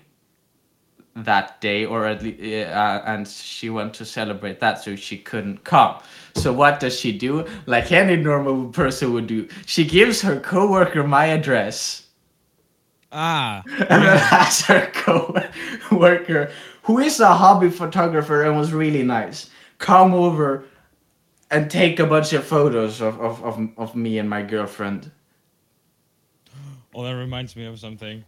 that 1.14 1.60
day, 1.60 1.84
or 1.84 2.06
at 2.06 2.22
least, 2.22 2.40
uh, 2.68 3.02
and 3.06 3.26
she 3.26 3.70
went 3.70 3.94
to 3.94 4.04
celebrate 4.04 4.60
that, 4.60 4.82
so 4.82 4.94
she 4.94 5.18
couldn't 5.18 5.64
come. 5.64 6.00
So 6.34 6.52
what 6.52 6.78
does 6.78 6.98
she 6.98 7.16
do? 7.16 7.46
Like 7.66 7.90
any 7.90 8.16
normal 8.16 8.68
person 8.68 9.12
would 9.14 9.26
do, 9.26 9.48
she 9.66 9.84
gives 9.84 10.20
her 10.22 10.38
coworker 10.38 11.04
my 11.04 11.26
address 11.26 12.07
Ah, 13.12 13.62
and 13.88 14.02
then 14.04 14.18
has 14.32 14.60
her 14.62 14.90
co-worker, 14.92 16.50
who 16.82 16.98
is 16.98 17.20
a 17.20 17.32
hobby 17.34 17.70
photographer 17.70 18.42
and 18.42 18.56
was 18.56 18.72
really 18.72 19.02
nice, 19.02 19.50
come 19.78 20.12
over 20.14 20.64
and 21.50 21.70
take 21.70 21.98
a 21.98 22.06
bunch 22.06 22.32
of 22.34 22.44
photos 22.44 23.00
of, 23.00 23.18
of, 23.20 23.42
of, 23.44 23.68
of 23.78 23.96
me 23.96 24.18
and 24.18 24.28
my 24.28 24.42
girlfriend. 24.42 25.10
oh, 26.94 27.02
that 27.04 27.12
reminds 27.16 27.56
me 27.56 27.64
of 27.64 27.78
something. 27.78 28.24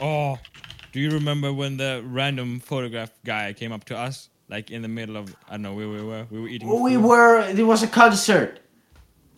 Oh, 0.00 0.38
do 0.92 1.00
you 1.00 1.10
remember 1.10 1.52
when 1.52 1.76
the 1.76 2.02
random 2.06 2.60
photograph 2.60 3.10
guy 3.24 3.52
came 3.52 3.72
up 3.72 3.84
to 3.86 3.96
us, 3.96 4.28
like 4.48 4.70
in 4.70 4.82
the 4.82 4.88
middle 4.88 5.16
of 5.16 5.34
I 5.48 5.52
don't 5.52 5.62
know 5.62 5.74
where 5.74 5.88
we 5.88 6.02
were? 6.02 6.26
We 6.30 6.40
were 6.40 6.48
eating. 6.48 6.68
We 6.68 6.94
food. 6.94 7.02
were, 7.04 7.40
it 7.48 7.66
was 7.66 7.82
a 7.82 7.88
concert. 7.88 8.60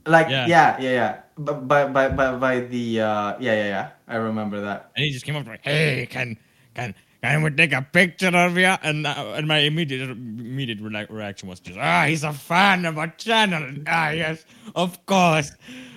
Like, 0.07 0.29
Yeah. 0.29 0.47
yeah, 0.47 0.77
yeah, 0.81 0.91
yeah. 0.91 1.21
By, 1.41 1.86
by, 1.86 2.09
by, 2.09 2.36
by 2.36 2.61
the, 2.61 3.01
uh, 3.01 3.36
yeah, 3.41 3.55
yeah, 3.55 3.66
yeah. 3.66 3.91
I 4.09 4.16
remember 4.16 4.61
that. 4.61 4.91
and 4.95 5.05
he 5.05 5.11
just 5.11 5.24
came 5.24 5.36
up 5.36 5.45
to 5.45 5.51
me, 5.53 5.59
hey, 5.62 6.07
can 6.11 6.36
can 6.74 6.95
can 7.22 7.43
we 7.43 7.51
take 7.51 7.72
a 7.72 7.82
picture 7.82 8.28
of 8.28 8.57
you? 8.59 8.66
And 8.82 9.07
uh, 9.07 9.34
and 9.36 9.49
my 9.49 9.59
immediate 9.59 10.11
immediate 10.11 10.80
re- 10.80 11.07
reaction 11.09 11.49
was 11.49 11.61
just, 11.61 11.78
ah, 11.78 12.05
he's 12.07 12.24
a 12.24 12.32
fan 12.32 12.84
of 12.84 12.99
our 12.99 13.09
channel. 13.09 13.64
Ah, 13.86 14.11
yes, 14.11 14.45
of 14.74 15.05
course, 15.07 15.53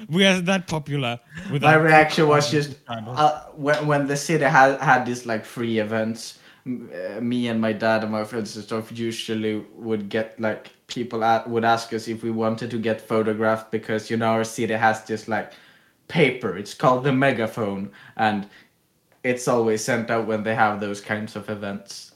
we 0.09 0.25
are 0.25 0.39
that 0.41 0.67
popular. 0.67 1.19
My 1.49 1.75
reaction 1.75 2.27
was 2.27 2.49
just 2.55 2.75
uh, 2.87 3.41
when 3.55 3.87
when 3.87 4.07
the 4.07 4.15
city 4.17 4.45
had 4.45 4.79
had 4.79 5.05
these 5.05 5.25
like 5.25 5.43
free 5.45 5.79
events. 5.79 6.39
Me 6.65 7.47
and 7.47 7.59
my 7.59 7.73
dad 7.73 8.03
and 8.03 8.11
my 8.11 8.23
friends 8.23 8.55
and 8.55 8.63
stuff 8.63 8.91
usually 8.91 9.65
would 9.75 10.07
get 10.09 10.39
like 10.39 10.71
people 10.87 11.23
at, 11.23 11.49
would 11.49 11.65
ask 11.65 11.93
us 11.93 12.07
if 12.07 12.23
we 12.23 12.31
wanted 12.31 12.71
to 12.71 12.77
get 12.77 13.01
photographed 13.01 13.69
because 13.71 14.09
you 14.09 14.15
know 14.15 14.27
our 14.27 14.43
city 14.45 14.73
has 14.73 15.03
this 15.03 15.27
like 15.27 15.51
paper. 16.07 16.57
It's 16.57 16.73
called 16.73 17.03
the 17.03 17.11
megaphone, 17.11 17.91
and 18.15 18.47
it's 19.23 19.47
always 19.47 19.83
sent 19.83 20.09
out 20.09 20.27
when 20.27 20.43
they 20.43 20.55
have 20.55 20.79
those 20.79 21.01
kinds 21.01 21.35
of 21.35 21.49
events 21.49 22.13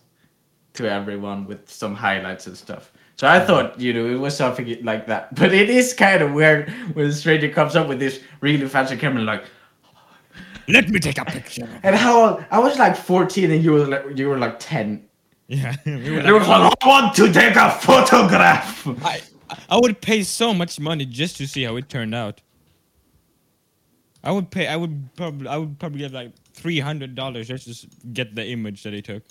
to 0.74 0.90
everyone 0.90 1.46
with 1.46 1.70
some 1.70 1.96
highlights 1.96 2.48
and 2.48 2.58
stuff. 2.58 2.92
So 3.18 3.28
I 3.28 3.40
thought, 3.40 3.80
you 3.80 3.94
know, 3.94 4.06
it 4.06 4.20
was 4.20 4.38
something 4.38 4.84
like 4.84 5.08
that. 5.08 5.34
But 5.36 5.54
it 5.54 5.70
is 5.70 5.94
kind 5.94 6.22
of 6.22 6.34
weird 6.34 6.70
when 6.94 7.08
a 7.08 7.12
stranger 7.12 7.50
comes 7.50 7.76
up 7.76 7.88
with 7.88 8.00
this 8.00 8.22
really 8.42 8.68
fancy 8.68 8.96
camera, 8.96 9.24
like, 9.24 9.46
Let 10.68 10.90
me 10.90 11.00
take 11.00 11.18
a 11.18 11.26
picture. 11.26 11.68
and 11.84 11.96
how 11.96 12.22
old? 12.22 12.46
I 12.52 12.60
was 12.60 12.78
like 12.78 12.96
14 12.96 13.52
and 13.52 13.64
you 13.64 13.72
were 13.72 13.86
like, 13.86 14.18
you 14.18 14.28
were 14.28 14.38
like 14.38 14.60
10. 14.60 15.08
Yeah, 15.48 15.76
we 15.86 15.94
were 16.12 16.20
it 16.20 16.32
was 16.34 16.48
like, 16.48 16.60
like, 16.60 16.74
I 16.82 16.88
want 16.88 17.16
to 17.16 17.32
take 17.32 17.56
a 17.56 17.72
photograph. 17.72 18.86
I 19.04 19.22
I 19.70 19.78
would 19.78 20.02
pay 20.02 20.24
so 20.24 20.54
much 20.54 20.80
money 20.80 21.06
just 21.06 21.38
to 21.38 21.48
see 21.48 21.64
how 21.64 21.76
it 21.78 21.90
turned 21.90 22.14
out. 22.14 22.42
I 24.24 24.32
would 24.32 24.52
pay. 24.52 24.68
I 24.68 24.76
would 24.76 25.10
probably. 25.16 25.48
I 25.48 25.58
would 25.58 25.80
probably 25.80 26.00
get 26.00 26.12
like 26.12 26.32
three 26.54 26.80
hundred 26.80 27.16
dollars 27.16 27.48
just 27.48 27.66
to 27.82 27.88
get 28.08 28.36
the 28.36 28.46
image 28.46 28.84
that 28.84 28.94
he 28.94 29.02
took. 29.02 29.24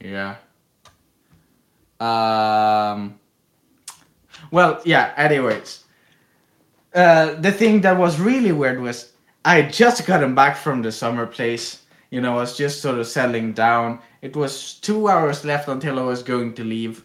Yeah. 0.00 0.36
Um. 2.00 3.20
Well, 4.50 4.80
yeah. 4.84 5.14
Anyways, 5.16 5.81
uh, 6.94 7.34
the 7.34 7.52
thing 7.52 7.80
that 7.82 7.96
was 7.98 8.20
really 8.20 8.52
weird 8.52 8.80
was 8.80 9.12
I 9.44 9.62
just 9.62 10.06
gotten 10.06 10.34
back 10.34 10.56
from 10.56 10.82
the 10.82 10.92
summer 10.92 11.26
place. 11.26 11.82
You 12.10 12.20
know, 12.20 12.32
I 12.32 12.36
was 12.36 12.56
just 12.56 12.82
sort 12.82 12.98
of 12.98 13.06
settling 13.06 13.52
down. 13.52 14.00
It 14.20 14.36
was 14.36 14.74
two 14.74 15.08
hours 15.08 15.44
left 15.44 15.68
until 15.68 15.98
I 15.98 16.02
was 16.02 16.22
going 16.22 16.54
to 16.54 16.64
leave. 16.64 17.04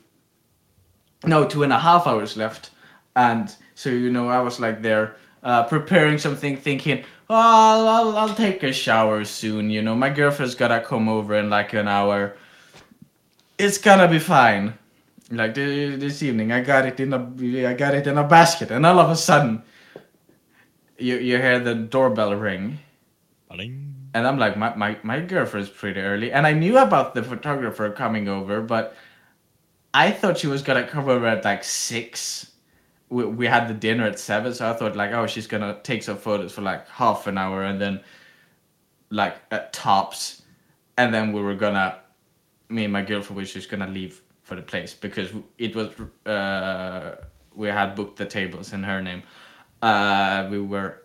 No, 1.26 1.48
two 1.48 1.64
and 1.64 1.74
a 1.74 1.80
half 1.80 2.06
hours 2.06 2.38
left, 2.38 2.72
and 3.16 3.54
so 3.76 3.90
you 3.90 4.12
know, 4.12 4.30
I 4.30 4.40
was 4.40 4.60
like 4.60 4.82
there. 4.82 5.16
Uh, 5.44 5.64
preparing 5.64 6.18
something, 6.18 6.58
thinking, 6.58 7.04
oh, 7.30 7.36
I'll, 7.36 7.88
I'll, 7.88 8.18
I'll 8.18 8.36
take 8.36 8.64
a 8.64 8.74
shower 8.74 9.24
soon. 9.24 9.70
You 9.70 9.82
know, 9.82 9.96
my 9.96 10.10
girlfriend's 10.10 10.56
gotta 10.56 10.82
come 10.82 11.08
over 11.08 11.36
in 11.36 11.50
like 11.50 11.74
an 11.74 11.88
hour 11.88 12.36
it's 13.58 13.78
gonna 13.78 14.08
be 14.08 14.20
fine. 14.20 14.74
Like 15.30 15.56
this 15.56 16.24
evening, 16.24 16.52
I 16.52 16.62
got 16.62 16.86
it 16.86 17.00
in 17.00 17.14
a, 17.14 17.70
I 17.70 17.74
got 17.74 17.96
it 17.96 18.08
in 18.08 18.18
a 18.18 18.24
basket, 18.24 18.72
and 18.72 18.86
all 18.86 19.00
of 19.00 19.10
a 19.10 19.16
sudden, 19.16 19.62
you 20.98 21.18
you 21.18 21.38
hear 21.38 21.60
the 21.60 21.76
doorbell 21.76 22.36
ring, 22.36 22.80
Ba-ding. 23.50 23.94
and 24.14 24.28
I'm 24.28 24.38
like, 24.38 24.58
my 24.58 24.76
my 24.76 24.98
my 25.04 25.20
girlfriend's 25.20 25.70
pretty 25.70 26.00
early, 26.00 26.32
and 26.32 26.46
I 26.48 26.54
knew 26.54 26.78
about 26.78 27.14
the 27.16 27.24
photographer 27.24 27.90
coming 27.92 28.28
over, 28.28 28.62
but 28.62 28.96
I 29.94 30.12
thought 30.12 30.38
she 30.38 30.48
was 30.48 30.62
gonna 30.62 30.88
come 30.88 31.10
over 31.10 31.28
at 31.28 31.44
like 31.46 31.64
six. 31.64 32.52
We 33.10 33.26
we 33.26 33.48
had 33.48 33.68
the 33.68 33.74
dinner 33.74 34.06
at 34.06 34.20
seven, 34.20 34.54
so 34.54 34.70
I 34.70 34.74
thought 34.74 34.96
like, 34.96 35.12
oh, 35.12 35.28
she's 35.28 35.48
gonna 35.48 35.80
take 35.84 36.04
some 36.04 36.18
photos 36.18 36.52
for 36.54 36.62
like 36.62 36.88
half 36.90 37.28
an 37.28 37.38
hour, 37.38 37.64
and 37.64 37.80
then 37.80 38.02
like 39.10 39.38
at 39.52 39.72
tops, 39.74 40.42
and 40.98 41.14
then 41.14 41.32
we 41.32 41.42
were 41.42 41.56
gonna 41.56 42.00
me 42.70 42.84
and 42.84 42.94
my 42.94 43.02
girlfriend 43.02 43.38
was 43.38 43.54
just 43.54 43.70
gonna 43.70 43.88
leave 43.88 44.22
for 44.44 44.56
the 44.56 44.62
place 44.62 44.94
because 44.94 45.30
it 45.58 45.76
was 45.76 45.90
uh, 46.26 47.16
we 47.56 47.68
had 47.68 47.96
booked 47.96 48.18
the 48.18 48.26
tables 48.26 48.74
in 48.74 48.84
her 48.84 49.02
name. 49.02 49.24
Uh, 49.82 50.48
we 50.50 50.60
were 50.60 51.04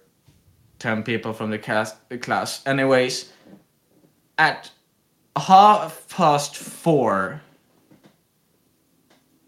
ten 0.78 1.02
people 1.02 1.32
from 1.32 1.50
the 1.50 1.58
cast 1.58 2.08
the 2.08 2.18
class. 2.18 2.66
Anyways, 2.66 3.32
at 4.38 4.70
half 5.36 6.08
past 6.08 6.56
four, 6.56 7.40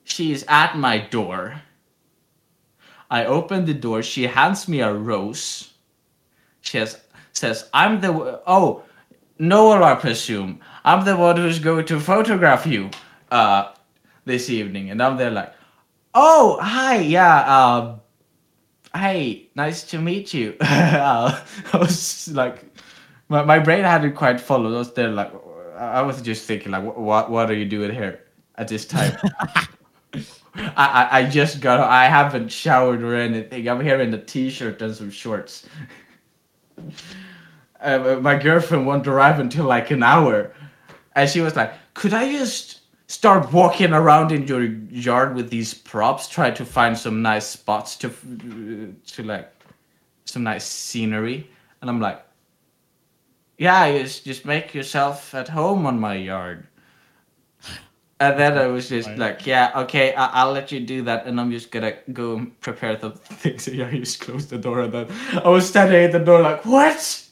she's 0.04 0.44
at 0.48 0.76
my 0.76 0.98
door. 0.98 1.62
I 3.10 3.26
open 3.26 3.64
the 3.64 3.74
door. 3.74 4.02
She 4.02 4.24
hands 4.24 4.68
me 4.68 4.80
a 4.80 4.92
rose. 4.92 5.72
She 6.60 6.78
has, 6.78 7.00
says, 7.32 7.68
"I'm 7.72 8.00
the 8.00 8.40
oh." 8.46 8.82
Noel, 9.36 9.82
I 9.82 9.96
presume. 9.96 10.60
I'm 10.84 11.04
the 11.04 11.16
one 11.16 11.36
who's 11.36 11.58
going 11.58 11.86
to 11.86 11.98
photograph 11.98 12.66
you 12.66 12.90
uh, 13.32 13.72
this 14.24 14.48
evening. 14.48 14.90
And 14.90 15.02
I'm 15.02 15.16
there 15.16 15.32
like, 15.32 15.52
oh, 16.14 16.58
hi, 16.60 16.98
yeah, 16.98 17.38
uh, 17.38 17.98
hey, 18.94 19.48
nice 19.54 19.82
to 19.84 19.98
meet 19.98 20.32
you. 20.32 20.56
uh, 20.60 21.44
I 21.72 21.76
was 21.76 22.28
like, 22.28 22.64
my, 23.28 23.42
my 23.42 23.58
brain 23.58 23.84
hadn't 23.84 24.14
quite 24.14 24.40
followed. 24.40 24.74
I 24.74 24.78
was 24.78 24.92
there 24.94 25.10
like, 25.10 25.32
I 25.76 26.02
was 26.02 26.22
just 26.22 26.46
thinking 26.46 26.72
like, 26.72 26.84
what, 26.96 27.30
what 27.30 27.50
are 27.50 27.54
you 27.54 27.64
doing 27.64 27.92
here 27.92 28.24
at 28.56 28.68
this 28.68 28.86
time? 28.86 29.16
I, 30.56 30.70
I, 30.76 31.08
I 31.10 31.24
just 31.24 31.60
got, 31.60 31.80
I 31.80 32.06
haven't 32.06 32.48
showered 32.48 33.02
or 33.02 33.16
anything. 33.16 33.68
I'm 33.68 33.80
here 33.80 34.00
in 34.00 34.14
a 34.14 34.22
t-shirt 34.22 34.80
and 34.80 34.94
some 34.94 35.10
shorts 35.10 35.66
uh, 37.80 38.18
my 38.20 38.36
girlfriend 38.36 38.86
won't 38.86 39.06
arrive 39.06 39.38
until 39.40 39.66
like 39.66 39.90
an 39.90 40.02
hour. 40.02 40.52
And 41.14 41.28
she 41.28 41.40
was 41.40 41.56
like, 41.56 41.72
Could 41.94 42.12
I 42.12 42.30
just 42.32 42.80
start 43.06 43.52
walking 43.52 43.92
around 43.92 44.32
in 44.32 44.46
your 44.46 44.64
yard 44.64 45.34
with 45.34 45.50
these 45.50 45.74
props, 45.74 46.28
try 46.28 46.50
to 46.50 46.64
find 46.64 46.96
some 46.96 47.22
nice 47.22 47.46
spots 47.46 47.96
to, 47.96 48.08
to 49.06 49.22
like, 49.22 49.50
some 50.24 50.42
nice 50.42 50.64
scenery? 50.64 51.48
And 51.80 51.90
I'm 51.90 52.00
like, 52.00 52.22
Yeah, 53.58 53.90
just, 53.98 54.24
just 54.24 54.44
make 54.44 54.74
yourself 54.74 55.34
at 55.34 55.48
home 55.48 55.86
on 55.86 56.00
my 56.00 56.14
yard. 56.14 56.66
And 58.20 58.38
then 58.38 58.56
I 58.56 58.66
was 58.68 58.88
just 58.88 59.10
like, 59.16 59.44
yeah, 59.46 59.72
okay, 59.82 60.14
I- 60.14 60.26
I'll 60.42 60.52
let 60.52 60.70
you 60.72 60.80
do 60.80 61.02
that, 61.02 61.26
and 61.26 61.40
I'm 61.40 61.50
just 61.50 61.70
gonna 61.70 61.94
go 62.12 62.36
and 62.36 62.58
prepare 62.60 62.96
the 62.96 63.10
things. 63.42 63.66
Yeah, 63.72 63.88
I 63.88 63.98
just 63.98 64.20
closed 64.20 64.50
the 64.50 64.58
door, 64.58 64.80
and 64.82 64.92
then 64.92 65.08
I 65.44 65.48
was 65.48 65.68
standing 65.68 66.02
at 66.04 66.12
the 66.12 66.20
door 66.20 66.40
like, 66.40 66.64
what? 66.64 67.23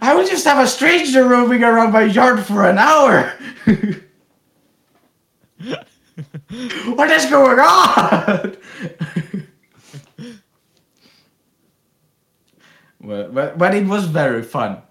I 0.00 0.14
will 0.14 0.26
just 0.26 0.44
have 0.44 0.62
a 0.62 0.66
stranger 0.66 1.26
roaming 1.26 1.62
around 1.64 1.92
my 1.92 2.02
yard 2.02 2.44
for 2.44 2.68
an 2.68 2.78
hour. 2.78 3.32
what 6.94 7.10
is 7.10 7.26
going 7.26 7.58
on? 7.58 8.56
well, 13.00 13.28
but, 13.30 13.58
but 13.58 13.74
it 13.74 13.86
was 13.86 14.06
very 14.06 14.42
fun. 14.42 14.82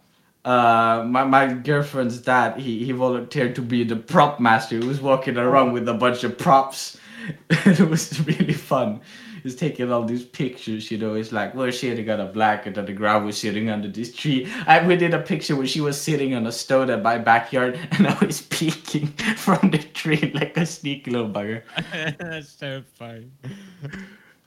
Uh, 0.43 1.03
my, 1.07 1.23
my 1.23 1.53
girlfriend's 1.53 2.19
dad, 2.19 2.59
he, 2.59 2.85
he 2.85 2.91
volunteered 2.91 3.55
to 3.55 3.61
be 3.61 3.83
the 3.83 3.95
prop 3.95 4.39
master. 4.39 4.77
He 4.77 4.85
was 4.85 5.01
walking 5.01 5.37
around 5.37 5.73
with 5.73 5.89
a 5.89 5.93
bunch 5.93 6.23
of 6.23 6.37
props. 6.37 6.99
it 7.49 7.89
was 7.89 8.19
really 8.27 8.53
fun. 8.53 9.01
He's 9.45 9.55
taking 9.55 9.91
all 9.91 10.03
these 10.03 10.25
pictures, 10.25 10.89
you 10.89 10.97
know. 10.97 11.13
It's 11.13 11.31
like 11.31 11.53
we're 11.53 11.71
sitting 11.71 12.09
on 12.09 12.19
a 12.19 12.25
blanket 12.25 12.79
on 12.79 12.85
the 12.87 12.93
ground, 12.93 13.25
we're 13.25 13.31
sitting 13.31 13.69
under 13.69 13.87
this 13.87 14.11
tree. 14.11 14.51
I, 14.65 14.83
we 14.87 14.95
did 14.95 15.13
a 15.13 15.21
picture 15.21 15.55
where 15.55 15.67
she 15.67 15.81
was 15.81 16.01
sitting 16.01 16.33
on 16.33 16.47
a 16.47 16.51
stone 16.51 16.89
in 16.89 17.03
my 17.03 17.19
backyard, 17.19 17.79
and 17.91 18.07
I 18.07 18.17
was 18.25 18.41
peeking 18.41 19.05
from 19.37 19.69
the 19.69 19.77
tree 19.77 20.31
like 20.33 20.57
a 20.57 20.65
sneaky 20.65 21.11
little 21.11 21.29
bugger. 21.29 21.61
That's 22.17 22.55
terrifying. 22.55 23.31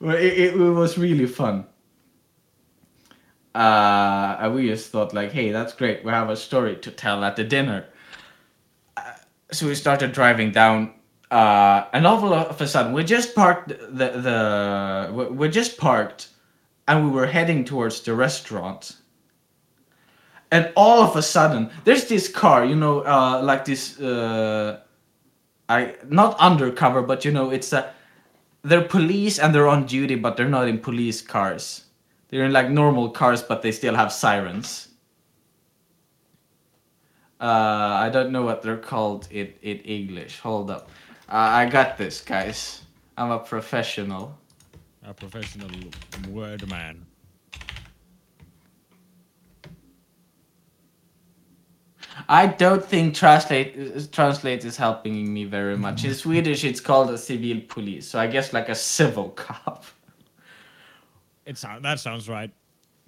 Well, 0.01 0.17
it, 0.17 0.33
it, 0.33 0.55
it 0.55 0.57
was 0.57 0.97
really 0.97 1.27
fun. 1.27 1.65
Uh, 3.55 4.35
and 4.41 4.53
we 4.53 4.67
just 4.67 4.91
thought 4.91 5.13
like, 5.13 5.31
hey, 5.31 5.51
that's 5.51 5.71
great. 5.73 6.03
We 6.03 6.11
have 6.11 6.29
a 6.29 6.35
story 6.35 6.75
to 6.75 6.91
tell 6.91 7.23
at 7.23 7.37
the 7.37 7.45
dinner. 7.45 7.85
Uh, 8.97 9.13
so 9.49 9.67
we 9.67 9.75
started 9.75 10.11
driving 10.11 10.51
down, 10.51 10.93
uh, 11.31 11.85
and 11.93 12.07
all 12.07 12.33
of 12.33 12.59
a 12.59 12.67
sudden, 12.67 12.93
we 12.93 13.03
just 13.03 13.35
parked 13.35 13.69
the 13.69 14.09
the 14.27 15.31
we- 15.33 15.49
just 15.49 15.77
parked, 15.77 16.29
and 16.87 17.05
we 17.05 17.11
were 17.11 17.27
heading 17.27 17.65
towards 17.65 18.01
the 18.01 18.13
restaurant. 18.15 18.97
And 20.51 20.71
all 20.75 21.03
of 21.03 21.15
a 21.15 21.21
sudden, 21.21 21.69
there's 21.83 22.07
this 22.07 22.27
car, 22.27 22.65
you 22.65 22.75
know, 22.75 23.05
uh, 23.05 23.41
like 23.43 23.65
this. 23.65 23.99
Uh, 23.99 24.79
I 25.69 25.95
not 26.09 26.35
undercover, 26.39 27.03
but 27.03 27.23
you 27.23 27.31
know, 27.31 27.51
it's 27.51 27.71
a 27.73 27.93
they're 28.63 28.81
police 28.81 29.37
and 29.37 29.53
they're 29.53 29.67
on 29.67 29.85
duty, 29.85 30.15
but 30.15 30.35
they're 30.35 30.49
not 30.49 30.67
in 30.67 30.79
police 30.79 31.21
cars. 31.21 31.85
They're 32.29 32.45
in 32.45 32.51
like 32.53 32.69
normal 32.71 33.09
cars, 33.11 33.43
but 33.43 33.61
they 33.61 33.71
still 33.71 33.95
have 33.95 34.11
sirens. 34.11 34.87
Uh, 37.39 37.45
I 38.03 38.09
don't 38.09 38.31
know 38.31 38.43
what 38.43 38.61
they're 38.63 38.77
called 38.77 39.27
in, 39.31 39.53
in 39.61 39.77
English. 39.77 40.39
Hold 40.39 40.69
up. 40.71 40.89
Uh, 41.29 41.35
I 41.35 41.69
got 41.69 41.95
this, 41.95 42.21
guys. 42.21 42.81
I'm 43.15 43.29
a 43.29 43.37
professional. 43.37 44.35
A 45.03 45.13
professional 45.13 45.69
word 46.29 46.67
man. 46.67 47.05
I 52.27 52.47
don't 52.47 52.83
think 52.83 53.13
translate 53.15 54.11
translate 54.11 54.65
is 54.65 54.75
helping 54.75 55.31
me 55.31 55.45
very 55.45 55.77
much. 55.77 56.03
In 56.03 56.15
Swedish, 56.15 56.63
it's 56.63 56.81
called 56.81 57.11
a 57.11 57.17
civil 57.17 57.61
police, 57.67 58.07
so 58.07 58.19
I 58.19 58.25
guess 58.27 58.51
like 58.51 58.67
a 58.67 58.75
civil 58.75 59.29
cop. 59.43 59.85
It 61.45 61.57
sound 61.57 61.85
that 61.85 61.99
sounds 61.99 62.27
right. 62.27 62.51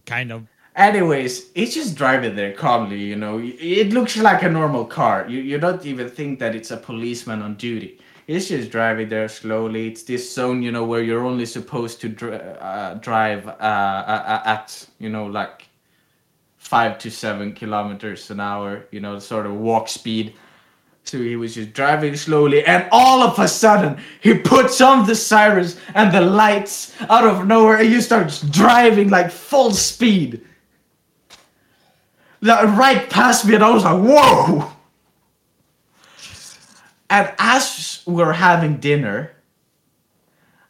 Kind 0.06 0.32
of. 0.32 0.48
Anyways, 0.76 1.52
it's 1.54 1.74
just 1.74 1.96
driving 1.96 2.36
there 2.36 2.54
calmly, 2.54 3.00
you 3.00 3.16
know. 3.16 3.40
It 3.44 3.92
looks 3.92 4.16
like 4.16 4.44
a 4.44 4.50
normal 4.50 4.86
car. 4.86 5.28
You, 5.28 5.42
you 5.42 5.58
don't 5.58 5.86
even 5.86 6.10
think 6.10 6.40
that 6.40 6.56
it's 6.56 6.72
a 6.72 6.78
policeman 6.78 7.42
on 7.42 7.56
duty. 7.56 8.00
It's 8.28 8.48
just 8.48 8.72
driving 8.72 9.10
there 9.10 9.28
slowly. 9.28 9.88
It's 9.88 10.04
this 10.04 10.34
zone, 10.34 10.62
you 10.62 10.72
know, 10.72 10.86
where 10.86 11.02
you're 11.02 11.26
only 11.26 11.46
supposed 11.46 12.02
to 12.02 12.62
uh, 12.62 12.94
drive 12.96 13.48
uh, 13.48 13.52
uh, 13.52 14.44
at, 14.46 14.88
you 15.00 15.10
know, 15.10 15.26
like 15.26 15.68
five 16.58 16.98
to 17.00 17.10
seven 17.12 17.54
kilometers 17.54 18.30
an 18.32 18.40
hour, 18.40 18.86
you 18.92 19.00
know, 19.00 19.20
sort 19.20 19.46
of 19.46 19.54
walk 19.54 19.88
speed. 19.88 20.34
So 21.04 21.18
he 21.18 21.36
was 21.36 21.56
just 21.56 21.74
driving 21.74 22.16
slowly, 22.16 22.64
and 22.64 22.88
all 22.92 23.24
of 23.24 23.40
a 23.40 23.48
sudden, 23.48 23.98
he 24.22 24.38
puts 24.38 24.80
on 24.82 25.08
the 25.08 25.16
sirens 25.16 25.80
and 25.96 26.14
the 26.14 26.22
lights 26.22 26.94
out 27.10 27.26
of 27.26 27.48
nowhere, 27.48 27.78
and 27.78 27.90
he 27.90 28.00
starts 28.02 28.44
driving 28.44 29.10
like 29.10 29.32
full 29.32 29.72
speed. 29.72 30.46
Right 32.44 33.10
past 33.10 33.48
me, 33.48 33.56
and 33.56 33.64
I 33.64 33.72
was 33.72 33.84
like, 33.84 34.00
whoa! 34.00 34.72
And 37.10 37.34
as 37.40 37.91
we're 38.06 38.34
having 38.34 38.78
dinner, 38.78 39.32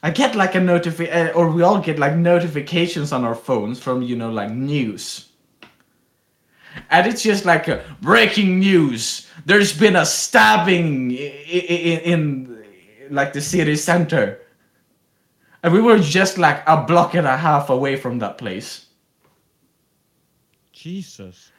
I 0.04 0.12
get 0.12 0.36
like 0.36 0.56
a 0.56 0.60
notifi, 0.60 1.14
uh, 1.14 1.32
or 1.34 1.50
we 1.52 1.62
all 1.62 1.80
get 1.80 2.00
like 2.00 2.16
notifications 2.16 3.12
on 3.12 3.24
our 3.24 3.36
phones 3.36 3.80
from, 3.80 4.02
you 4.02 4.16
know, 4.16 4.32
like 4.32 4.52
news. 4.52 5.28
And 6.90 7.06
it's 7.08 7.22
just 7.22 7.46
like 7.46 7.68
breaking 8.02 8.60
news. 8.60 9.28
There's 9.46 9.78
been 9.78 9.96
a 9.96 10.06
stabbing 10.06 11.12
in, 11.12 12.00
in 12.00 12.64
like 13.10 13.34
the 13.34 13.42
city 13.42 13.76
center. 13.76 14.40
And 15.64 15.74
we 15.74 15.82
were 15.82 16.00
just 16.00 16.38
like 16.38 16.64
a 16.66 16.84
block 16.84 17.14
and 17.14 17.28
a 17.28 17.38
half 17.38 17.70
away 17.70 17.96
from 17.96 18.20
that 18.20 18.38
place. 18.38 18.88
Jesus. 20.72 21.51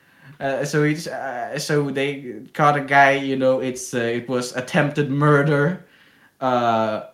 Uh, 0.42 0.64
so 0.64 0.82
it's 0.82 1.06
uh, 1.06 1.56
so 1.56 1.88
they 1.88 2.42
caught 2.52 2.76
a 2.76 2.80
guy. 2.80 3.12
You 3.12 3.36
know, 3.36 3.60
it's 3.60 3.94
uh, 3.94 3.98
it 3.98 4.28
was 4.28 4.56
attempted 4.56 5.08
murder, 5.08 5.84
uh, 6.40 7.04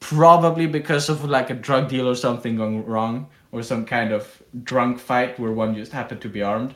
probably 0.00 0.66
because 0.66 1.08
of 1.08 1.24
like 1.24 1.48
a 1.50 1.54
drug 1.54 1.88
deal 1.88 2.08
or 2.08 2.16
something 2.16 2.56
going 2.56 2.84
wrong, 2.84 3.28
or 3.52 3.62
some 3.62 3.84
kind 3.84 4.12
of 4.12 4.42
drunk 4.64 4.98
fight 4.98 5.38
where 5.38 5.52
one 5.52 5.76
just 5.76 5.92
happened 5.92 6.20
to 6.22 6.28
be 6.28 6.42
armed. 6.42 6.74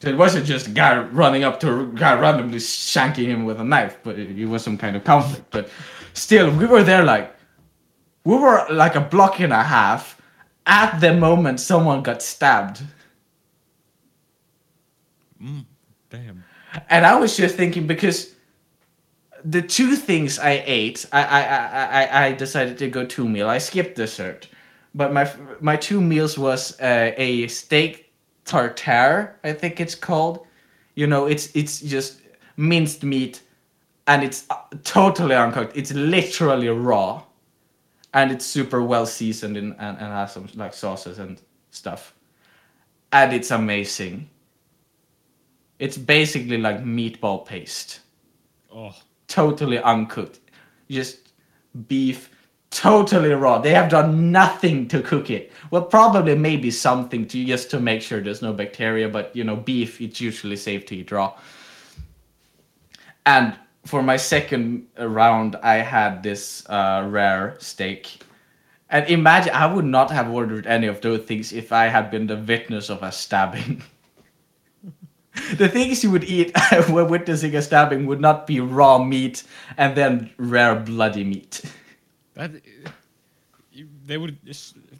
So 0.00 0.08
it 0.08 0.16
wasn't 0.16 0.46
just 0.46 0.68
a 0.68 0.70
guy 0.70 0.98
running 0.98 1.44
up 1.44 1.60
to 1.60 1.80
a 1.80 1.86
guy 1.88 2.18
randomly 2.18 2.58
shanking 2.58 3.26
him 3.26 3.44
with 3.44 3.60
a 3.60 3.64
knife, 3.64 3.98
but 4.02 4.18
it, 4.18 4.36
it 4.36 4.46
was 4.46 4.64
some 4.64 4.78
kind 4.78 4.96
of 4.96 5.04
conflict. 5.04 5.44
But 5.50 5.68
still, 6.14 6.50
we 6.56 6.64
were 6.64 6.82
there 6.82 7.04
like 7.04 7.36
we 8.24 8.34
were 8.34 8.64
like 8.70 8.94
a 8.94 9.00
block 9.02 9.40
and 9.40 9.52
a 9.52 9.62
half 9.62 10.18
at 10.64 11.00
the 11.00 11.12
moment 11.12 11.60
someone 11.60 12.02
got 12.02 12.22
stabbed. 12.22 12.82
Damn. 16.10 16.44
And 16.88 17.06
I 17.06 17.16
was 17.16 17.36
just 17.36 17.56
thinking 17.56 17.86
because 17.86 18.34
the 19.44 19.62
two 19.62 19.96
things 19.96 20.38
I 20.38 20.62
ate, 20.64 21.06
I 21.12 21.22
I, 21.22 21.40
I, 21.40 22.04
I, 22.04 22.26
I 22.26 22.32
decided 22.32 22.78
to 22.78 22.88
go 22.88 23.04
two 23.04 23.28
meal. 23.28 23.48
I 23.48 23.58
skipped 23.58 23.96
dessert, 23.96 24.48
but 24.94 25.12
my 25.12 25.30
my 25.60 25.76
two 25.76 26.00
meals 26.00 26.38
was 26.38 26.80
uh, 26.80 27.12
a 27.16 27.48
steak 27.48 28.12
tartare, 28.44 29.38
I 29.44 29.52
think 29.52 29.80
it's 29.80 29.94
called. 29.94 30.46
You 30.94 31.06
know, 31.06 31.26
it's 31.26 31.54
it's 31.54 31.80
just 31.80 32.20
minced 32.56 33.02
meat, 33.02 33.42
and 34.06 34.22
it's 34.22 34.46
uh, 34.50 34.56
totally 34.84 35.34
uncooked. 35.34 35.76
It's 35.76 35.92
literally 35.92 36.68
raw, 36.68 37.22
and 38.12 38.30
it's 38.30 38.44
super 38.44 38.82
well 38.82 39.06
seasoned 39.06 39.56
and, 39.56 39.74
and, 39.78 39.98
and 39.98 40.06
has 40.12 40.32
some 40.32 40.48
like 40.54 40.74
sauces 40.74 41.18
and 41.18 41.40
stuff, 41.70 42.14
and 43.12 43.32
it's 43.32 43.50
amazing. 43.50 44.28
It's 45.82 45.98
basically 45.98 46.58
like 46.58 46.84
meatball 46.84 47.44
paste, 47.44 48.00
Oh. 48.72 48.94
totally 49.26 49.80
uncooked. 49.80 50.38
Just 50.88 51.32
beef, 51.88 52.30
totally 52.70 53.30
raw. 53.30 53.58
They 53.58 53.74
have 53.74 53.90
done 53.90 54.30
nothing 54.30 54.86
to 54.88 55.02
cook 55.02 55.28
it. 55.28 55.50
Well, 55.72 55.82
probably 55.82 56.36
maybe 56.36 56.70
something 56.70 57.26
to 57.26 57.44
just 57.44 57.68
to 57.72 57.80
make 57.80 58.00
sure 58.00 58.20
there's 58.20 58.42
no 58.42 58.52
bacteria, 58.52 59.08
but 59.08 59.34
you 59.34 59.42
know, 59.42 59.56
beef 59.56 60.00
it's 60.00 60.20
usually 60.20 60.54
safe 60.54 60.86
to 60.86 60.94
eat 60.94 61.10
raw. 61.10 61.34
And 63.26 63.56
for 63.84 64.04
my 64.04 64.18
second 64.18 64.86
round, 64.96 65.56
I 65.64 65.78
had 65.78 66.22
this 66.22 66.64
uh, 66.70 67.08
rare 67.10 67.56
steak. 67.58 68.20
And 68.88 69.08
imagine, 69.10 69.52
I 69.52 69.66
would 69.66 69.84
not 69.86 70.12
have 70.12 70.30
ordered 70.30 70.68
any 70.68 70.86
of 70.86 71.00
those 71.00 71.24
things 71.24 71.52
if 71.52 71.72
I 71.72 71.86
had 71.86 72.08
been 72.12 72.28
the 72.28 72.36
witness 72.36 72.88
of 72.88 73.02
a 73.02 73.10
stabbing. 73.10 73.82
the 75.56 75.68
things 75.68 76.04
you 76.04 76.10
would 76.10 76.24
eat 76.24 76.52
when 76.88 77.08
witnessing 77.08 77.54
a 77.54 77.62
stabbing 77.62 78.06
would 78.06 78.20
not 78.20 78.46
be 78.46 78.60
raw 78.60 78.98
meat 78.98 79.44
and 79.76 79.96
then 79.96 80.30
rare 80.36 80.74
bloody 80.74 81.24
meat. 81.24 81.62
That. 82.34 82.50
Uh, 82.54 82.90
they 84.04 84.18
would 84.18 84.38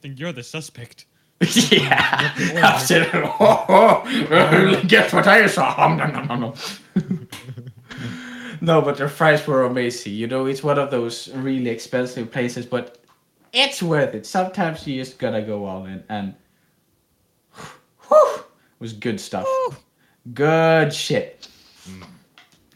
think 0.00 0.18
you're 0.18 0.32
the 0.32 0.42
suspect. 0.42 1.06
yeah, 1.70 2.32
absolutely. 2.56 3.20
Oh, 3.24 3.66
oh, 3.68 4.82
guess 4.86 5.12
what 5.12 5.26
I 5.26 5.46
saw? 5.48 5.74
Nom, 5.76 6.12
nom, 6.12 6.26
nom, 6.26 6.40
nom. 6.40 7.28
no, 8.60 8.80
but 8.80 8.96
the 8.96 9.08
fries 9.08 9.44
were 9.46 9.64
amazing. 9.64 10.14
You 10.14 10.28
know, 10.28 10.46
it's 10.46 10.62
one 10.62 10.78
of 10.78 10.90
those 10.90 11.28
really 11.34 11.68
expensive 11.68 12.30
places, 12.30 12.64
but 12.64 13.04
it's 13.52 13.82
worth 13.82 14.14
it. 14.14 14.24
Sometimes 14.24 14.86
you 14.86 15.02
just 15.02 15.18
gotta 15.18 15.42
go 15.42 15.64
all 15.64 15.84
in, 15.84 16.04
and 16.08 16.34
whew, 18.08 18.34
it 18.36 18.44
was 18.78 18.92
good 18.92 19.20
stuff. 19.20 19.46
Good 20.34 20.92
shit. 20.94 21.48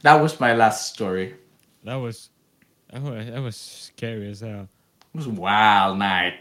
that 0.03 0.15
was 0.17 0.41
my 0.41 0.53
last 0.55 0.93
story. 0.95 1.35
That 1.85 1.97
was, 1.97 2.31
that 2.93 3.03
was, 3.03 3.27
that 3.27 3.41
was 3.41 3.57
scary 3.57 4.31
as 4.31 4.41
hell. 4.41 4.69
It 5.15 5.17
was 5.19 5.27
a 5.27 5.31
wild 5.31 5.99
night. 5.99 6.35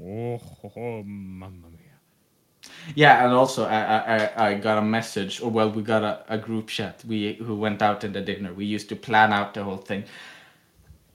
Oh, 0.00 0.40
oh 0.76 1.02
mamma 1.04 1.68
mia. 1.70 2.72
Yeah, 2.94 3.24
and 3.24 3.32
also 3.32 3.64
I, 3.66 3.80
I 3.82 4.16
I- 4.16 4.48
I 4.50 4.54
got 4.54 4.78
a 4.78 4.82
message, 4.82 5.40
or 5.40 5.50
well, 5.50 5.70
we 5.70 5.82
got 5.82 6.02
a, 6.02 6.24
a 6.28 6.38
group 6.38 6.68
chat. 6.68 7.04
We 7.06 7.34
who 7.34 7.54
went 7.56 7.82
out 7.82 8.04
in 8.04 8.12
the 8.12 8.20
dinner. 8.20 8.52
We 8.52 8.64
used 8.64 8.88
to 8.90 8.96
plan 8.96 9.32
out 9.32 9.54
the 9.54 9.64
whole 9.64 9.76
thing, 9.78 10.04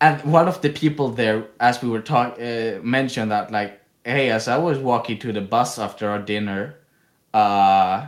and 0.02 0.22
one 0.24 0.48
of 0.48 0.62
the 0.62 0.70
people 0.70 1.10
there, 1.10 1.46
as 1.60 1.82
we 1.82 1.90
were 1.90 2.02
talk, 2.02 2.40
uh, 2.40 2.80
mentioned 2.84 3.32
that 3.32 3.52
like, 3.52 3.80
hey, 4.06 4.30
as 4.32 4.48
I 4.48 4.58
was 4.58 4.78
walking 4.80 5.20
to 5.20 5.32
the 5.32 5.42
bus 5.42 5.80
after 5.80 6.10
our 6.10 6.20
dinner, 6.20 6.76
uh, 7.34 8.08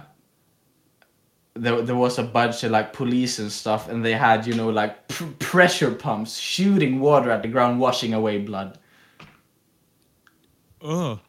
there 1.56 1.82
there 1.82 1.96
was 1.96 2.20
a 2.20 2.24
bunch 2.24 2.64
of 2.64 2.72
like 2.72 2.94
police 2.94 3.40
and 3.40 3.52
stuff, 3.52 3.90
and 3.90 4.04
they 4.04 4.14
had 4.14 4.46
you 4.46 4.54
know 4.54 4.70
like 4.70 5.08
pr- 5.08 5.26
pressure 5.40 5.92
pumps 5.92 6.38
shooting 6.38 7.00
water 7.00 7.32
at 7.32 7.42
the 7.42 7.48
ground, 7.48 7.80
washing 7.80 8.14
away 8.14 8.40
blood. 8.40 8.78
Oh, 10.82 11.20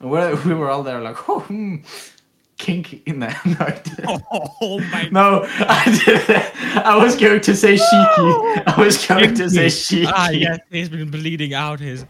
we're, 0.00 0.36
we 0.44 0.54
were 0.54 0.70
all 0.70 0.82
there 0.82 1.00
like, 1.00 1.28
oh, 1.28 1.40
hmm, 1.48 1.76
kinky 2.58 3.02
in 3.06 3.20
there. 3.20 3.40
No, 3.44 3.56
I 3.60 3.70
didn't. 3.70 4.22
oh 4.30 4.80
my 4.92 5.08
No, 5.10 5.44
I 5.48 6.02
didn't. 6.04 6.76
I 6.76 6.96
was 6.96 7.16
going 7.16 7.40
to 7.40 7.56
say 7.56 7.76
cheeky. 7.76 8.62
I 8.66 8.74
was 8.76 9.06
going 9.06 9.34
to 9.34 9.50
say 9.50 9.70
cheeky. 9.70 10.06
Ah, 10.14 10.30
yes, 10.30 10.58
he's 10.70 10.88
been 10.88 11.10
bleeding 11.10 11.54
out. 11.54 11.80
His 11.80 12.04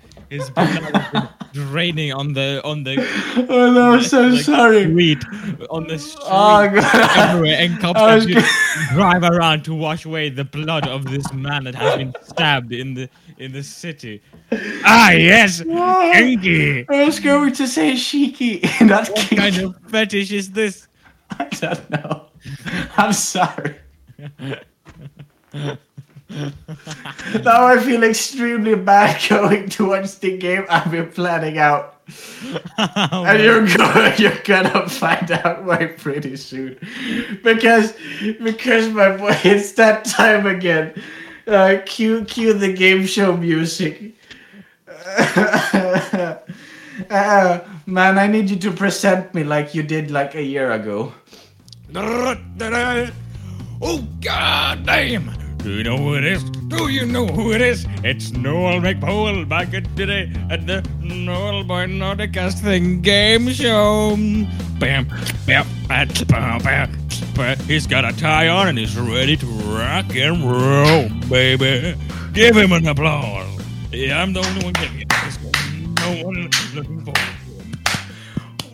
blood 0.51 1.28
draining 1.53 2.12
on 2.12 2.32
the 2.32 2.61
on 2.64 2.82
the 2.82 2.97
Oh 3.49 3.72
no, 3.72 3.93
I'm 3.93 4.03
so 4.03 4.22
like, 4.22 4.43
sorry. 4.43 4.82
street 4.85 5.22
on 5.70 5.87
the 5.87 5.99
street 5.99 6.24
Oh 6.26 6.68
god. 6.68 7.18
everywhere, 7.18 7.57
and 7.61 7.78
cops 7.80 8.01
I 8.01 8.11
have 8.11 8.14
was 8.16 8.26
to 8.26 8.35
go- 8.35 8.95
drive 8.95 9.22
around 9.22 9.64
to 9.64 9.74
wash 9.74 10.05
away 10.05 10.28
the 10.30 10.45
blood 10.45 10.87
of 10.89 11.05
this 11.05 11.32
man 11.32 11.64
that 11.64 11.74
has 11.76 11.97
been 11.97 12.12
stabbed 12.22 12.72
in 12.72 12.95
the 12.95 13.09
in 13.39 13.53
the 13.53 13.62
city. 13.62 14.22
Ah, 14.85 15.11
yes, 15.11 15.62
kinky. 15.62 16.87
I 16.89 17.05
was 17.05 17.20
going 17.20 17.53
to 17.55 17.66
say 17.68 17.97
cheeky. 17.97 18.61
Not 18.80 19.09
What 19.09 19.16
kinky. 19.18 19.37
kind 19.37 19.57
of 19.59 19.76
fetish 19.91 20.32
is 20.32 20.51
this? 20.53 20.89
I 21.30 21.45
don't 21.47 21.91
know. 21.91 22.26
I'm 22.97 23.12
sorry. 23.12 23.76
now 26.31 27.66
I 27.66 27.79
feel 27.79 28.03
extremely 28.03 28.75
bad 28.75 29.20
going 29.29 29.68
towards 29.68 30.18
the 30.18 30.39
game 30.39 30.64
I've 30.68 30.91
been 30.91 31.11
planning 31.11 31.59
out. 31.59 31.91
and 32.79 33.43
you're 33.43 33.66
gonna 33.66 34.14
you're 34.18 34.43
gonna 34.45 34.89
find 34.89 35.31
out 35.33 35.64
why 35.64 35.87
pretty 35.87 36.37
soon. 36.37 36.79
Because 37.43 37.95
because 38.43 38.89
my 38.91 39.16
boy 39.16 39.37
it's 39.45 39.72
that 39.72 40.05
time 40.05 40.47
again. 40.47 40.95
Uh 41.47 41.79
cue 41.85 42.25
cue 42.25 42.53
the 42.55 42.72
game 42.72 43.07
show 43.07 43.37
music. 43.37 44.14
Uh, 47.11 47.61
man 47.87 48.18
i 48.18 48.27
need 48.27 48.49
you 48.49 48.57
to 48.57 48.70
present 48.70 49.35
me 49.35 49.43
like 49.43 49.75
you 49.75 49.83
did 49.83 50.11
like 50.11 50.35
a 50.35 50.43
year 50.43 50.72
ago. 50.72 51.12
Oh 53.83 54.07
god 54.20 54.87
damn! 54.87 55.43
Do 55.65 55.71
you 55.71 55.83
know 55.83 55.97
who 55.97 56.15
it 56.15 56.25
is? 56.25 56.45
Do 56.45 56.89
you 56.91 57.07
know 57.07 57.27
who 57.27 57.53
it 57.55 57.62
is? 57.62 57.87
It's 58.05 58.33
Noel 58.33 58.83
McPowell 58.83 59.49
back 59.49 59.73
at 59.73 59.97
today 59.97 60.31
at 60.51 60.67
the 60.67 60.83
Nordiboi 61.01 61.89
Podcast 61.97 62.61
thing 62.61 63.01
game 63.01 63.49
show. 63.49 64.15
Bam, 64.79 65.09
bam, 65.47 65.67
bam, 65.89 66.59
bam, 66.59 66.93
bam. 67.35 67.59
He's 67.61 67.87
got 67.87 68.05
a 68.05 68.12
tie 68.15 68.49
on 68.49 68.69
and 68.69 68.77
he's 68.77 68.95
ready 68.99 69.39
to 69.39 69.47
rock 69.47 70.15
and 70.15 70.45
roll, 70.45 71.09
baby. 71.31 71.97
Give 72.35 72.55
him 72.55 72.73
an 72.73 72.87
applause. 72.87 73.49
Yeah, 73.91 74.21
I'm 74.21 74.35
the 74.35 74.41
only 74.41 74.65
one 74.65 74.75
getting 74.75 75.01
it. 75.01 75.09
No 75.99 76.27
one 76.27 76.51
looking 76.75 77.07
to 77.07 77.12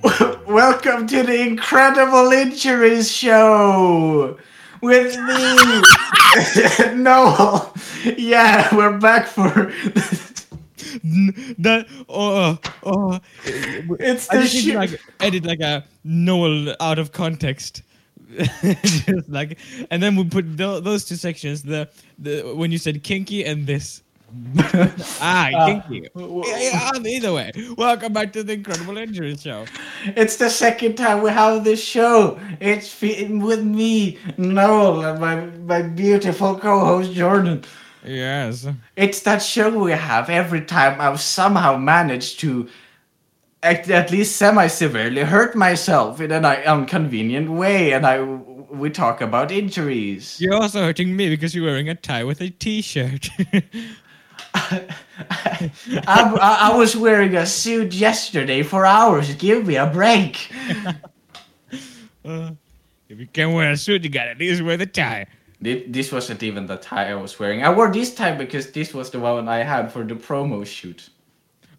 it. 0.03 0.49
Welcome 0.49 1.07
to 1.07 1.22
the 1.22 1.41
Incredible 1.41 2.32
Injuries 2.32 3.09
Show 3.12 4.36
with 4.82 5.16
me, 5.18 6.94
Noel. 7.02 7.74
Yeah, 8.16 8.74
we're 8.74 8.98
back 8.98 9.26
for. 9.26 9.72
N- 11.04 11.54
that 11.58 11.86
oh 12.08 12.58
oh 12.82 13.20
It's 13.44 14.28
I 14.30 14.36
the 14.38 14.42
just 14.42 14.66
need 14.66 14.74
like 14.74 15.00
edit 15.20 15.44
like 15.44 15.60
a 15.60 15.84
Noel 16.04 16.74
out 16.80 16.98
of 16.98 17.12
context. 17.12 17.82
just 18.62 19.28
like 19.28 19.58
and 19.90 20.02
then 20.02 20.14
we 20.16 20.24
put 20.24 20.56
tho- 20.56 20.80
those 20.80 21.04
two 21.04 21.16
sections 21.16 21.62
the 21.62 21.88
the 22.18 22.42
when 22.54 22.70
you 22.70 22.78
said 22.78 23.02
kinky 23.02 23.44
and 23.44 23.66
this 23.66 24.02
ah 25.20 25.50
Uh, 25.52 25.82
you. 25.90 26.06
w- 26.14 26.44
yeah, 26.46 26.58
yeah, 26.94 27.00
either 27.06 27.32
way 27.32 27.50
welcome 27.76 28.12
back 28.12 28.32
to 28.32 28.42
the 28.42 28.52
incredible 28.54 28.96
injury 28.96 29.36
show 29.36 29.64
It's 30.16 30.36
the 30.36 30.48
second 30.50 30.96
time 30.96 31.22
we 31.22 31.30
have 31.30 31.64
this 31.64 31.82
show. 31.82 32.38
It's 32.60 33.00
with 33.02 33.62
me, 33.64 34.18
Noel, 34.38 35.02
and 35.04 35.20
my 35.20 35.34
my 35.66 35.82
beautiful 35.82 36.58
co-host 36.58 37.12
Jordan. 37.12 37.62
yes 38.04 38.66
It's 38.96 39.20
that 39.22 39.42
show 39.42 39.68
we 39.76 39.92
have 39.92 40.30
every 40.30 40.62
time 40.62 41.00
I've 41.00 41.20
somehow 41.20 41.76
managed 41.76 42.40
to, 42.40 42.68
at, 43.62 43.90
at 43.90 44.10
least 44.10 44.36
semi-severely, 44.36 45.22
hurt 45.22 45.54
myself 45.54 46.20
in 46.20 46.32
an 46.32 46.44
inconvenient 46.64 47.50
way, 47.50 47.92
and 47.92 48.06
I 48.06 48.22
we 48.70 48.88
talk 48.90 49.20
about 49.20 49.50
injuries. 49.50 50.38
you're 50.40 50.54
also 50.54 50.80
hurting 50.82 51.16
me 51.16 51.28
because 51.28 51.54
you're 51.54 51.64
wearing 51.66 51.88
a 51.88 51.94
tie 51.94 52.22
with 52.24 52.40
a 52.40 52.50
t-shirt 52.50 53.28
I, 54.70 55.70
I, 56.06 56.58
I 56.72 56.76
was 56.76 56.96
wearing 56.96 57.36
a 57.36 57.46
suit 57.46 57.92
yesterday 57.94 58.62
for 58.62 58.86
hours. 58.86 59.34
Give 59.34 59.66
me 59.66 59.76
a 59.76 59.86
break. 59.86 60.50
Uh, 62.22 62.50
if 63.08 63.18
you 63.18 63.26
can't 63.26 63.54
wear 63.54 63.70
a 63.70 63.76
suit 63.76 64.04
you 64.04 64.10
gotta 64.10 64.30
at 64.32 64.38
least 64.38 64.60
wear 64.62 64.76
the 64.76 64.84
tie 64.84 65.26
This 65.62 66.12
wasn't 66.12 66.42
even 66.42 66.66
the 66.66 66.76
tie 66.76 67.10
I 67.10 67.14
was 67.14 67.38
wearing. 67.38 67.64
I 67.64 67.70
wore 67.72 67.90
this 67.90 68.14
tie 68.14 68.34
because 68.34 68.70
this 68.72 68.92
was 68.92 69.10
the 69.10 69.18
one 69.20 69.48
I 69.48 69.62
had 69.62 69.90
for 69.90 70.04
the 70.04 70.14
promo 70.14 70.66
shoot. 70.66 71.08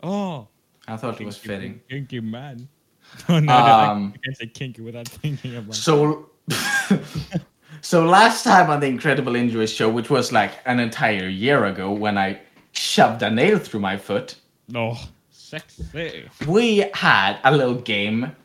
oh 0.02 0.48
I 0.88 0.98
thought 0.98 1.22
it 1.22 1.26
was 1.26 1.38
fitting. 1.38 1.80
kinky 1.90 2.20
man 2.22 2.68
oh 3.30 3.40
no, 3.40 3.54
Um, 3.54 4.14
I 4.16 4.18
can't 4.26 4.38
say 4.38 4.48
kinky 4.48 4.82
without 4.82 5.08
thinking 5.08 5.56
about 5.58 5.76
it. 5.76 5.80
So, 5.80 6.30
so 7.82 8.06
last 8.06 8.44
time 8.44 8.70
on 8.70 8.80
the 8.80 8.88
Incredible 8.88 9.36
Injuries 9.36 9.72
show, 9.72 9.90
which 9.90 10.10
was 10.10 10.32
like 10.32 10.54
an 10.66 10.80
entire 10.80 11.28
year 11.28 11.66
ago, 11.66 11.92
when 11.92 12.18
I 12.18 12.40
shoved 12.74 13.22
a 13.24 13.30
nail 13.30 13.58
through 13.60 13.80
my 13.82 13.98
foot, 13.98 14.36
No, 14.68 14.98
sexy. 15.30 16.30
we 16.48 16.86
had 16.94 17.38
a 17.44 17.56
little 17.56 17.76
game 17.76 18.36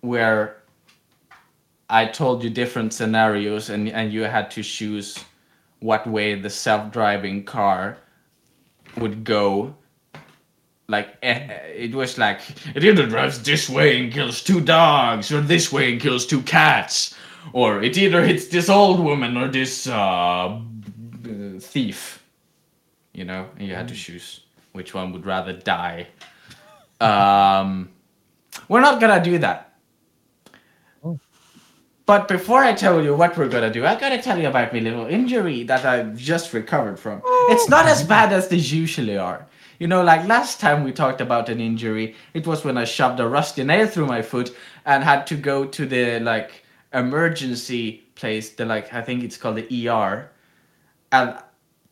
where 0.00 0.62
I 1.88 2.06
told 2.06 2.42
you 2.44 2.50
different 2.50 2.92
scenarios, 2.92 3.70
and 3.70 3.88
and 3.88 4.12
you 4.12 4.22
had 4.22 4.50
to 4.52 4.62
choose 4.62 5.18
what 5.80 6.06
way 6.06 6.34
the 6.34 6.50
self-driving 6.50 7.44
car 7.44 7.98
would 8.96 9.24
go. 9.24 9.74
Like 10.88 11.16
eh, 11.22 11.38
it 11.74 11.94
was 11.94 12.18
like 12.18 12.40
it 12.74 12.84
either 12.84 13.06
drives 13.06 13.42
this 13.42 13.68
way 13.70 13.98
and 14.00 14.12
kills 14.12 14.42
two 14.42 14.60
dogs, 14.60 15.32
or 15.32 15.40
this 15.40 15.72
way 15.72 15.92
and 15.92 16.00
kills 16.00 16.26
two 16.26 16.42
cats, 16.42 17.14
or 17.52 17.82
it 17.82 17.96
either 17.96 18.22
hits 18.24 18.48
this 18.48 18.68
old 18.68 19.00
woman 19.00 19.36
or 19.36 19.48
this 19.48 19.86
uh, 19.86 20.60
thief. 21.60 22.23
You 23.14 23.24
know, 23.24 23.48
and 23.56 23.66
you 23.66 23.74
had 23.74 23.88
to 23.88 23.94
choose 23.94 24.40
which 24.72 24.92
one 24.92 25.12
would 25.12 25.24
rather 25.24 25.52
die. 25.52 26.08
Um, 27.00 27.90
we're 28.68 28.80
not 28.80 29.00
gonna 29.00 29.22
do 29.22 29.38
that. 29.38 29.74
But 32.06 32.28
before 32.28 32.62
I 32.62 32.74
tell 32.74 33.02
you 33.02 33.14
what 33.14 33.36
we're 33.36 33.48
gonna 33.48 33.72
do, 33.72 33.86
I 33.86 33.94
gotta 33.94 34.20
tell 34.20 34.38
you 34.38 34.48
about 34.48 34.74
my 34.74 34.80
little 34.80 35.06
injury 35.06 35.62
that 35.64 35.86
I've 35.86 36.16
just 36.16 36.52
recovered 36.52 36.98
from. 36.98 37.22
It's 37.48 37.68
not 37.68 37.86
as 37.86 38.02
bad 38.02 38.32
as 38.32 38.48
they 38.48 38.56
usually 38.56 39.16
are. 39.16 39.46
You 39.78 39.86
know, 39.86 40.02
like 40.02 40.26
last 40.26 40.60
time 40.60 40.84
we 40.84 40.92
talked 40.92 41.20
about 41.20 41.48
an 41.48 41.60
injury, 41.60 42.14
it 42.34 42.46
was 42.46 42.64
when 42.64 42.76
I 42.76 42.84
shoved 42.84 43.20
a 43.20 43.28
rusty 43.28 43.64
nail 43.64 43.86
through 43.86 44.06
my 44.06 44.22
foot 44.22 44.54
and 44.84 45.02
had 45.02 45.26
to 45.28 45.36
go 45.36 45.64
to 45.64 45.86
the 45.86 46.20
like 46.20 46.64
emergency 46.92 48.04
place, 48.14 48.50
the 48.50 48.66
like 48.66 48.92
I 48.92 49.00
think 49.00 49.24
it's 49.24 49.36
called 49.36 49.56
the 49.56 49.88
ER. 49.88 50.30
And 51.10 51.38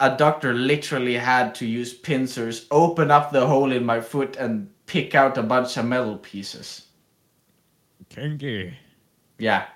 a 0.03 0.17
doctor 0.17 0.53
literally 0.53 1.15
had 1.15 1.55
to 1.55 1.67
use 1.67 1.95
pincers, 1.95 2.67
open 2.71 3.11
up 3.11 3.31
the 3.31 3.47
hole 3.47 3.71
in 3.73 3.87
my 3.87 4.01
foot 4.01 4.37
and 4.37 4.69
pick 4.87 5.15
out 5.15 5.39
a 5.39 5.43
bunch 5.43 5.77
of 5.77 5.87
metal 5.87 6.19
pieces. 6.19 6.89
Kinky. 8.09 8.75
Yeah. 9.39 9.67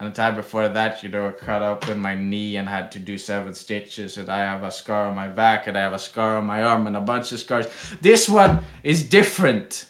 And 0.00 0.10
the 0.10 0.14
time 0.14 0.34
before 0.34 0.68
that, 0.68 1.02
you 1.04 1.08
know, 1.08 1.28
I 1.28 1.32
cut 1.32 1.62
open 1.62 2.00
my 2.00 2.16
knee 2.16 2.56
and 2.56 2.68
had 2.68 2.90
to 2.92 2.98
do 2.98 3.16
seven 3.16 3.54
stitches, 3.54 4.18
and 4.18 4.28
I 4.28 4.38
have 4.38 4.64
a 4.64 4.70
scar 4.70 5.06
on 5.06 5.14
my 5.14 5.28
back, 5.28 5.68
and 5.68 5.78
I 5.78 5.82
have 5.82 5.92
a 5.92 5.98
scar 5.98 6.36
on 6.36 6.44
my 6.44 6.64
arm, 6.64 6.88
and 6.88 6.96
a 6.96 7.00
bunch 7.00 7.30
of 7.30 7.38
scars. 7.38 7.66
This 8.00 8.28
one 8.28 8.64
is 8.82 9.08
different 9.08 9.86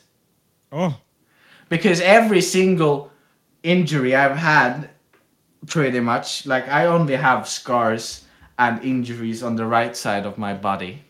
Oh, 0.74 1.00
because 1.68 2.00
every 2.00 2.40
single 2.40 3.12
injury 3.62 4.16
I've 4.16 4.36
had 4.36 4.90
pretty 5.68 6.00
much. 6.00 6.46
Like 6.46 6.68
I 6.68 6.86
only 6.86 7.14
have 7.14 7.48
scars 7.48 8.23
and 8.58 8.82
injuries 8.84 9.42
on 9.42 9.56
the 9.56 9.66
right 9.66 9.96
side 9.96 10.26
of 10.26 10.38
my 10.38 10.54
body. 10.54 11.02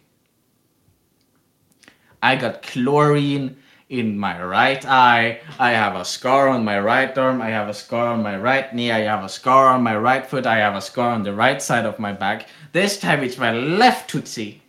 I 2.22 2.36
got 2.36 2.62
chlorine 2.62 3.56
in 3.90 4.18
my 4.18 4.42
right 4.42 4.84
eye. 4.86 5.40
I 5.58 5.70
have 5.72 5.94
a 5.94 6.04
scar 6.04 6.48
on 6.48 6.64
my 6.64 6.80
right 6.80 7.16
arm. 7.18 7.42
I 7.42 7.50
have 7.50 7.68
a 7.68 7.74
scar 7.74 8.08
on 8.08 8.22
my 8.22 8.36
right 8.36 8.74
knee. 8.74 8.90
I 8.90 9.00
have 9.00 9.24
a 9.24 9.28
scar 9.28 9.68
on 9.68 9.82
my 9.82 9.96
right 9.96 10.26
foot. 10.26 10.46
I 10.46 10.56
have 10.58 10.74
a 10.74 10.80
scar 10.80 11.10
on 11.10 11.22
the 11.22 11.34
right 11.34 11.60
side 11.60 11.84
of 11.84 11.98
my 11.98 12.12
back. 12.12 12.48
This 12.72 12.98
time 12.98 13.22
it's 13.22 13.36
my 13.38 13.52
left 13.52 14.10
tootsie. 14.10 14.62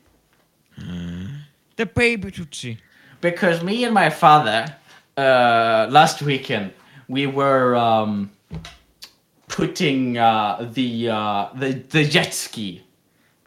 The 1.78 1.86
baby 1.86 2.32
Tootsie. 2.32 2.78
because 3.22 3.64
me 3.64 3.84
and 3.86 3.94
my 3.94 4.10
father 4.10 4.76
uh, 5.18 5.88
last 5.90 6.22
weekend 6.22 6.74
we 7.08 7.28
were 7.28 7.76
um, 7.76 8.32
putting 9.48 10.18
uh, 10.18 10.70
the, 10.74 11.10
uh, 11.10 11.50
the 11.56 11.74
the 11.74 12.04
jet 12.06 12.34
ski 12.34 12.84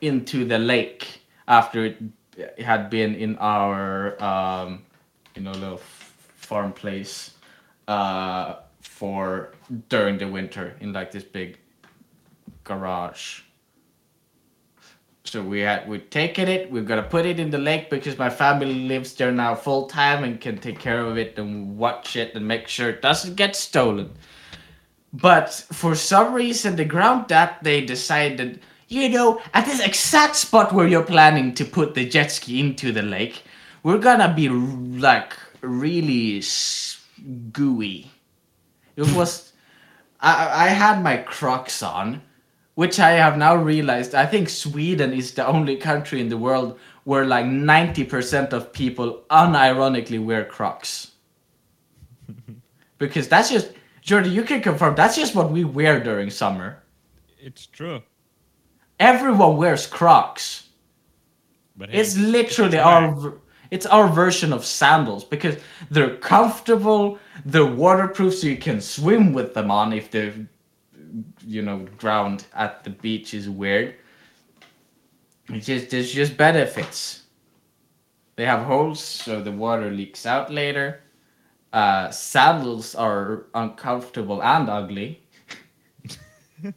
into 0.01 0.45
the 0.45 0.59
lake 0.59 1.23
after 1.47 1.85
it 1.85 1.99
had 2.59 2.89
been 2.89 3.15
in 3.15 3.37
our 3.39 4.23
um, 4.23 4.85
you 5.35 5.43
know 5.43 5.53
little 5.53 5.81
farm 6.37 6.73
place 6.73 7.33
uh, 7.89 8.57
for 8.81 9.53
during 9.89 10.19
the 10.19 10.29
winter 10.29 10.77
in 10.81 10.93
like 10.93 11.11
this 11.11 11.25
big 11.25 11.59
garage. 12.65 13.43
So 15.25 15.43
we 15.43 15.61
had 15.61 15.87
we've 15.87 16.09
taken 16.09 16.49
it. 16.49 16.71
We're 16.71 16.85
gonna 16.85 17.03
put 17.03 17.27
it 17.27 17.39
in 17.39 17.51
the 17.51 17.59
lake 17.59 17.91
because 17.91 18.17
my 18.17 18.31
family 18.31 18.87
lives 18.87 19.13
there 19.15 19.33
now 19.33 19.55
full 19.55 19.87
time 19.87 20.25
and 20.25 20.41
can 20.41 20.57
take 20.59 20.79
care 20.79 21.01
of 21.01 21.19
it 21.19 21.39
and 21.39 21.77
watch 21.77 22.17
it 22.17 22.35
and 22.35 22.49
make 22.49 22.67
sure 22.69 22.89
it 22.89 23.03
doesn't 23.03 23.35
get 23.35 23.55
stolen. 23.55 24.11
But 25.13 25.53
for 25.53 25.95
some 25.95 26.35
reason, 26.35 26.77
the 26.77 26.85
ground 26.85 27.29
that 27.29 27.63
they 27.63 27.85
decided, 27.85 28.61
you 28.89 29.09
know, 29.09 29.41
at 29.55 29.65
this 29.65 29.81
exact 29.81 30.37
spot 30.37 30.73
where 30.73 30.87
you're 30.87 31.03
planning 31.03 31.55
to 31.55 31.65
put 31.65 31.95
the 31.95 32.09
jet 32.09 32.31
ski 32.31 32.61
into 32.61 32.93
the 32.93 33.03
lake, 33.03 33.43
we're 33.83 33.99
gonna 33.99 34.33
be 34.35 34.49
like 34.49 35.35
really 35.63 36.43
gooey. 37.53 38.11
It 38.97 39.15
was. 39.15 39.53
I, 40.21 40.67
I 40.67 40.69
had 40.69 41.03
my 41.03 41.19
Crocs 41.19 41.83
on, 41.83 42.23
which 42.75 42.99
I 42.99 43.11
have 43.13 43.39
now 43.39 43.55
realized. 43.55 44.15
I 44.15 44.27
think 44.27 44.49
Sweden 44.49 45.13
is 45.13 45.33
the 45.33 45.47
only 45.47 45.77
country 45.77 46.21
in 46.21 46.29
the 46.29 46.37
world 46.37 46.79
where 47.05 47.25
like 47.25 47.47
90% 47.47 48.53
of 48.53 48.73
people 48.73 49.23
unironically 49.31 50.23
wear 50.23 50.45
Crocs. 50.45 51.13
because 52.99 53.29
that's 53.29 53.51
just. 53.51 53.73
Jordan, 54.09 54.33
you 54.33 54.43
can 54.43 54.63
confirm 54.63 54.95
that's 54.95 55.17
just 55.17 55.35
what 55.35 55.51
we 55.51 55.65
wear 55.65 56.03
during 56.03 56.31
summer. 56.31 56.83
It's 57.39 57.67
true. 57.67 58.01
Everyone 58.99 59.59
wears 59.59 59.87
Crocs. 59.87 60.71
But 61.77 61.95
It's 61.95 62.17
literally 62.17 62.79
it's 62.79 62.87
our 62.87 63.35
it's 63.71 63.85
our 63.85 64.09
version 64.09 64.55
of 64.55 64.65
sandals 64.65 65.25
because 65.25 65.59
they're 65.91 66.17
comfortable, 66.17 67.19
they're 67.45 67.67
waterproof, 67.67 68.35
so 68.35 68.47
you 68.47 68.57
can 68.57 68.81
swim 68.81 69.35
with 69.35 69.53
them 69.53 69.71
on 69.71 69.93
if 69.93 70.11
the 70.11 70.33
you 71.47 71.61
know 71.61 71.87
ground 71.99 72.47
at 72.55 72.85
the 72.85 72.91
beach 72.91 73.35
is 73.35 73.51
weird. 73.51 73.95
It's 75.51 75.67
just 75.67 75.91
there's 75.91 76.11
just 76.11 76.35
benefits. 76.39 77.25
They 78.37 78.47
have 78.47 78.65
holes 78.65 79.01
so 79.01 79.43
the 79.43 79.53
water 79.53 79.91
leaks 79.91 80.25
out 80.25 80.51
later. 80.51 81.03
Uh, 81.73 82.11
sandals 82.11 82.95
are 82.95 83.45
uncomfortable 83.55 84.43
and 84.43 84.71
ugly. 84.71 85.23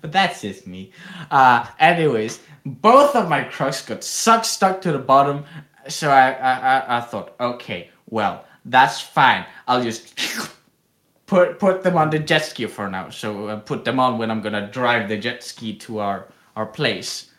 but 0.00 0.12
that's 0.12 0.40
just 0.42 0.66
me. 0.66 0.90
Uh, 1.30 1.66
anyways, 1.78 2.40
both 2.66 3.14
of 3.14 3.28
my 3.28 3.44
Crocs 3.44 3.84
got 3.84 4.02
sucked 4.02 4.46
stuck 4.46 4.80
to 4.82 4.92
the 4.92 4.98
bottom, 4.98 5.44
so 5.88 6.10
I, 6.10 6.32
I, 6.32 6.52
I, 6.52 6.98
I 6.98 7.00
thought, 7.00 7.34
okay, 7.38 7.90
well, 8.10 8.44
that's 8.64 9.00
fine. 9.00 9.46
I'll 9.68 9.82
just 9.82 10.18
put 11.26 11.58
put 11.58 11.82
them 11.82 11.96
on 11.96 12.10
the 12.10 12.18
jet 12.18 12.44
ski 12.44 12.66
for 12.66 12.88
now. 12.88 13.10
So 13.10 13.48
uh, 13.48 13.60
put 13.60 13.84
them 13.84 14.00
on 14.00 14.18
when 14.18 14.30
I'm 14.30 14.40
gonna 14.40 14.70
drive 14.70 15.08
the 15.08 15.16
jet 15.16 15.42
ski 15.42 15.74
to 15.76 15.98
our 15.98 16.28
our 16.56 16.66
place. 16.66 17.30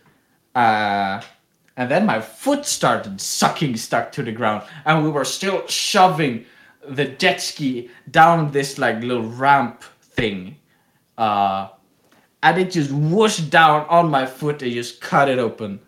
Uh, 0.54 1.22
and 1.78 1.92
then 1.92 2.06
my 2.06 2.22
foot 2.22 2.66
started 2.66 3.20
sucking 3.20 3.76
stuck 3.78 4.12
to 4.14 4.24
the 4.24 4.32
ground, 4.32 4.64
and 4.86 5.04
we 5.04 5.10
were 5.10 5.26
still 5.26 5.66
shoving 5.68 6.46
the 6.88 7.06
jet 7.06 7.42
ski 7.42 7.90
down 8.12 8.52
this 8.52 8.78
like 8.78 9.02
little 9.02 9.28
ramp 9.28 9.84
thing. 10.02 10.56
Uh, 11.18 11.70
and 12.44 12.60
it 12.60 12.72
just 12.72 12.92
whooshed 12.92 13.50
down 13.50 13.86
on 13.90 14.10
my 14.10 14.26
foot 14.26 14.62
and 14.62 14.72
just 14.72 15.02
cut 15.02 15.30
it 15.30 15.40
open. 15.40 15.80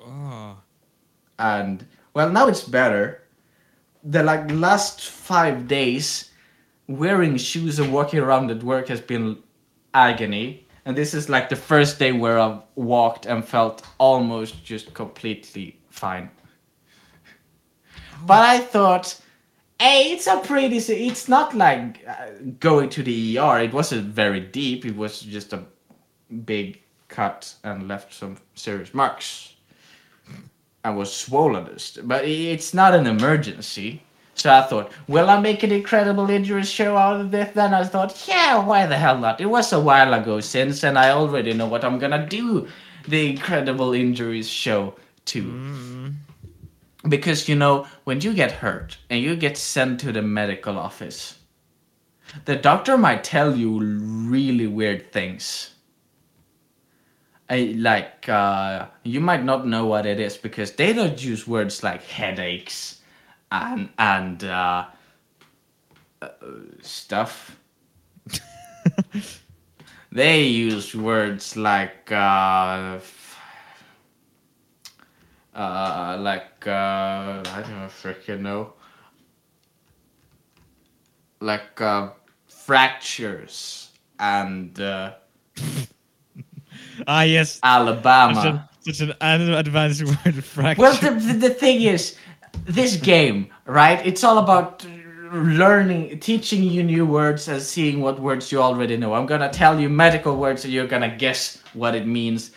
Oh. 0.00 0.56
And 1.38 1.86
well, 2.14 2.30
now 2.30 2.48
it's 2.48 2.64
better. 2.64 3.22
The 4.04 4.22
like 4.22 4.50
last 4.50 5.02
five 5.02 5.68
days, 5.68 6.30
wearing 6.88 7.36
shoes 7.36 7.78
and 7.78 7.92
walking 7.92 8.18
around 8.18 8.50
at 8.50 8.62
work 8.62 8.88
has 8.88 9.00
been 9.00 9.38
agony. 9.94 10.66
And 10.84 10.96
this 10.96 11.14
is 11.14 11.28
like 11.28 11.48
the 11.48 11.56
first 11.56 11.98
day 11.98 12.12
where 12.12 12.38
I've 12.38 12.62
walked 12.74 13.26
and 13.26 13.44
felt 13.44 13.86
almost 13.98 14.64
just 14.64 14.92
completely 14.94 15.78
fine. 15.90 16.30
But 18.26 18.42
I 18.42 18.58
thought, 18.58 19.20
hey, 19.80 20.12
it's 20.12 20.26
a 20.26 20.38
pretty. 20.38 20.76
It's 20.76 21.28
not 21.28 21.54
like 21.54 22.04
uh, 22.06 22.26
going 22.58 22.88
to 22.90 23.02
the 23.02 23.38
ER. 23.38 23.60
It 23.60 23.72
wasn't 23.72 24.06
very 24.06 24.40
deep. 24.40 24.84
It 24.84 24.96
was 24.96 25.20
just 25.20 25.52
a 25.52 25.64
big 26.44 26.80
cut 27.08 27.54
and 27.62 27.88
left 27.88 28.12
some 28.12 28.38
serious 28.54 28.94
marks. 28.94 29.54
I 30.84 30.90
was 30.90 31.14
swollen, 31.14 31.76
but 32.04 32.24
it's 32.24 32.74
not 32.74 32.94
an 32.94 33.06
emergency. 33.06 34.02
So 34.34 34.52
I 34.52 34.62
thought, 34.62 34.90
will 35.08 35.28
I 35.28 35.40
make 35.40 35.62
an 35.62 35.72
incredible 35.72 36.30
injuries 36.30 36.70
show 36.70 36.96
out 36.96 37.20
of 37.20 37.30
this? 37.30 37.54
Then 37.54 37.74
I 37.74 37.84
thought, 37.84 38.24
yeah, 38.26 38.64
why 38.64 38.86
the 38.86 38.96
hell 38.96 39.18
not? 39.18 39.40
It 39.40 39.46
was 39.46 39.72
a 39.72 39.80
while 39.80 40.14
ago 40.14 40.40
since, 40.40 40.82
and 40.82 40.98
I 40.98 41.10
already 41.10 41.52
know 41.52 41.66
what 41.66 41.84
I'm 41.84 41.98
gonna 41.98 42.26
do 42.26 42.66
the 43.08 43.30
incredible 43.30 43.92
injuries 43.92 44.48
show 44.48 44.94
too. 45.24 46.12
Because 47.08 47.48
you 47.48 47.56
know, 47.56 47.86
when 48.04 48.20
you 48.20 48.32
get 48.32 48.52
hurt 48.52 48.96
and 49.10 49.20
you 49.20 49.36
get 49.36 49.56
sent 49.56 50.00
to 50.00 50.12
the 50.12 50.22
medical 50.22 50.78
office, 50.78 51.38
the 52.44 52.56
doctor 52.56 52.96
might 52.96 53.24
tell 53.24 53.56
you 53.56 53.80
really 53.80 54.66
weird 54.66 55.12
things. 55.12 55.70
I, 57.50 57.74
like 57.76 58.28
uh, 58.28 58.86
you 59.02 59.20
might 59.20 59.44
not 59.44 59.66
know 59.66 59.84
what 59.84 60.06
it 60.06 60.18
is 60.18 60.36
because 60.36 60.72
they 60.72 60.92
don't 60.92 61.22
use 61.22 61.46
words 61.46 61.82
like 61.82 62.02
headaches 62.04 63.01
and 63.52 63.90
and 63.98 64.44
uh, 64.44 64.86
uh, 66.22 66.28
stuff. 66.80 67.58
they 70.12 70.42
use 70.44 70.94
words 70.94 71.56
like 71.56 72.10
uh, 72.10 72.98
uh, 75.54 76.16
like 76.18 76.66
uh, 76.66 77.42
I 77.44 77.62
don't 77.68 77.90
freaking 77.90 78.40
know, 78.40 78.72
like 81.40 81.78
uh, 81.80 82.10
fractures 82.48 83.90
and 84.18 84.80
uh, 84.80 85.12
Ah, 87.06 87.22
yes. 87.22 87.60
Alabama. 87.62 88.68
Such, 88.80 89.00
a, 89.00 89.06
such 89.06 89.16
an 89.20 89.52
advanced 89.52 90.04
word 90.04 90.44
fracture. 90.44 90.82
Well, 90.82 90.96
the, 90.96 91.34
the 91.34 91.50
thing 91.50 91.82
is, 91.82 92.16
this 92.64 92.96
game, 92.96 93.48
right? 93.66 94.04
It's 94.06 94.24
all 94.24 94.38
about 94.38 94.84
learning, 95.32 96.20
teaching 96.20 96.62
you 96.62 96.82
new 96.82 97.06
words 97.06 97.48
and 97.48 97.60
seeing 97.60 98.00
what 98.00 98.20
words 98.20 98.52
you 98.52 98.60
already 98.60 98.96
know. 98.96 99.14
I'm 99.14 99.26
gonna 99.26 99.50
tell 99.50 99.80
you 99.80 99.88
medical 99.88 100.36
words 100.36 100.64
and 100.64 100.72
you're 100.72 100.86
gonna 100.86 101.14
guess 101.16 101.62
what 101.72 101.94
it 101.94 102.06
means. 102.06 102.52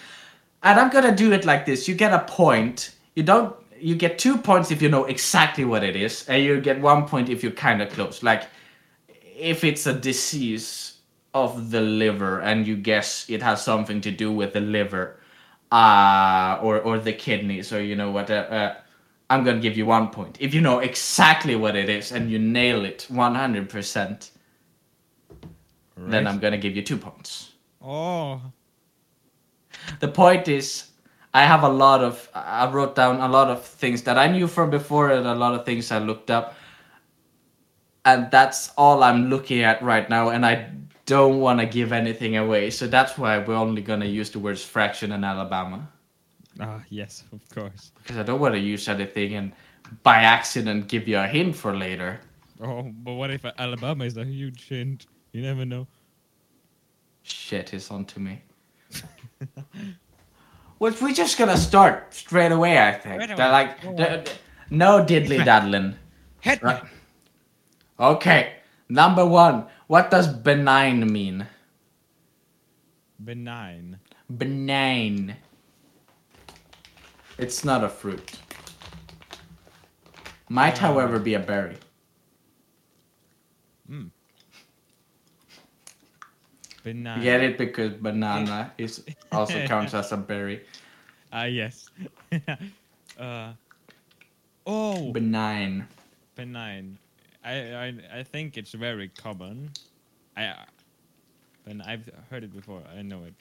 And 0.63 0.79
I'm 0.79 0.89
gonna 0.89 1.15
do 1.15 1.31
it 1.31 1.45
like 1.45 1.65
this. 1.65 1.87
You 1.87 1.95
get 1.95 2.13
a 2.13 2.19
point. 2.19 2.95
You 3.15 3.23
don't. 3.23 3.55
You 3.79 3.95
get 3.95 4.17
two 4.17 4.37
points 4.37 4.71
if 4.71 4.81
you 4.81 4.89
know 4.89 5.05
exactly 5.05 5.65
what 5.65 5.83
it 5.83 5.95
is, 5.95 6.27
and 6.27 6.41
you 6.41 6.59
get 6.61 6.79
one 6.81 7.07
point 7.07 7.29
if 7.29 7.43
you're 7.43 7.51
kind 7.51 7.81
of 7.81 7.89
close. 7.91 8.23
Like 8.23 8.47
if 9.35 9.63
it's 9.63 9.85
a 9.85 9.93
disease 9.93 10.95
of 11.33 11.69
the 11.69 11.81
liver 11.81 12.39
and 12.39 12.65
you 12.65 12.77
guess 12.77 13.29
it 13.29 13.43
has 13.43 13.63
something 13.63 13.99
to 14.01 14.09
do 14.09 14.31
with 14.31 14.53
the 14.53 14.61
liver 14.61 15.19
uh, 15.71 16.57
or 16.61 16.79
or 16.79 16.97
the 16.97 17.11
kidneys 17.11 17.73
or 17.73 17.81
you 17.83 17.95
know 17.95 18.09
what 18.11 18.31
uh, 18.31 18.33
uh, 18.33 18.75
i'm 19.29 19.43
gonna 19.43 19.59
give 19.59 19.75
you 19.77 19.85
one 19.85 20.09
point. 20.09 20.37
If 20.39 20.53
you 20.53 20.61
know 20.61 20.79
exactly 20.79 21.55
what 21.55 21.75
it 21.75 21.89
is 21.89 22.11
and 22.11 22.29
you 22.29 22.39
nail 22.39 22.85
it 22.85 23.07
100% 23.09 24.29
then 25.97 26.27
i'm 26.27 26.39
gonna 26.39 26.57
give 26.57 26.75
you 26.75 26.81
two 26.81 26.97
points. 26.97 27.51
Oh. 27.81 28.41
the 29.99 30.07
point 30.07 30.47
is 30.47 30.89
i 31.33 31.43
have 31.45 31.63
a 31.63 31.69
lot 31.69 32.01
of 32.03 32.29
i 32.33 32.69
wrote 32.69 32.95
down 32.95 33.19
a 33.21 33.27
lot 33.27 33.49
of 33.49 33.63
things 33.63 34.01
that 34.03 34.17
i 34.17 34.27
knew 34.27 34.47
from 34.47 34.69
before 34.69 35.09
and 35.11 35.25
a 35.27 35.35
lot 35.35 35.53
of 35.53 35.65
things 35.65 35.91
i 35.91 35.99
looked 35.99 36.29
up. 36.31 36.55
And 38.05 38.29
that's 38.29 38.69
all 38.77 39.01
I'm 39.01 39.29
looking 39.31 39.63
at 39.63 39.81
right 39.81 40.07
now, 40.07 40.29
and 40.29 40.45
I 40.45 40.69
don't 41.07 41.39
want 41.39 41.59
to 41.59 41.65
give 41.65 41.91
anything 41.91 42.37
away, 42.37 42.69
so 42.69 42.85
that's 42.85 43.17
why 43.17 43.39
we're 43.39 43.55
only 43.55 43.81
gonna 43.81 44.05
use 44.05 44.29
the 44.29 44.37
words 44.37 44.63
fraction 44.63 45.11
and 45.11 45.25
Alabama, 45.25 45.89
Ah, 46.59 46.81
yes, 46.89 47.23
of 47.33 47.41
course. 47.49 47.91
because 47.97 48.17
I 48.17 48.23
don't 48.23 48.39
want 48.39 48.53
to 48.53 48.59
use 48.59 48.87
anything 48.87 49.33
and 49.35 49.51
by 50.03 50.17
accident 50.17 50.87
give 50.87 51.07
you 51.07 51.17
a 51.17 51.27
hint 51.27 51.55
for 51.55 51.75
later. 51.75 52.19
Oh, 52.61 52.83
but 53.03 53.13
what 53.13 53.29
if 53.31 53.45
Alabama 53.57 54.05
is 54.05 54.15
a 54.17 54.23
huge 54.23 54.67
hint? 54.69 55.07
You 55.33 55.41
never 55.41 55.65
know. 55.65 55.87
Shit 57.23 57.73
is 57.73 57.91
onto 57.91 58.19
me. 58.19 58.41
well, 60.79 60.93
we're 61.01 61.11
just 61.13 61.37
gonna 61.37 61.57
start 61.57 62.13
straight 62.13 62.51
away. 62.51 62.79
I 62.79 62.93
think. 62.93 63.21
Straight 63.21 63.37
They're 63.37 63.51
like, 63.51 63.81
the- 63.81 64.31
no 64.69 65.03
diddly 65.03 65.43
daddling. 65.43 65.95
Hit 66.39 66.63
me. 66.63 66.69
Right. 66.71 66.83
Okay, 67.99 68.53
number 68.89 69.25
one. 69.25 69.65
What 69.87 70.09
does 70.09 70.27
benign 70.27 71.11
mean? 71.11 71.45
Benign. 73.23 73.99
Benign. 74.29 75.35
It's 77.37 77.63
not 77.65 77.83
a 77.83 77.89
fruit. 77.89 78.31
Might, 80.49 80.77
Uh. 80.77 80.87
however, 80.87 81.19
be 81.19 81.33
a 81.33 81.39
berry. 81.39 81.77
Benign. 86.83 87.17
You 87.17 87.23
get 87.23 87.41
it 87.41 87.57
because 87.57 87.93
banana 87.93 88.71
is 88.77 89.03
also 89.31 89.65
counts 89.67 89.93
as 89.93 90.11
a 90.11 90.17
berry. 90.17 90.61
Ah, 91.31 91.45
yes. 91.45 91.89
uh, 93.19 93.53
oh, 94.65 95.11
Benign. 95.11 95.87
benign. 96.35 96.97
I, 97.43 97.53
I 97.73 97.93
I 98.19 98.23
think 98.23 98.57
it's 98.57 98.71
very 98.73 99.09
common. 99.09 99.71
I 100.37 100.53
and 101.65 101.81
I've 101.81 102.09
heard 102.29 102.43
it 102.43 102.53
before. 102.55 102.81
I 102.95 103.01
know 103.01 103.23
it. 103.23 103.33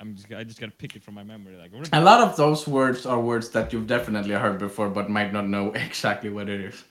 I'm 0.00 0.14
just 0.14 0.30
I 0.32 0.44
just 0.44 0.60
gotta 0.60 0.72
pick 0.72 0.94
it 0.96 1.02
from 1.02 1.14
my 1.14 1.24
memory. 1.24 1.56
Like 1.56 1.72
A 1.92 2.00
lot 2.00 2.20
of 2.20 2.36
those 2.36 2.66
words 2.68 3.04
are 3.06 3.20
words 3.20 3.50
that 3.50 3.72
you've 3.72 3.86
definitely 3.86 4.34
heard 4.34 4.58
before, 4.58 4.88
but 4.88 5.10
might 5.10 5.32
not 5.32 5.48
know 5.48 5.72
exactly 5.74 6.30
what 6.30 6.48
it 6.48 6.60
is. 6.60 6.84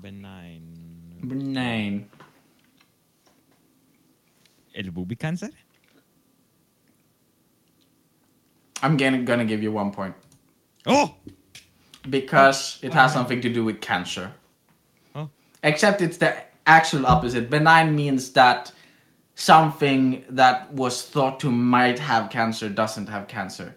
benign. 0.00 0.76
Benign. 1.26 2.08
El 4.74 5.06
cancer? 5.18 5.50
I'm 8.82 8.96
gonna, 8.96 9.22
gonna 9.22 9.44
give 9.44 9.62
you 9.62 9.72
one 9.72 9.90
point 9.90 10.14
Oh, 10.86 11.14
because 12.08 12.78
it 12.82 12.94
has 12.94 13.12
something 13.12 13.40
to 13.42 13.52
do 13.52 13.62
with 13.64 13.80
cancer. 13.82 14.32
Oh. 15.14 15.28
Except 15.62 16.00
it's 16.00 16.16
the 16.16 16.34
actual 16.66 17.04
opposite. 17.06 17.50
Benign 17.50 17.94
means 17.94 18.30
that 18.32 18.72
something 19.40 20.22
that 20.28 20.70
was 20.74 21.02
thought 21.02 21.40
to 21.40 21.50
might 21.50 21.98
have 21.98 22.28
cancer 22.28 22.68
doesn't 22.68 23.08
have 23.08 23.26
cancer. 23.26 23.74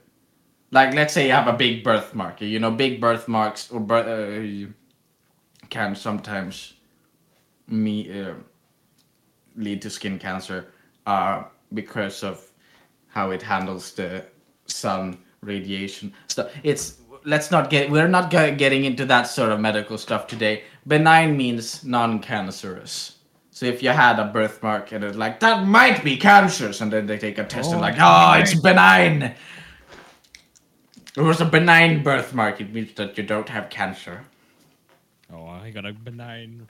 Like, 0.72 0.94
let's 0.94 1.14
say 1.14 1.28
you 1.28 1.32
have 1.32 1.48
a 1.48 1.54
big 1.54 1.84
birthmark. 1.86 2.42
You 2.42 2.60
know, 2.60 2.72
big 2.72 3.00
birthmarks 3.00 3.72
or 3.72 3.80
uh, 3.94 4.68
can 5.70 5.96
sometimes 5.96 6.74
me 7.68 8.22
uh, 8.22 8.34
lead 9.56 9.82
to 9.84 9.90
skin 9.90 10.20
cancer 10.20 10.74
uh, 11.06 11.44
because 11.74 12.24
of 12.24 12.46
how 13.08 13.32
it 13.32 13.42
handles 13.42 13.94
the 13.94 14.26
sun 14.66 15.18
radiation 15.42 16.14
stuff. 16.28 16.52
It's 16.64 17.00
let's 17.24 17.52
not 17.52 17.70
get 17.70 17.90
we're 17.90 18.10
not 18.10 18.32
getting 18.32 18.84
into 18.84 19.06
that 19.06 19.24
sort 19.24 19.52
of 19.52 19.62
medical 19.62 19.98
stuff 19.98 20.28
today. 20.28 20.64
Benign 20.86 21.38
means 21.38 21.86
non-cancerous. 21.86 23.13
So 23.54 23.68
if 23.68 23.84
you 23.84 23.90
had 23.90 24.18
a 24.20 24.26
birthmark 24.26 24.92
and 24.94 25.04
it's 25.04 25.16
like 25.16 25.40
that 25.42 25.68
might 25.68 26.04
be 26.04 26.18
cancerous, 26.18 26.82
and 26.82 26.92
then 26.92 27.06
they 27.06 27.20
take 27.20 27.38
a 27.38 27.44
test 27.44 27.70
and 27.70 27.78
Oh, 27.78 27.82
like, 27.82 27.96
oh, 28.00 28.34
it's 28.42 28.60
benign. 28.60 29.36
It 31.16 31.22
was 31.22 31.40
a 31.40 31.46
benign 31.46 32.02
birthmark. 32.02 32.60
It 32.60 32.74
means 32.74 32.96
that 32.96 33.16
you 33.16 33.24
don't 33.24 33.48
have 33.48 33.70
cancer. 33.70 34.26
oh, 35.32 35.46
I 35.46 35.70
got 35.70 35.86
a 35.86 35.94
benign. 35.94 36.68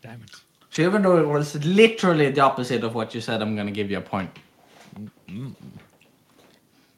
Damn 0.00 0.22
it. 0.22 0.30
So 0.70 0.80
even 0.80 1.02
though 1.02 1.18
it 1.18 1.28
was 1.28 1.54
literally 1.64 2.30
the 2.30 2.40
opposite 2.40 2.82
of 2.82 2.94
what 2.94 3.14
you 3.14 3.20
said, 3.20 3.42
I'm 3.42 3.54
gonna 3.54 3.70
give 3.70 3.90
you 3.90 3.98
a 3.98 4.00
point. 4.00 4.30
Mm-hmm. 5.28 5.50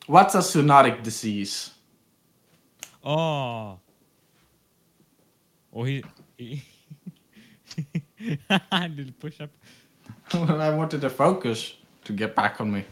What's 0.06 0.36
a 0.36 0.38
zoonotic 0.38 1.02
disease? 1.02 1.72
Oh. 3.04 3.80
Oh, 5.74 5.82
he. 5.82 6.04
he 6.36 6.62
did 8.96 9.18
push 9.18 9.40
up. 9.40 9.50
well, 10.34 10.60
I 10.60 10.70
wanted 10.74 11.00
to 11.02 11.10
focus 11.10 11.74
to 12.04 12.12
get 12.12 12.34
back 12.34 12.60
on 12.60 12.72
me. 12.72 12.84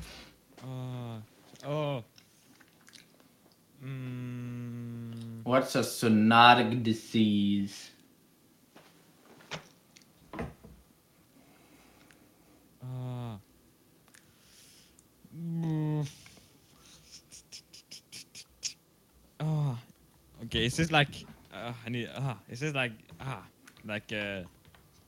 Oh. 0.64 1.22
Oh. 1.66 2.04
Mm, 3.84 5.42
What's 5.44 5.74
a 5.76 5.80
zoonotic 5.80 6.82
disease? 6.82 7.90
ah. 12.82 13.38
Mm. 15.36 16.08
Oh. 19.40 19.78
Okay, 20.44 20.66
is 20.66 20.76
this 20.76 20.90
like. 20.90 21.26
Uh, 21.52 21.72
I 21.84 21.88
need. 21.90 22.10
Ah. 22.14 22.38
Is 22.48 22.60
this 22.60 22.74
like. 22.74 22.92
Ah. 23.20 23.44
Like, 23.84 24.12
uh. 24.12 24.42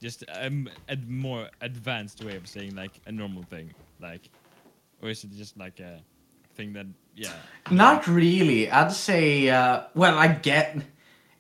Just 0.00 0.24
um, 0.32 0.68
a 0.88 0.96
more 1.06 1.48
advanced 1.60 2.22
way 2.22 2.36
of 2.36 2.46
saying, 2.46 2.76
like, 2.76 3.00
a 3.06 3.12
normal 3.12 3.42
thing? 3.44 3.72
Like. 4.00 4.30
Or 5.02 5.10
is 5.10 5.24
it 5.24 5.30
just 5.32 5.56
like 5.56 5.80
a 5.80 6.00
thing 6.58 6.74
that. 6.74 6.86
Yeah. 7.14 7.32
Not 7.70 8.06
really. 8.06 8.70
I'd 8.70 8.92
say. 8.92 9.48
Uh, 9.48 9.84
well, 9.94 10.18
I 10.18 10.28
get. 10.28 10.76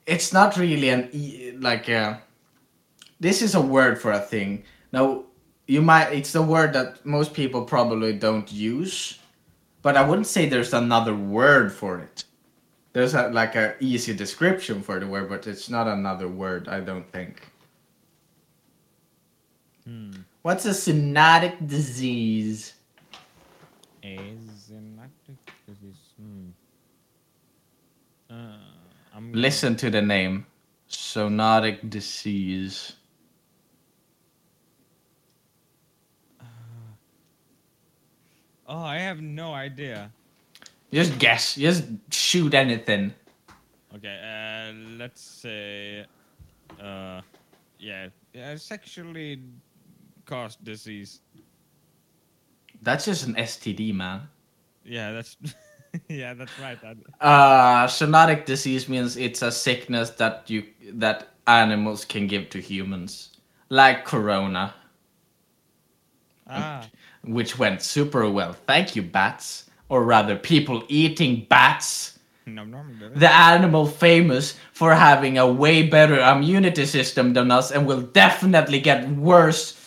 It's 0.06 0.32
not 0.32 0.56
really 0.56 0.88
an 0.88 1.10
e- 1.12 1.52
like. 1.58 1.90
Uh, 1.90 2.16
this 3.20 3.42
is 3.42 3.54
a 3.54 3.60
word 3.60 4.00
for 4.00 4.12
a 4.12 4.20
thing. 4.20 4.64
Now, 4.92 5.24
you 5.66 5.82
might. 5.82 6.12
It's 6.12 6.34
a 6.34 6.42
word 6.42 6.72
that 6.72 7.04
most 7.04 7.34
people 7.34 7.62
probably 7.64 8.14
don't 8.14 8.50
use, 8.50 9.18
but 9.82 9.96
I 9.96 10.08
wouldn't 10.08 10.28
say 10.28 10.48
there's 10.48 10.72
another 10.72 11.14
word 11.14 11.72
for 11.72 11.98
it. 11.98 12.24
There's 12.94 13.14
a, 13.14 13.28
like 13.28 13.54
a 13.54 13.74
easy 13.80 14.14
description 14.14 14.82
for 14.82 14.98
the 14.98 15.06
word, 15.06 15.28
but 15.28 15.46
it's 15.46 15.68
not 15.68 15.86
another 15.86 16.28
word. 16.28 16.68
I 16.68 16.80
don't 16.80 17.06
think. 17.12 17.42
Hmm. 19.88 20.10
What's 20.42 20.66
a 20.66 20.70
zoonotic 20.76 21.66
disease? 21.66 22.74
Asymmetric 24.04 25.40
disease. 25.66 26.12
Hmm. 26.20 26.50
Uh, 28.28 28.34
I'm 29.14 29.32
gonna- 29.32 29.40
Listen 29.40 29.76
to 29.76 29.88
the 29.88 30.02
name. 30.02 30.44
Zoonotic 30.90 31.88
disease. 31.88 32.96
Oh, 38.66 38.82
I 38.82 38.98
have 38.98 39.22
no 39.22 39.54
idea. 39.54 40.12
Just 40.92 41.18
guess. 41.18 41.54
Just 41.54 41.84
shoot 42.10 42.52
anything. 42.52 43.14
Okay, 43.94 44.20
uh, 44.20 44.72
let's 44.98 45.22
say, 45.22 46.04
uh, 46.78 47.22
yeah, 47.78 48.08
yeah, 48.34 48.56
sexually 48.56 49.40
caused 50.28 50.62
disease. 50.62 51.20
That's 52.82 53.06
just 53.06 53.26
an 53.26 53.34
STD, 53.34 53.94
man. 53.94 54.28
Yeah, 54.84 55.12
that's, 55.12 55.36
yeah, 56.08 56.34
that's 56.34 56.52
right. 56.60 56.78
Uh, 57.20 57.86
zoonotic 57.86 58.44
disease 58.44 58.88
means 58.88 59.16
it's 59.16 59.42
a 59.42 59.50
sickness 59.50 60.10
that 60.10 60.44
you 60.46 60.64
that 60.92 61.28
animals 61.46 62.04
can 62.04 62.26
give 62.26 62.50
to 62.50 62.60
humans, 62.60 63.30
like 63.70 64.04
corona, 64.04 64.74
ah, 66.46 66.86
which 67.24 67.58
went 67.58 67.82
super 67.82 68.28
well. 68.30 68.52
Thank 68.52 68.94
you, 68.94 69.02
bats, 69.02 69.70
or 69.88 70.04
rather, 70.04 70.36
people 70.36 70.84
eating 70.88 71.46
bats. 71.48 72.14
The 73.14 73.30
animal 73.30 73.86
famous 73.86 74.56
for 74.72 74.94
having 74.94 75.36
a 75.36 75.46
way 75.46 75.86
better 75.86 76.18
immunity 76.18 76.86
system 76.86 77.34
than 77.34 77.50
us, 77.50 77.70
and 77.70 77.86
will 77.86 78.00
definitely 78.00 78.80
get 78.80 79.06
worse 79.10 79.77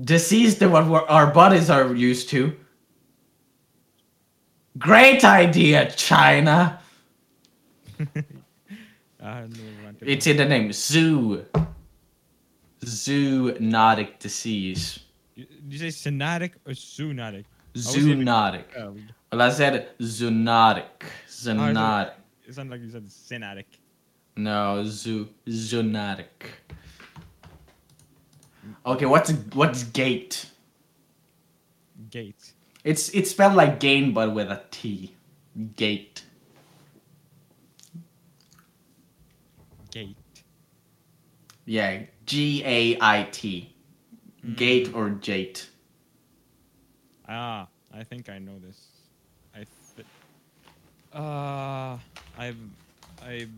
disease 0.00 0.58
than 0.58 0.70
what 0.72 1.08
our 1.08 1.28
bodies 1.32 1.70
are 1.70 1.94
used 1.94 2.28
to. 2.30 2.56
Great 4.78 5.24
idea, 5.24 5.90
China. 5.92 6.78
It's 10.02 10.26
in 10.26 10.36
the 10.36 10.44
name 10.44 10.72
zoo. 10.72 11.44
Zoonotic 12.84 14.18
disease. 14.20 15.00
You, 15.34 15.46
you 15.68 15.78
say 15.78 15.88
sonatic 15.88 16.52
or 16.66 16.72
zoonotic? 16.72 17.44
Zoonotic. 17.74 18.64
Oh, 18.78 18.94
Well, 19.32 19.42
I 19.42 19.50
said 19.50 19.88
zoonotic. 19.98 20.84
Oh, 21.02 21.06
zoonotic. 21.28 22.12
it 22.46 22.54
sounded 22.54 22.72
like 22.72 22.82
you 22.82 22.90
said 22.90 23.04
sonatic. 23.10 23.64
No, 24.36 24.84
zoo. 24.84 25.28
Zoonotic. 25.48 26.26
Okay, 28.84 29.06
what's 29.06 29.30
what's 29.54 29.82
gait? 29.84 30.50
Gait. 32.10 32.52
It's 32.84 33.08
it's 33.10 33.30
spelled 33.30 33.54
like 33.54 33.80
gain 33.80 34.12
but 34.12 34.32
with 34.32 34.50
a 34.50 34.62
T. 34.70 35.14
Gait. 35.76 36.24
Gait. 39.90 40.16
Yeah, 41.64 42.02
G 42.26 42.62
A 42.64 42.98
I 43.00 43.28
T. 43.32 43.74
Gait 44.54 44.94
or 44.94 45.10
jate. 45.10 45.66
Ah, 47.28 47.66
I 47.92 48.04
think 48.04 48.28
I 48.28 48.38
know 48.38 48.58
this. 48.60 48.86
I 49.52 49.64
th- 49.96 50.06
uh, 51.12 51.98
I 52.38 52.54
I 53.22 53.48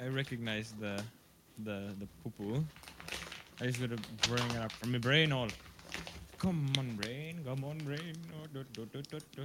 I 0.00 0.08
recognize 0.08 0.74
the 0.80 1.00
the 1.62 1.94
the 2.00 2.08
poo 2.24 2.30
poo. 2.36 2.64
I 3.60 3.66
just 3.66 3.80
gotta 3.80 3.96
bring 4.28 4.50
it 4.50 4.56
up 4.58 4.72
from 4.72 4.92
my 4.92 4.98
brain 4.98 5.32
all. 5.32 5.48
Come 6.38 6.70
on, 6.78 6.94
brain. 6.96 7.40
Come 7.44 7.64
on, 7.64 7.78
brain. 7.78 8.14
Oh, 8.34 8.46
do, 8.52 8.64
do, 8.74 8.84
do, 8.92 9.00
do, 9.02 9.18
do. 9.34 9.42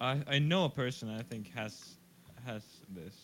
I 0.00 0.20
I 0.26 0.38
know 0.38 0.66
a 0.66 0.68
person 0.68 1.08
I 1.08 1.22
think 1.22 1.50
has 1.54 1.94
has 2.44 2.62
this. 2.94 3.14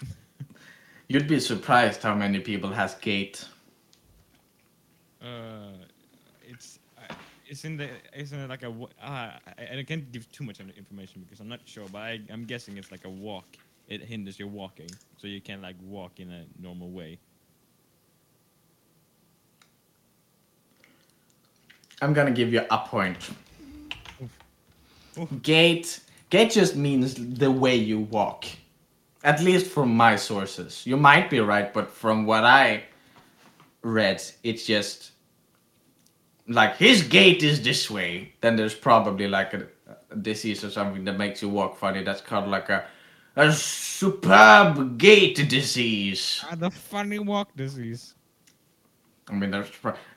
You'd 1.08 1.28
be 1.28 1.38
surprised 1.38 2.02
how 2.02 2.14
many 2.14 2.40
people 2.40 2.70
has 2.70 2.94
gait. 2.94 3.44
Uh, 5.20 5.72
it's 6.46 6.78
uh, 6.96 7.14
it's 7.46 7.64
in 7.66 7.76
the 7.76 7.90
isn't 8.16 8.38
it 8.38 8.48
like 8.48 8.62
a 8.62 8.72
ah 9.02 9.38
I, 9.58 9.80
I 9.80 9.82
can't 9.82 10.10
give 10.12 10.30
too 10.32 10.44
much 10.44 10.60
information 10.60 11.20
because 11.20 11.40
I'm 11.40 11.48
not 11.48 11.60
sure, 11.66 11.84
but 11.92 11.98
I, 11.98 12.20
I'm 12.30 12.46
guessing 12.46 12.78
it's 12.78 12.90
like 12.90 13.04
a 13.04 13.10
walk. 13.10 13.58
It 13.88 14.04
hinders 14.04 14.38
your 14.38 14.48
walking, 14.48 14.90
so 15.16 15.26
you 15.26 15.40
can't 15.40 15.62
like 15.62 15.76
walk 15.82 16.20
in 16.20 16.30
a 16.30 16.44
normal 16.60 16.90
way. 16.90 17.18
I'm 22.02 22.12
gonna 22.12 22.30
give 22.30 22.52
you 22.52 22.62
a 22.70 22.78
point. 22.78 23.16
Gait 25.42 26.00
gait 26.30 26.50
just 26.50 26.76
means 26.76 27.14
the 27.14 27.50
way 27.50 27.76
you 27.76 28.00
walk. 28.00 28.44
At 29.24 29.42
least 29.42 29.66
from 29.66 29.96
my 29.96 30.16
sources. 30.16 30.86
You 30.86 30.96
might 30.96 31.28
be 31.30 31.40
right, 31.40 31.72
but 31.72 31.90
from 31.90 32.26
what 32.26 32.44
I 32.44 32.84
read, 33.82 34.22
it's 34.44 34.64
just 34.64 35.12
like 36.46 36.76
his 36.76 37.02
gait 37.02 37.42
is 37.42 37.62
this 37.62 37.90
way. 37.90 38.32
Then 38.42 38.56
there's 38.56 38.74
probably 38.74 39.26
like 39.28 39.54
a, 39.54 39.66
a 40.10 40.16
disease 40.16 40.62
or 40.62 40.70
something 40.70 41.04
that 41.04 41.18
makes 41.18 41.42
you 41.42 41.48
walk 41.48 41.76
funny. 41.76 42.04
That's 42.04 42.20
called 42.20 42.48
like 42.48 42.68
a 42.68 42.86
a 43.38 43.52
superb 43.52 44.98
gait 44.98 45.48
disease. 45.48 46.44
Ah, 46.50 46.56
the 46.56 46.70
funny 46.70 47.20
walk 47.20 47.54
disease. 47.54 48.14
I 49.30 49.34
mean, 49.34 49.50
there's, 49.50 49.70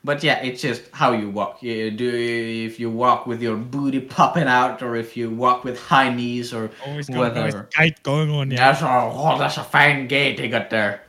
but 0.03 0.23
yeah, 0.23 0.41
it's 0.41 0.61
just 0.61 0.83
how 0.93 1.11
you 1.11 1.29
walk. 1.29 1.61
You 1.61 1.91
do 1.91 2.09
if 2.09 2.79
you 2.79 2.89
walk 2.89 3.27
with 3.27 3.41
your 3.41 3.57
booty 3.57 3.99
popping 3.99 4.47
out, 4.47 4.81
or 4.81 4.95
if 4.95 5.15
you 5.15 5.29
walk 5.29 5.63
with 5.63 5.79
high 5.79 6.09
knees, 6.09 6.53
or 6.53 6.71
Always 6.85 7.09
got 7.09 7.17
whatever. 7.17 7.69
tight 7.75 8.01
going 8.03 8.31
on. 8.31 8.49
Yeah. 8.49 8.71
That's 8.71 8.81
a 8.81 8.89
oh, 8.89 9.37
that's 9.37 9.57
a 9.57 9.63
fine 9.63 10.07
gait 10.07 10.37
they 10.37 10.49
got 10.49 10.69
there. 10.69 11.03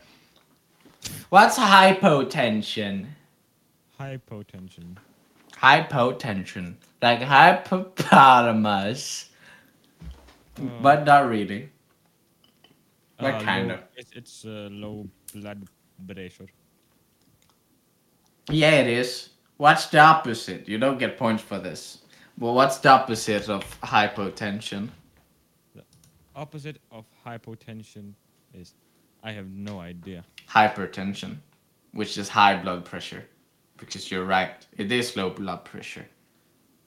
What's 1.30 1.58
hypotension? 1.58 3.06
Hypotension. 3.98 4.96
Hypotension, 5.54 6.74
like 7.00 7.20
hippopotamus, 7.20 9.30
but 10.82 11.06
not 11.06 11.28
really. 11.28 11.71
What 13.22 13.34
Uh, 13.34 13.40
kind 13.42 13.68
low- 13.68 13.74
of? 13.74 13.80
It's, 13.96 14.12
it's 14.12 14.44
uh, 14.44 14.68
low 14.70 15.06
blood 15.34 15.66
pressure. 16.06 16.46
Yeah, 18.50 18.72
it 18.80 18.88
is. 18.88 19.30
What's 19.56 19.86
the 19.86 19.98
opposite? 20.00 20.68
You 20.68 20.78
don't 20.78 20.98
get 20.98 21.16
points 21.16 21.42
for 21.42 21.58
this. 21.58 21.98
Well, 22.38 22.54
what's 22.54 22.78
the 22.78 22.90
opposite 22.90 23.48
of 23.48 23.62
hypotension? 23.82 24.88
The 25.74 25.84
opposite 26.34 26.78
of 26.90 27.04
hypotension 27.24 28.14
is, 28.52 28.74
I 29.22 29.30
have 29.32 29.48
no 29.50 29.78
idea. 29.80 30.24
hypertension, 30.48 31.36
which 31.92 32.18
is 32.18 32.28
high 32.28 32.56
blood 32.56 32.84
pressure. 32.84 33.24
Because 33.78 34.10
you're 34.10 34.24
right, 34.24 34.66
it 34.76 34.90
is 34.92 35.16
low 35.16 35.30
blood 35.30 35.64
pressure. 35.64 36.06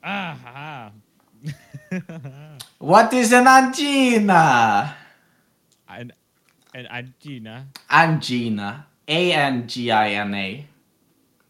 Ah, 0.04 0.38
ha, 0.44 0.92
ha. 1.92 2.52
What 2.80 3.14
is 3.14 3.32
an 3.34 3.48
angina? 3.48 4.96
And 6.76 6.88
and 6.92 7.14
angina. 7.22 7.68
Angina. 7.90 8.86
A 9.08 9.32
N 9.32 9.68
G 9.68 9.92
I 9.92 10.10
N 10.12 10.36
A. 10.36 10.68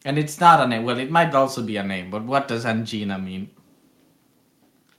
And 0.06 0.20
it's 0.20 0.40
not 0.40 0.62
a 0.62 0.68
name. 0.68 0.84
Well, 0.84 1.00
it 1.00 1.10
might 1.10 1.34
also 1.34 1.64
be 1.64 1.78
a 1.78 1.84
name, 1.84 2.12
but 2.12 2.24
what 2.24 2.48
does 2.48 2.66
angina 2.66 3.18
mean? 3.18 3.50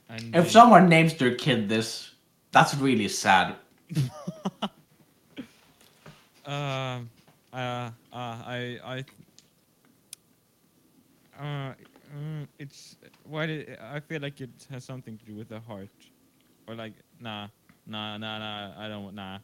And 0.09 0.35
If 0.35 0.51
someone 0.51 0.89
names 0.89 1.15
their 1.15 1.35
kid 1.35 1.69
this, 1.69 2.11
that's 2.51 2.75
really 2.75 3.07
sad. 3.07 3.55
Uh, 6.45 6.47
uh, 7.53 7.55
uh, 7.55 7.91
I, 8.11 8.79
I, 8.83 9.05
uh, 11.39 11.73
mm, 12.15 12.47
it's 12.59 12.97
why 13.23 13.45
did 13.45 13.77
I 13.79 13.99
feel 14.01 14.21
like 14.21 14.41
it 14.41 14.49
has 14.71 14.83
something 14.83 15.17
to 15.17 15.25
do 15.25 15.35
with 15.35 15.47
the 15.49 15.59
heart, 15.59 15.89
or 16.67 16.75
like 16.75 16.93
nah, 17.19 17.47
nah, 17.85 18.17
nah, 18.17 18.39
nah. 18.39 18.73
I 18.77 18.87
don't 18.89 19.13
nah. 19.15 19.39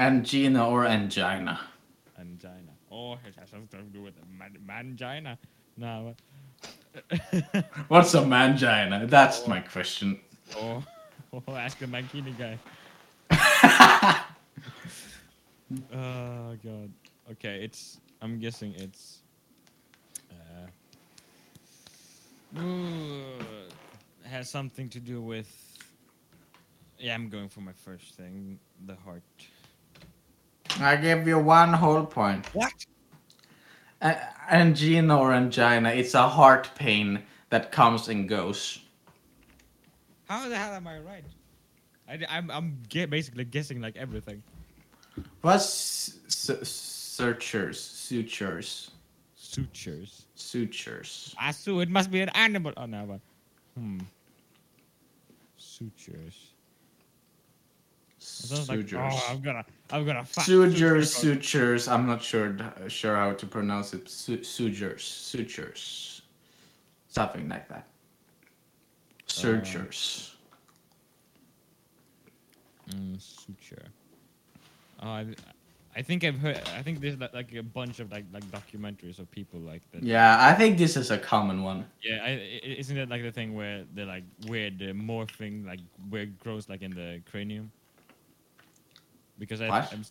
Angina 0.00 0.66
or 0.66 0.86
angina. 0.86 1.60
Angina. 2.18 2.72
Oh, 2.90 3.12
it 3.12 3.34
has 3.38 3.50
something 3.50 3.80
to 3.80 3.86
do 3.92 4.02
with 4.02 4.14
man, 4.26 4.56
mangina. 4.66 5.36
Nah. 5.76 6.12
What's 7.88 8.14
a 8.14 8.22
mangina? 8.22 9.08
That's 9.08 9.46
my 9.46 9.60
question. 9.60 10.18
oh, 10.56 10.82
oh, 11.34 11.54
ask 11.54 11.78
the 11.78 11.86
mankini 11.86 12.34
guy. 12.36 12.58
Oh 15.94 16.56
god. 16.64 16.90
Okay, 17.30 17.62
it's. 17.62 18.00
I'm 18.20 18.40
guessing 18.40 18.74
it's. 18.76 19.22
Uh, 22.58 22.60
has 24.24 24.50
something 24.50 24.88
to 24.88 24.98
do 24.98 25.22
with. 25.22 25.48
Yeah, 26.98 27.14
I'm 27.14 27.28
going 27.28 27.48
for 27.48 27.60
my 27.60 27.72
first 27.72 28.16
thing, 28.16 28.58
the 28.84 28.96
heart. 28.96 29.22
I 30.78 30.96
give 30.96 31.26
you 31.26 31.38
one 31.38 31.72
whole 31.72 32.04
point. 32.04 32.46
What? 32.54 32.72
A- 34.02 34.18
angina 34.50 35.18
or 35.18 35.32
angina, 35.32 35.90
it's 35.90 36.14
a 36.14 36.28
heart 36.28 36.70
pain 36.74 37.22
that 37.50 37.72
comes 37.72 38.08
and 38.08 38.28
goes. 38.28 38.80
How 40.28 40.48
the 40.48 40.56
hell 40.56 40.74
am 40.74 40.86
I 40.86 40.98
right? 41.00 41.24
I, 42.08 42.38
am 42.38 42.50
I'm 42.50 42.78
ge- 42.88 43.08
basically 43.08 43.44
guessing 43.44 43.80
like 43.80 43.96
everything. 43.96 44.42
What's 45.42 46.18
sutures? 46.28 47.80
Sutures. 47.80 48.90
Sutures. 49.36 50.26
Sutures. 50.34 51.34
I 51.38 51.50
sue. 51.50 51.80
It 51.80 51.88
must 51.88 52.10
be 52.10 52.20
an 52.20 52.30
animal. 52.30 52.72
Oh 52.76 52.86
no, 52.86 53.04
but 53.06 53.20
hmm. 53.78 53.98
Sutures. 55.56 56.49
Sounds 58.40 58.68
like, 58.68 58.78
Sutures. 58.78 59.12
oh, 59.12 59.26
I'm 59.30 59.40
gonna, 59.40 59.64
I'm 59.90 60.04
gonna. 60.04 60.24
Sutures, 60.26 61.14
sutures. 61.14 61.88
I'm 61.88 62.06
not 62.06 62.22
sure 62.22 62.56
sure 62.88 63.16
how 63.16 63.32
to 63.32 63.46
pronounce 63.46 63.92
it. 63.94 64.08
Su- 64.08 64.42
sutures, 64.42 65.04
sutures, 65.04 66.22
something 67.08 67.48
like 67.48 67.68
that. 67.68 67.86
Sutures. 69.26 70.34
Mm, 72.90 73.20
suture. 73.20 73.86
Oh, 75.02 75.08
I, 75.08 75.26
I 75.96 76.02
think 76.02 76.24
I've 76.24 76.38
heard. 76.38 76.60
I 76.76 76.82
think 76.82 77.00
there's 77.00 77.18
like, 77.18 77.54
a 77.54 77.62
bunch 77.62 78.00
of 78.00 78.10
like 78.10 78.24
like 78.32 78.44
documentaries 78.50 79.18
of 79.18 79.30
people 79.30 79.60
like 79.60 79.82
that. 79.92 80.02
yeah, 80.02 80.36
I 80.40 80.54
think 80.54 80.78
this 80.78 80.96
is 80.96 81.10
a 81.10 81.18
common 81.18 81.62
one. 81.62 81.86
Yeah, 82.02 82.22
I, 82.24 82.60
isn't 82.62 82.96
it 82.96 83.08
like 83.08 83.22
the 83.22 83.32
thing 83.32 83.54
where 83.54 83.84
they're 83.94 84.06
like 84.06 84.24
where 84.46 84.70
the 84.70 84.92
morphing 84.92 85.66
like 85.66 85.80
where 86.08 86.22
it 86.22 86.38
grows 86.38 86.68
like 86.68 86.82
in 86.82 86.92
the 86.92 87.20
cranium? 87.30 87.70
Because 89.40 89.60
I? 89.60 89.68
I'm, 89.68 90.04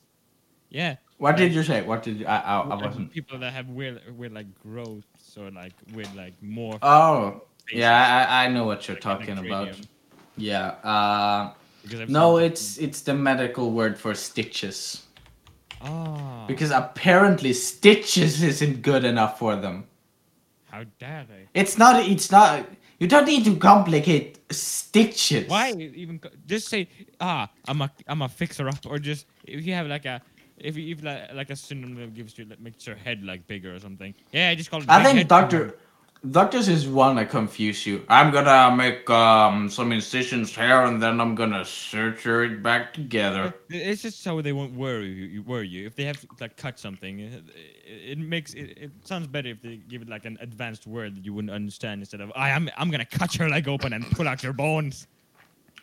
yeah. 0.69 0.97
What 1.19 1.37
did 1.37 1.53
you 1.53 1.63
say? 1.63 1.81
What 1.83 2.03
did 2.03 2.17
you? 2.17 2.25
I, 2.25 2.37
I, 2.39 2.59
I 2.59 2.75
wasn't. 2.75 3.13
People 3.13 3.39
that 3.39 3.53
have 3.53 3.69
weird, 3.69 4.01
weird 4.17 4.33
like 4.33 4.47
growths 4.61 5.37
or 5.37 5.51
like 5.51 5.73
weird 5.93 6.13
like 6.15 6.33
more. 6.41 6.77
Oh, 6.81 7.43
yeah, 7.71 8.27
I, 8.29 8.45
I 8.45 8.47
know 8.49 8.65
what 8.65 8.87
you're 8.87 8.95
like, 8.95 9.01
talking 9.01 9.37
about. 9.37 9.79
Yeah. 10.35 10.67
Uh, 10.83 11.53
no, 12.07 12.37
it's 12.37 12.77
it's 12.77 13.01
the 13.01 13.13
medical 13.13 13.71
word 13.71 13.97
for 13.97 14.15
stitches. 14.15 15.05
Ah. 15.81 16.45
Because 16.47 16.71
apparently 16.71 17.53
stitches 17.53 18.43
isn't 18.43 18.81
good 18.81 19.05
enough 19.05 19.39
for 19.39 19.55
them. 19.55 19.85
how 20.69 20.83
dare 20.99 21.25
they? 21.29 21.47
It's 21.53 21.77
not. 21.77 22.05
It's 22.05 22.31
not. 22.31 22.65
You 22.99 23.07
don't 23.07 23.25
need 23.25 23.45
to 23.45 23.55
complicate 23.55 24.39
stitches. 24.51 25.47
Why 25.49 25.71
even 25.71 26.19
just 26.45 26.67
say 26.67 26.89
ah 27.21 27.49
I'm 27.67 27.81
a 27.81 27.91
I'm 28.07 28.21
a 28.21 28.29
fixer 28.29 28.67
up 28.67 28.85
or 28.85 28.99
just 28.99 29.25
if 29.45 29.65
you 29.65 29.73
have 29.73 29.87
like 29.87 30.05
a 30.05 30.21
if 30.57 30.75
you- 30.75 30.91
if 30.93 31.01
like, 31.03 31.33
like 31.33 31.49
a 31.49 31.55
synonym 31.55 32.11
gives 32.11 32.37
you 32.37 32.43
like, 32.45 32.59
makes 32.59 32.85
your 32.85 32.97
head 32.97 33.23
like 33.23 33.47
bigger 33.47 33.73
or 33.73 33.79
something. 33.79 34.13
Yeah, 34.33 34.49
I 34.49 34.55
just 34.55 34.69
call 34.69 34.81
it. 34.83 34.89
I 34.89 35.03
think 35.05 35.17
head 35.19 35.73
Doctor 36.21 36.57
Doctors 36.57 36.67
is 36.67 36.85
one 36.85 37.15
that 37.15 37.29
confuse 37.29 37.85
you. 37.85 38.03
I'm 38.09 38.31
gonna 38.31 38.75
make 38.75 39.09
um 39.09 39.69
some 39.69 39.93
incisions 39.93 40.53
here 40.53 40.81
and 40.81 41.01
then 41.01 41.21
I'm 41.21 41.33
gonna 41.33 41.63
suture 41.63 42.43
it 42.43 42.61
back 42.61 42.93
together. 42.93 43.53
It's 43.69 44.01
just 44.01 44.21
so 44.21 44.41
they 44.41 44.51
won't 44.51 44.73
worry 44.73 45.07
you, 45.07 45.25
you- 45.25 45.43
worry 45.43 45.69
you. 45.69 45.87
If 45.87 45.95
they 45.95 46.03
have 46.03 46.19
to 46.19 46.27
like 46.41 46.57
cut 46.57 46.77
something, 46.77 47.21
it, 47.21 47.43
it 47.85 48.17
makes 48.17 48.53
it, 48.53 48.77
it 48.77 48.91
sounds 49.05 49.27
better 49.27 49.47
if 49.47 49.61
they 49.61 49.77
give 49.77 50.01
it 50.01 50.09
like 50.09 50.25
an 50.25 50.37
advanced 50.41 50.85
word 50.87 51.15
that 51.15 51.23
you 51.23 51.33
wouldn't 51.33 51.53
understand 51.53 52.01
instead 52.01 52.19
of 52.19 52.33
I 52.35 52.49
am 52.49 52.69
I'm 52.75 52.91
gonna 52.91 53.05
cut 53.05 53.37
your 53.37 53.47
leg 53.49 53.69
open 53.69 53.93
and 53.93 54.03
pull 54.11 54.27
out 54.27 54.43
your 54.43 54.53
bones. 54.53 55.07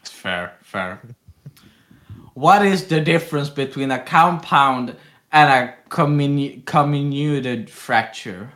It's 0.03 0.11
fair, 0.11 0.53
fair. 0.61 1.01
what 2.35 2.63
is 2.65 2.89
the 2.89 3.01
difference 3.01 3.49
between 3.49 3.91
a 3.91 3.99
compound 3.99 4.97
and 5.33 5.51
a 5.51 5.75
comminu- 5.89 6.63
comminuted 6.65 7.71
fracture? 7.71 8.51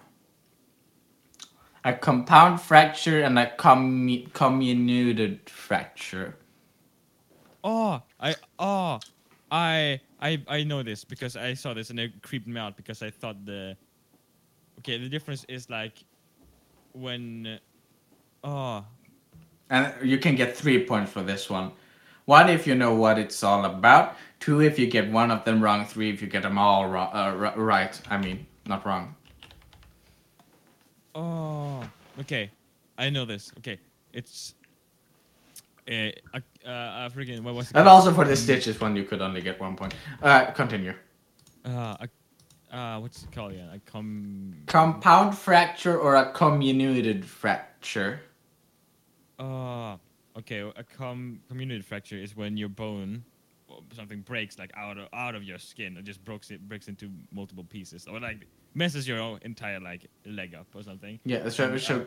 A 1.85 1.95
compound 1.95 2.61
fracture 2.61 3.22
and 3.22 3.39
a 3.39 3.47
commu- 3.59 4.31
comminuted 4.33 5.49
fracture. 5.49 6.37
Oh, 7.64 8.03
I 8.20 8.37
oh, 8.59 9.01
I 9.51 10.01
I 10.20 10.43
I 10.49 10.64
know 10.64 10.83
this 10.83 11.05
because 11.05 11.37
I 11.37 11.55
saw 11.55 11.74
this 11.74 11.91
and 11.91 12.01
it 12.01 12.22
creeped 12.22 12.47
me 12.47 12.61
out 12.61 12.76
because 12.76 13.03
I 13.03 13.11
thought 13.11 13.45
the 13.45 13.76
okay 14.81 14.99
the 14.99 15.09
difference 15.09 15.45
is 15.49 15.70
like 15.70 16.05
when 16.93 17.61
oh 18.45 18.85
And 19.70 19.95
you 20.03 20.18
can 20.18 20.37
get 20.37 20.57
three 20.57 20.85
points 20.85 21.12
for 21.12 21.22
this 21.22 21.51
one. 21.51 21.72
One 22.26 22.49
if 22.49 22.66
you 22.66 22.74
know 22.74 22.95
what 22.95 23.18
it's 23.18 23.43
all 23.43 23.64
about. 23.64 24.16
Two 24.41 24.61
if 24.61 24.78
you 24.78 24.87
get 24.87 25.11
one 25.11 25.31
of 25.31 25.45
them 25.45 25.62
wrong. 25.62 25.87
Three 25.87 26.11
if 26.11 26.22
you 26.22 26.28
get 26.28 26.43
them 26.43 26.59
all 26.59 26.89
wrong, 26.89 27.11
uh, 27.14 27.35
ri- 27.37 27.62
right. 27.62 28.01
I 28.11 28.18
mean, 28.18 28.47
not 28.66 28.87
wrong. 28.87 29.16
Oh 31.15 31.83
okay 32.21 32.51
I 32.99 33.11
know 33.11 33.25
this 33.25 33.53
okay 33.59 33.79
it's 34.13 34.55
uh, 35.91 36.11
uh, 36.35 36.69
uh 36.69 37.09
freaking 37.11 37.41
what 37.43 37.55
was 37.55 37.71
it 37.71 37.77
And 37.77 37.89
also 37.89 38.13
for 38.13 38.25
the 38.25 38.37
stitches 38.37 38.81
one, 38.81 38.95
you 38.97 39.05
could 39.05 39.21
only 39.21 39.41
get 39.41 39.59
one 39.61 39.75
point. 39.77 39.95
Uh, 40.23 40.47
continue. 40.53 40.95
uh, 41.65 41.97
a, 42.01 42.09
uh 42.77 43.01
what's 43.01 43.25
it 43.25 43.33
called 43.33 43.53
yeah 43.55 43.75
a 43.75 43.79
com 43.91 44.55
Compound 44.67 45.37
fracture 45.37 45.99
or 45.99 46.15
a 46.17 46.33
comminuted 46.33 47.25
fracture. 47.25 48.21
uh 49.39 49.97
okay 50.37 50.61
a 50.61 50.85
com 50.85 51.41
community 51.49 51.83
fracture 51.83 52.17
is 52.17 52.37
when 52.37 52.57
your 52.57 52.69
bone 52.69 53.25
something 53.95 54.20
breaks 54.20 54.59
like 54.59 54.70
out 54.76 54.99
of 54.99 55.09
out 55.12 55.34
of 55.34 55.43
your 55.43 55.59
skin 55.59 55.97
it 55.97 56.05
just 56.05 56.24
breaks 56.24 56.51
it 56.51 56.66
breaks 56.68 56.88
into 56.88 57.11
multiple 57.32 57.64
pieces 57.64 58.07
or 58.07 58.20
like 58.20 58.47
messes 58.74 59.07
your 59.07 59.38
entire 59.43 59.80
like 59.80 60.09
leg 60.26 60.55
up 60.55 60.66
or 60.74 60.82
something 60.82 61.18
Yeah, 61.24 61.49
so, 61.49 61.72
uh, 61.72 61.78
so 61.78 62.07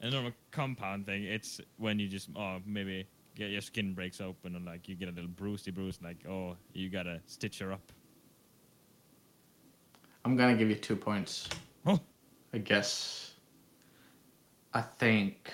a 0.00 0.10
normal 0.10 0.32
compound 0.50 1.06
thing 1.06 1.24
it's 1.24 1.60
when 1.76 1.98
you 1.98 2.08
just 2.08 2.28
oh 2.36 2.58
maybe 2.66 3.06
get 3.34 3.50
your 3.50 3.60
skin 3.60 3.94
breaks 3.94 4.20
open 4.20 4.56
or 4.56 4.60
like 4.60 4.88
you 4.88 4.94
get 4.94 5.08
a 5.08 5.12
little 5.12 5.30
bruisey 5.30 5.72
bruise 5.72 5.98
like 6.02 6.26
oh 6.28 6.56
you 6.72 6.90
gotta 6.90 7.20
stitch 7.26 7.58
her 7.60 7.72
up 7.72 7.92
I'm 10.24 10.36
gonna 10.36 10.54
give 10.54 10.68
you 10.68 10.76
two 10.76 10.96
points. 10.96 11.48
oh 11.86 11.98
I 12.54 12.58
guess. 12.58 13.32
I 14.74 14.82
think. 14.82 15.52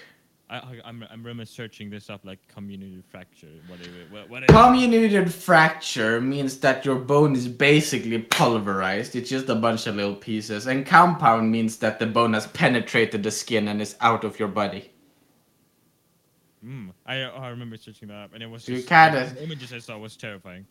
I, 0.51 0.81
I'm 0.85 1.05
I'm 1.11 1.23
remember 1.23 1.45
searching 1.45 1.91
this 1.91 2.09
up 2.09 2.25
like 2.25 2.39
community 2.49 3.03
fracture 3.11 3.49
whatever 3.67 3.91
what, 4.11 4.31
what 4.31 4.43
Comminuted 4.45 5.31
fracture 5.31 6.21
means 6.21 6.59
that 6.61 6.87
your 6.87 6.97
bone 6.97 7.37
is 7.37 7.47
basically 7.47 8.19
pulverized. 8.19 9.15
It's 9.15 9.29
just 9.29 9.49
a 9.51 9.55
bunch 9.55 9.87
of 9.87 9.97
little 9.97 10.15
pieces. 10.15 10.67
And 10.67 10.87
compound 10.87 11.51
means 11.51 11.77
that 11.79 11.99
the 11.99 12.07
bone 12.07 12.33
has 12.33 12.47
penetrated 12.47 13.23
the 13.23 13.31
skin 13.31 13.69
and 13.69 13.83
is 13.83 13.97
out 14.01 14.25
of 14.25 14.39
your 14.39 14.49
body. 14.49 14.91
Mm, 16.65 16.93
I 17.05 17.23
I 17.23 17.49
remember 17.49 17.77
searching 17.77 18.09
that 18.09 18.17
up, 18.25 18.35
and 18.35 18.43
it 18.43 18.47
was 18.47 18.67
You 18.69 18.77
just 18.77 18.89
kinda- 18.89 19.31
the 19.35 19.45
images 19.45 19.73
I 19.73 19.79
saw 19.79 19.99
was 19.99 20.17
terrifying. 20.17 20.67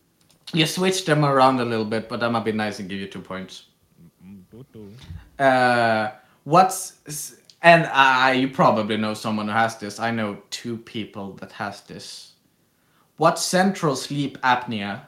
You 0.52 0.66
switch 0.66 1.04
them 1.04 1.24
around 1.24 1.60
a 1.60 1.64
little 1.64 1.84
bit, 1.84 2.08
but 2.08 2.22
I'm 2.22 2.32
gonna 2.32 2.44
be 2.44 2.52
nice 2.52 2.80
and 2.80 2.88
give 2.88 2.98
you 2.98 3.06
two 3.06 3.20
points. 3.20 3.66
Mm. 4.24 4.92
Uh, 5.38 6.10
what's 6.44 7.36
and 7.62 7.88
uh, 7.92 8.32
you 8.32 8.48
probably 8.48 8.96
know 8.96 9.14
someone 9.14 9.46
who 9.46 9.52
has 9.52 9.76
this. 9.78 9.98
I 9.98 10.10
know 10.10 10.38
two 10.50 10.76
people 10.76 11.32
that 11.34 11.52
has 11.52 11.80
this. 11.82 12.32
What's 13.16 13.42
central 13.44 13.96
sleep 13.96 14.38
apnea? 14.42 15.02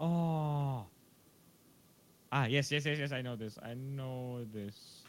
Oh. 0.00 0.84
Ah 2.32 2.46
yes 2.46 2.72
yes 2.72 2.84
yes 2.84 2.98
yes 2.98 3.12
I 3.12 3.22
know 3.22 3.36
this 3.36 3.56
I 3.62 3.74
know 3.74 4.44
this. 4.52 5.02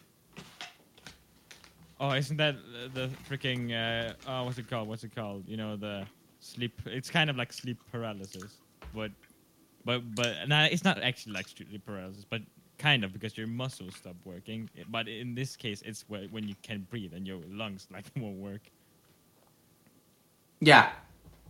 Oh, 2.00 2.12
isn't 2.12 2.38
that 2.38 2.56
the 2.94 3.10
freaking 3.28 3.74
uh 3.74 4.14
oh 4.28 4.44
what's 4.44 4.60
it 4.60 4.70
called? 4.70 4.88
What's 4.88 5.04
it 5.04 5.16
called? 5.16 5.48
You 5.48 5.58
know 5.58 5.76
the 5.76 6.06
sleep. 6.40 6.80
It's 6.86 7.10
kind 7.10 7.30
of 7.32 7.36
like 7.36 7.52
sleep 7.52 7.80
paralysis, 7.92 8.62
but 8.94 9.10
but 9.84 10.04
but 10.14 10.48
nah, 10.48 10.66
it's 10.66 10.84
not 10.84 11.02
actually 11.02 11.34
like 11.34 11.48
sleep 11.48 11.84
paralysis, 11.84 12.26
but 12.30 12.42
kind 12.78 13.04
of 13.04 13.14
because 13.14 13.38
your 13.38 13.48
muscles 13.48 13.96
stop 13.96 14.16
working. 14.24 14.70
But 14.90 15.08
in 15.08 15.36
this 15.36 15.56
case, 15.56 15.82
it's 15.86 16.06
when 16.08 16.48
you 16.48 16.56
can't 16.62 16.90
breathe 16.90 17.14
and 17.14 17.26
your 17.28 17.40
lungs 17.50 17.88
like 17.94 18.06
won't 18.16 18.38
work. 18.38 18.62
Yeah, 20.62 20.90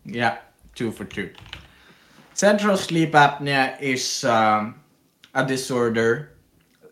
yeah, 0.05 0.39
two 0.73 0.91
for 0.91 1.05
two. 1.05 1.32
Central 2.34 2.76
sleep 2.76 3.13
apnea 3.13 3.80
is 3.80 4.23
um, 4.26 4.76
a 5.34 5.45
disorder 5.45 6.32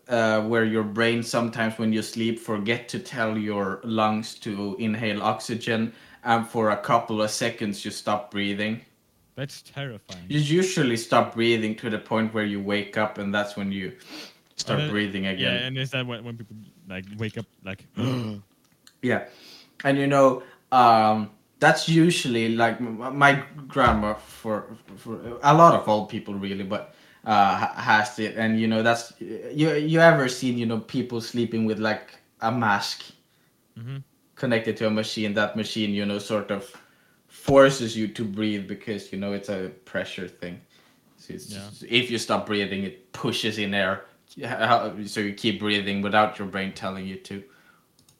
uh, 0.08 0.42
where 0.42 0.64
your 0.64 0.82
brain 0.82 1.22
sometimes, 1.22 1.78
when 1.78 1.92
you 1.92 2.02
sleep, 2.02 2.38
forget 2.38 2.88
to 2.88 2.98
tell 2.98 3.36
your 3.36 3.80
lungs 3.84 4.34
to 4.36 4.76
inhale 4.78 5.22
oxygen, 5.22 5.92
and 6.24 6.46
for 6.46 6.70
a 6.70 6.76
couple 6.76 7.20
of 7.22 7.30
seconds 7.30 7.84
you 7.84 7.90
stop 7.90 8.30
breathing. 8.30 8.80
That's 9.36 9.62
terrifying. 9.62 10.26
You 10.28 10.38
usually 10.38 10.96
stop 10.96 11.34
breathing 11.34 11.74
to 11.76 11.90
the 11.90 11.98
point 11.98 12.32
where 12.34 12.44
you 12.44 12.60
wake 12.62 12.96
up, 12.96 13.18
and 13.18 13.34
that's 13.34 13.56
when 13.56 13.72
you 13.72 13.92
start 14.56 14.88
breathing 14.88 15.26
again. 15.26 15.40
Yeah, 15.54 15.66
and 15.66 15.78
is 15.78 15.90
that 15.90 16.06
when, 16.06 16.24
when 16.24 16.36
people 16.36 16.56
like 16.88 17.04
wake 17.18 17.36
up 17.38 17.46
like 17.64 17.86
Yeah, 19.02 19.28
and 19.84 19.98
you 19.98 20.06
know, 20.06 20.42
um, 20.72 21.30
that's 21.58 21.88
usually 21.88 22.54
like 22.54 22.80
my 22.80 23.42
grandma 23.68 24.14
for 24.14 24.76
for 24.96 25.18
a 25.42 25.54
lot 25.54 25.74
of 25.74 25.88
old 25.88 26.08
people 26.08 26.34
really, 26.34 26.64
but 26.64 26.94
uh, 27.24 27.56
has 27.74 28.18
it, 28.18 28.36
and 28.36 28.60
you 28.60 28.68
know 28.68 28.82
that's 28.82 29.12
you 29.20 29.72
you 29.74 30.00
ever 30.00 30.28
seen 30.28 30.58
you 30.58 30.66
know 30.66 30.78
people 30.80 31.20
sleeping 31.20 31.64
with 31.66 31.78
like 31.78 32.14
a 32.40 32.52
mask 32.52 33.04
Mhm. 33.78 34.04
connected 34.36 34.76
to 34.78 34.86
a 34.86 34.90
machine? 34.90 35.34
That 35.34 35.56
machine 35.56 35.90
you 35.90 36.06
know 36.06 36.18
sort 36.18 36.50
of 36.50 36.70
forces 37.44 37.94
you 37.94 38.08
to 38.08 38.24
breathe 38.24 38.66
because 38.66 39.12
you 39.12 39.18
know 39.18 39.32
it's 39.34 39.50
a 39.50 39.70
pressure 39.84 40.26
thing. 40.28 40.56
So 41.18 41.34
Yeah. 41.34 41.68
if 42.00 42.10
you 42.10 42.18
stop 42.18 42.46
breathing, 42.46 42.84
it 42.84 43.12
pushes 43.12 43.58
in 43.58 43.74
air, 43.74 44.04
so 45.06 45.20
you 45.20 45.34
keep 45.34 45.60
breathing 45.60 46.00
without 46.02 46.38
your 46.38 46.48
brain 46.48 46.72
telling 46.72 47.06
you 47.06 47.16
to 47.28 47.42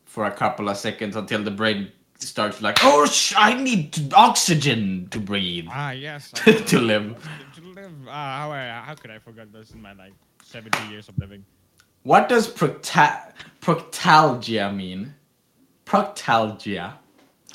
for 0.05 0.27
a 0.27 0.31
couple 0.43 0.69
of 0.69 0.77
seconds 0.77 1.17
until 1.17 1.43
the 1.43 1.51
brain 1.51 1.91
starts 2.19 2.61
like, 2.63 2.79
oh, 2.83 3.07
sh- 3.07 3.35
I 3.37 3.55
need 3.69 4.13
oxygen 4.15 5.09
to 5.11 5.19
breathe, 5.19 5.67
ah 5.71 5.91
yes 5.93 6.31
to 6.73 6.79
live. 6.93 7.07
to 7.57 7.61
live. 7.79 7.93
Ah, 8.09 8.31
how 8.41 8.53
I, 8.53 8.63
how 8.87 8.95
could 8.95 9.11
I 9.11 9.19
forget 9.19 9.51
this 9.53 9.71
in 9.73 9.81
my 9.81 9.95
like 9.95 10.13
seventy 10.43 10.83
years 10.93 11.09
of 11.09 11.17
living? 11.19 11.45
What 12.03 12.29
does 12.29 12.47
procta- 12.47 13.33
proctalgia 13.63 14.69
mean? 14.83 15.15
Proctalgia. 15.87 16.87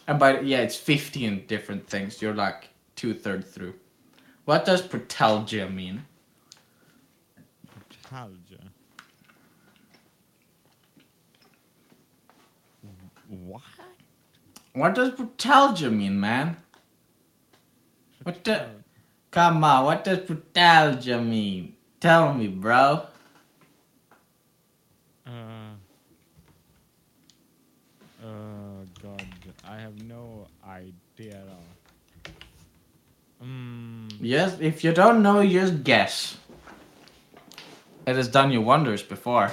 And 0.10 0.18
by 0.18 0.40
yeah, 0.40 0.62
it's 0.62 0.76
15 0.76 1.46
different 1.46 1.88
things. 1.88 2.20
You're 2.20 2.34
like 2.34 2.70
two 2.96 3.14
thirds 3.14 3.52
through. 3.52 3.76
What 4.46 4.66
does 4.66 4.82
protalgia 4.82 5.72
mean? 5.72 6.04
Nostalgia. 8.12 8.72
What? 13.28 13.62
What 14.74 14.96
does 14.96 15.12
protalgia 15.12 15.96
mean, 15.96 16.20
man? 16.20 16.58
What 18.24 18.44
the? 18.44 18.66
Come 19.30 19.64
on, 19.64 19.86
what 19.86 20.04
does 20.04 20.18
protalgia 20.18 21.24
mean? 21.24 21.76
Tell 22.00 22.34
me, 22.34 22.48
bro. 22.48 23.06
Uh. 25.28 25.70
Oh 28.22 28.84
God, 29.02 29.24
I 29.64 29.78
have 29.78 30.02
no 30.04 30.48
idea 30.68 31.36
at 31.36 31.48
all. 31.48 32.28
Mm, 33.48 34.12
Yes, 34.30 34.58
if 34.60 34.84
you 34.84 34.94
don't 34.94 35.24
know, 35.24 35.44
just 35.44 35.84
guess. 35.84 36.38
It 38.06 38.16
has 38.16 38.28
done 38.28 38.52
you 38.52 38.62
wonders 38.62 39.02
before. 39.02 39.50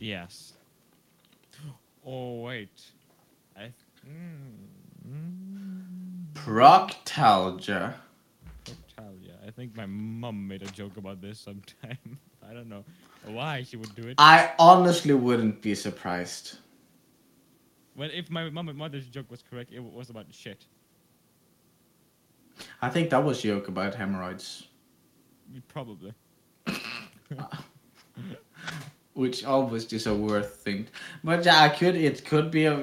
yes. 0.00 0.54
Oh 2.04 2.40
wait, 2.40 2.82
I. 3.56 3.70
Mm, 4.04 4.56
Proctalgia. 6.34 7.94
Proctalgia. 8.64 9.36
I 9.46 9.52
think 9.52 9.76
my 9.76 9.86
mom 9.86 10.48
made 10.48 10.62
a 10.62 10.72
joke 10.72 10.96
about 10.96 11.22
this 11.22 11.38
sometime. 11.38 12.18
I 12.50 12.52
don't 12.52 12.68
know 12.68 12.84
why 13.26 13.62
she 13.62 13.76
would 13.76 13.94
do 13.94 14.08
it. 14.08 14.16
I 14.18 14.50
honestly 14.58 15.14
wouldn't 15.14 15.62
be 15.62 15.76
surprised. 15.76 16.58
Well, 17.94 18.10
if 18.12 18.30
my 18.30 18.50
mom 18.50 18.68
and 18.68 18.76
mother's 18.76 19.06
joke 19.06 19.30
was 19.30 19.44
correct, 19.48 19.70
it 19.72 19.78
was 19.78 20.10
about 20.10 20.26
shit. 20.32 20.66
I 22.80 22.88
think 22.88 23.10
that 23.10 23.24
was 23.24 23.42
joke 23.42 23.68
about 23.68 23.94
hemorrhoids, 23.94 24.68
Probably. 25.68 26.12
which 29.14 29.44
always 29.44 29.92
is 29.92 30.06
a 30.06 30.14
worth 30.14 30.56
thing. 30.56 30.86
But 31.22 31.44
yeah, 31.44 31.62
I 31.62 31.68
could. 31.68 31.96
It 31.96 32.24
could 32.24 32.50
be 32.50 32.64
a 32.64 32.74
uh, 32.74 32.78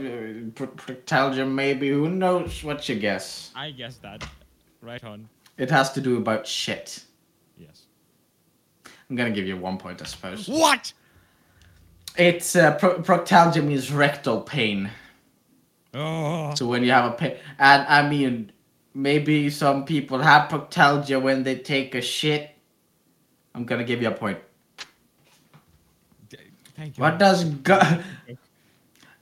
proctalgia, 0.54 1.50
maybe. 1.50 1.90
Who 1.90 2.10
knows? 2.10 2.64
What 2.64 2.88
you 2.88 2.96
guess? 2.96 3.52
I 3.56 3.72
guess 3.72 3.98
that. 3.98 4.28
Right 4.82 5.04
on. 5.04 5.28
It 5.58 5.70
has 5.72 5.92
to 5.94 6.02
do 6.02 6.18
about 6.18 6.48
shit. 6.48 7.04
Yes. 7.58 7.84
I'm 9.10 9.16
gonna 9.16 9.32
give 9.32 9.48
you 9.48 9.58
one 9.58 9.78
point, 9.78 10.02
I 10.02 10.06
suppose. 10.06 10.48
What? 10.48 10.94
It's 12.18 12.56
uh, 12.56 12.76
pro- 12.76 13.02
proctalgia 13.02 13.64
means 13.64 13.92
rectal 13.92 14.42
pain. 14.42 14.90
Oh. 15.94 16.54
So 16.56 16.68
when 16.68 16.84
you 16.84 16.92
have 16.92 17.12
a 17.12 17.16
pain, 17.16 17.38
and 17.58 17.86
I 17.88 18.08
mean, 18.08 18.52
maybe 18.94 19.50
some 19.50 19.86
people 19.86 20.20
have 20.20 20.50
proctalgia 20.50 21.22
when 21.22 21.44
they 21.44 21.56
take 21.56 21.96
a 21.96 22.02
shit. 22.02 22.52
I'm 23.56 23.66
gonna 23.66 23.84
give 23.84 24.02
you 24.02 24.10
a 24.10 24.12
point. 24.12 24.40
Thank 26.76 26.98
you. 26.98 27.02
What 27.02 27.20
does 27.20 27.44
gu- 27.44 28.04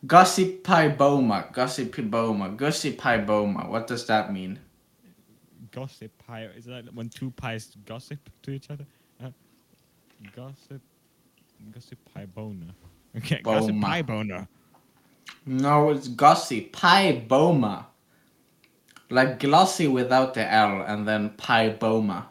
gossypiboma, 0.05 1.51
gossypiboma, 1.53 2.55
gossypiboma? 2.55 3.67
What 3.67 3.87
does 3.87 4.05
that 4.05 4.31
mean? 4.31 4.59
gossip 5.77 6.11
pie? 6.25 6.49
Is 6.55 6.65
that 6.65 6.93
when 6.93 7.09
two 7.09 7.31
pies 7.31 7.75
gossip 7.85 8.19
to 8.43 8.51
each 8.51 8.69
other? 8.69 8.85
Uh, 9.23 9.29
gossip. 10.35 10.81
Gossip 11.71 11.99
pie 12.13 12.25
boner. 12.25 12.73
Okay. 13.15 13.41
Gossip 13.41 13.69
Boma. 13.69 13.87
pie 13.87 14.01
boner. 14.01 14.47
No, 15.45 15.89
it's 15.89 16.07
gossypiboma. 16.07 17.85
Like 19.09 19.39
glossy 19.39 19.87
without 19.87 20.33
the 20.33 20.51
L, 20.51 20.81
and 20.81 21.07
then 21.07 21.29
piboma. 21.31 22.25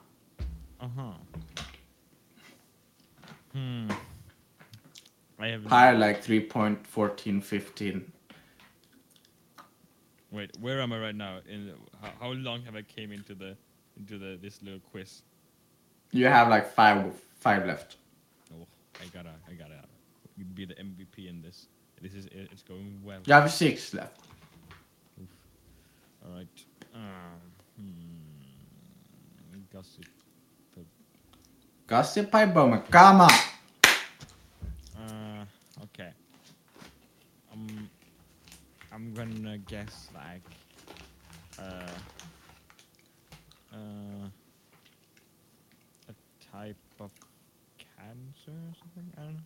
Uh 0.80 0.88
huh. 0.96 1.12
Hmm. 3.52 3.90
I 5.38 5.48
have. 5.48 5.64
Pi 5.64 5.92
like 5.92 6.22
3.1415. 6.24 8.02
Wait, 10.30 10.50
where 10.60 10.80
am 10.80 10.92
I 10.92 10.98
right 10.98 11.14
now? 11.14 11.38
In 11.48 11.72
how, 12.02 12.10
how 12.20 12.32
long 12.32 12.62
have 12.62 12.76
I 12.76 12.82
came 12.82 13.12
into 13.12 13.34
the 13.34 13.56
into 13.96 14.18
the 14.18 14.38
this 14.40 14.62
little 14.62 14.80
quiz? 14.80 15.22
You 16.12 16.26
have 16.26 16.48
like 16.48 16.70
five 16.74 17.14
five 17.38 17.66
left. 17.66 17.96
Oh, 18.52 18.66
I 19.00 19.06
gotta, 19.14 19.32
I 19.48 19.54
gotta 19.54 19.80
be 20.54 20.66
the 20.66 20.74
MVP 20.74 21.28
in 21.28 21.40
this. 21.40 21.68
This 22.02 22.12
is 22.14 22.26
it's 22.32 22.62
going 22.62 23.00
well. 23.02 23.20
You 23.24 23.32
have 23.32 23.50
six 23.50 23.94
left. 23.94 24.20
All 26.24 26.34
right. 26.34 26.46
Um, 26.96 27.02
hmm. 27.76 29.60
Gossip. 29.72 30.06
Gossypiboma, 31.86 32.82
come 32.90 33.20
on. 33.20 33.30
Uh, 34.98 35.44
okay. 35.84 36.10
Um, 37.52 37.88
I'm 38.92 39.14
gonna 39.14 39.58
guess 39.58 40.08
like, 40.14 40.42
uh, 41.58 41.86
uh, 43.72 44.26
a 46.08 46.14
type 46.50 46.76
of 46.98 47.10
cancer 47.78 48.50
or 48.50 48.74
something. 48.80 49.12
I 49.16 49.20
don't 49.22 49.34
know. 49.34 49.40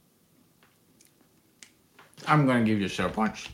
I'm 2.27 2.47
gonna 2.47 2.65
give 2.65 2.79
you 2.81 2.87
a 2.87 2.89
short 2.89 3.13
punch. 3.13 3.49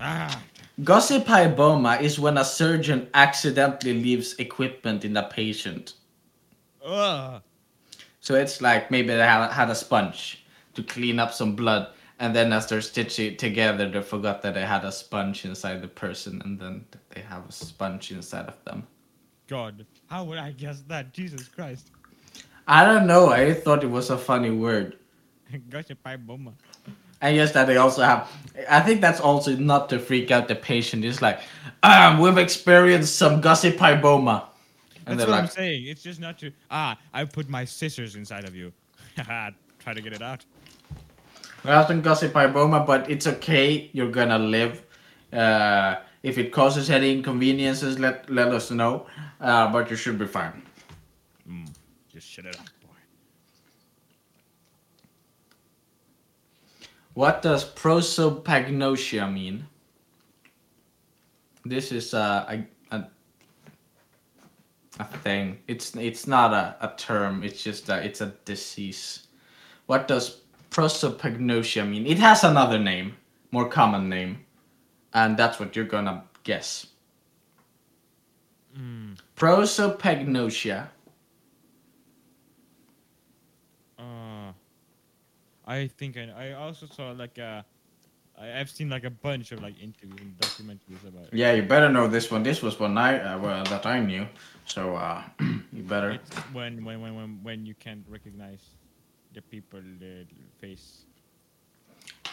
Ah, 0.00 0.40
Gossypiboma 0.80 2.00
is 2.00 2.18
when 2.18 2.36
a 2.36 2.44
surgeon 2.44 3.08
accidentally 3.14 3.94
leaves 3.94 4.34
equipment 4.38 5.04
in 5.04 5.16
a 5.16 5.22
patient. 5.22 5.94
ugh. 6.84 7.42
So 8.20 8.34
it's 8.34 8.60
like 8.60 8.90
maybe 8.90 9.08
they 9.08 9.18
had, 9.18 9.70
a 9.70 9.74
sponge 9.74 10.44
to 10.74 10.82
clean 10.82 11.18
up 11.18 11.32
some 11.32 11.54
blood, 11.54 11.88
and 12.18 12.34
then 12.34 12.52
as 12.52 12.66
they're 12.66 12.80
stitching 12.80 13.32
it 13.32 13.38
together, 13.38 13.88
they 13.88 14.02
forgot 14.02 14.42
that 14.42 14.54
they 14.54 14.64
had 14.64 14.84
a 14.84 14.90
sponge 14.90 15.44
inside 15.44 15.82
the 15.82 15.88
person, 15.88 16.40
and 16.44 16.58
then 16.58 16.86
they 17.10 17.20
have 17.20 17.46
a 17.48 17.52
sponge 17.52 18.10
inside 18.10 18.46
of 18.46 18.64
them. 18.64 18.86
God, 19.46 19.84
how 20.06 20.24
would 20.24 20.38
I 20.38 20.52
guess 20.52 20.82
that? 20.88 21.12
Jesus 21.12 21.48
Christ. 21.48 21.90
I 22.66 22.84
don't 22.84 23.06
know. 23.06 23.28
I 23.28 23.52
thought 23.52 23.84
it 23.84 23.90
was 23.90 24.08
a 24.08 24.16
funny 24.16 24.50
word. 24.50 24.96
Gossip 25.68 25.98
And 27.20 27.36
yes, 27.36 27.52
that 27.52 27.66
they 27.66 27.76
also 27.76 28.02
have. 28.02 28.30
I 28.68 28.80
think 28.80 29.00
that's 29.00 29.20
also 29.20 29.56
not 29.56 29.88
to 29.90 29.98
freak 29.98 30.30
out 30.30 30.46
the 30.48 30.54
patient. 30.54 31.04
It's 31.04 31.20
like, 31.22 31.40
um, 31.82 32.18
we've 32.18 32.38
experienced 32.38 33.16
some 33.16 33.42
gossypiboma. 33.42 34.44
And 35.06 35.18
That's 35.18 35.28
what 35.28 35.38
I'm 35.38 35.48
saying. 35.48 35.86
It's 35.86 36.02
just 36.02 36.20
not 36.20 36.38
to. 36.38 36.50
Ah, 36.70 36.98
I 37.12 37.24
put 37.24 37.48
my 37.48 37.64
scissors 37.64 38.16
inside 38.16 38.44
of 38.44 38.54
you. 38.54 38.72
Try 39.16 39.92
to 39.92 40.00
get 40.00 40.12
it 40.14 40.22
out. 40.22 40.44
well, 41.64 41.86
some 41.86 42.02
gossypiboma, 42.02 42.86
but 42.86 43.10
it's 43.10 43.26
okay. 43.26 43.90
You're 43.92 44.10
gonna 44.10 44.38
live. 44.38 44.82
Uh, 45.32 45.96
if 46.22 46.38
it 46.38 46.52
causes 46.52 46.88
any 46.90 47.12
inconveniences, 47.12 47.98
let 47.98 48.30
let 48.30 48.48
us 48.48 48.70
know. 48.70 49.06
Uh, 49.40 49.70
but 49.70 49.90
you 49.90 49.96
should 49.96 50.18
be 50.18 50.26
fine. 50.26 50.62
Mm, 51.46 51.68
just 52.10 52.26
shut 52.26 52.46
it 52.46 52.58
up, 52.58 52.64
boy. 52.80 52.96
What 57.14 57.42
does 57.42 57.64
prosopagnosia 57.64 59.32
mean? 59.32 59.66
This 61.64 61.92
is 61.92 62.12
uh, 62.12 62.44
a, 62.48 62.96
a 62.96 63.04
a 65.00 65.04
thing. 65.04 65.58
It's 65.66 65.96
it's 65.96 66.26
not 66.26 66.52
a, 66.52 66.76
a 66.80 66.94
term. 66.96 67.42
It's 67.42 67.62
just 67.62 67.88
a, 67.88 68.04
it's 68.04 68.20
a 68.20 68.34
disease. 68.44 69.28
What 69.86 70.08
does 70.08 70.40
prosopagnosia 70.70 71.88
mean? 71.88 72.06
It 72.06 72.18
has 72.18 72.44
another 72.44 72.78
name, 72.78 73.16
more 73.52 73.68
common 73.68 74.08
name, 74.08 74.44
and 75.12 75.36
that's 75.36 75.58
what 75.60 75.76
you're 75.76 75.84
gonna 75.84 76.24
guess. 76.42 76.86
Mm, 78.76 79.16
Prosopagnosia. 79.36 80.88
I 85.66 85.86
think 85.86 86.16
I, 86.16 86.50
I 86.50 86.52
also 86.52 86.86
saw 86.86 87.10
like 87.12 87.38
a. 87.38 87.64
I, 88.38 88.58
I've 88.58 88.70
seen 88.70 88.90
like 88.90 89.04
a 89.04 89.10
bunch 89.10 89.52
of 89.52 89.62
like 89.62 89.80
interviews 89.80 90.20
and 90.20 90.36
documentaries 90.38 91.06
about 91.06 91.24
it. 91.24 91.34
Yeah, 91.34 91.52
you 91.52 91.62
better 91.62 91.88
know 91.88 92.08
this 92.08 92.30
one. 92.30 92.42
This 92.42 92.62
was 92.62 92.78
one 92.78 92.98
I 92.98 93.18
uh, 93.20 93.38
well, 93.38 93.64
that 93.64 93.86
I 93.86 94.00
knew. 94.00 94.26
So 94.66 94.96
uh, 94.96 95.22
you 95.72 95.82
better. 95.82 96.10
It's 96.12 96.30
when, 96.52 96.84
when, 96.84 97.00
when, 97.00 97.14
when, 97.14 97.40
when 97.42 97.66
you 97.66 97.74
can't 97.74 98.04
recognize 98.08 98.60
the 99.34 99.42
people 99.42 99.80
the 100.00 100.26
face. 100.60 101.04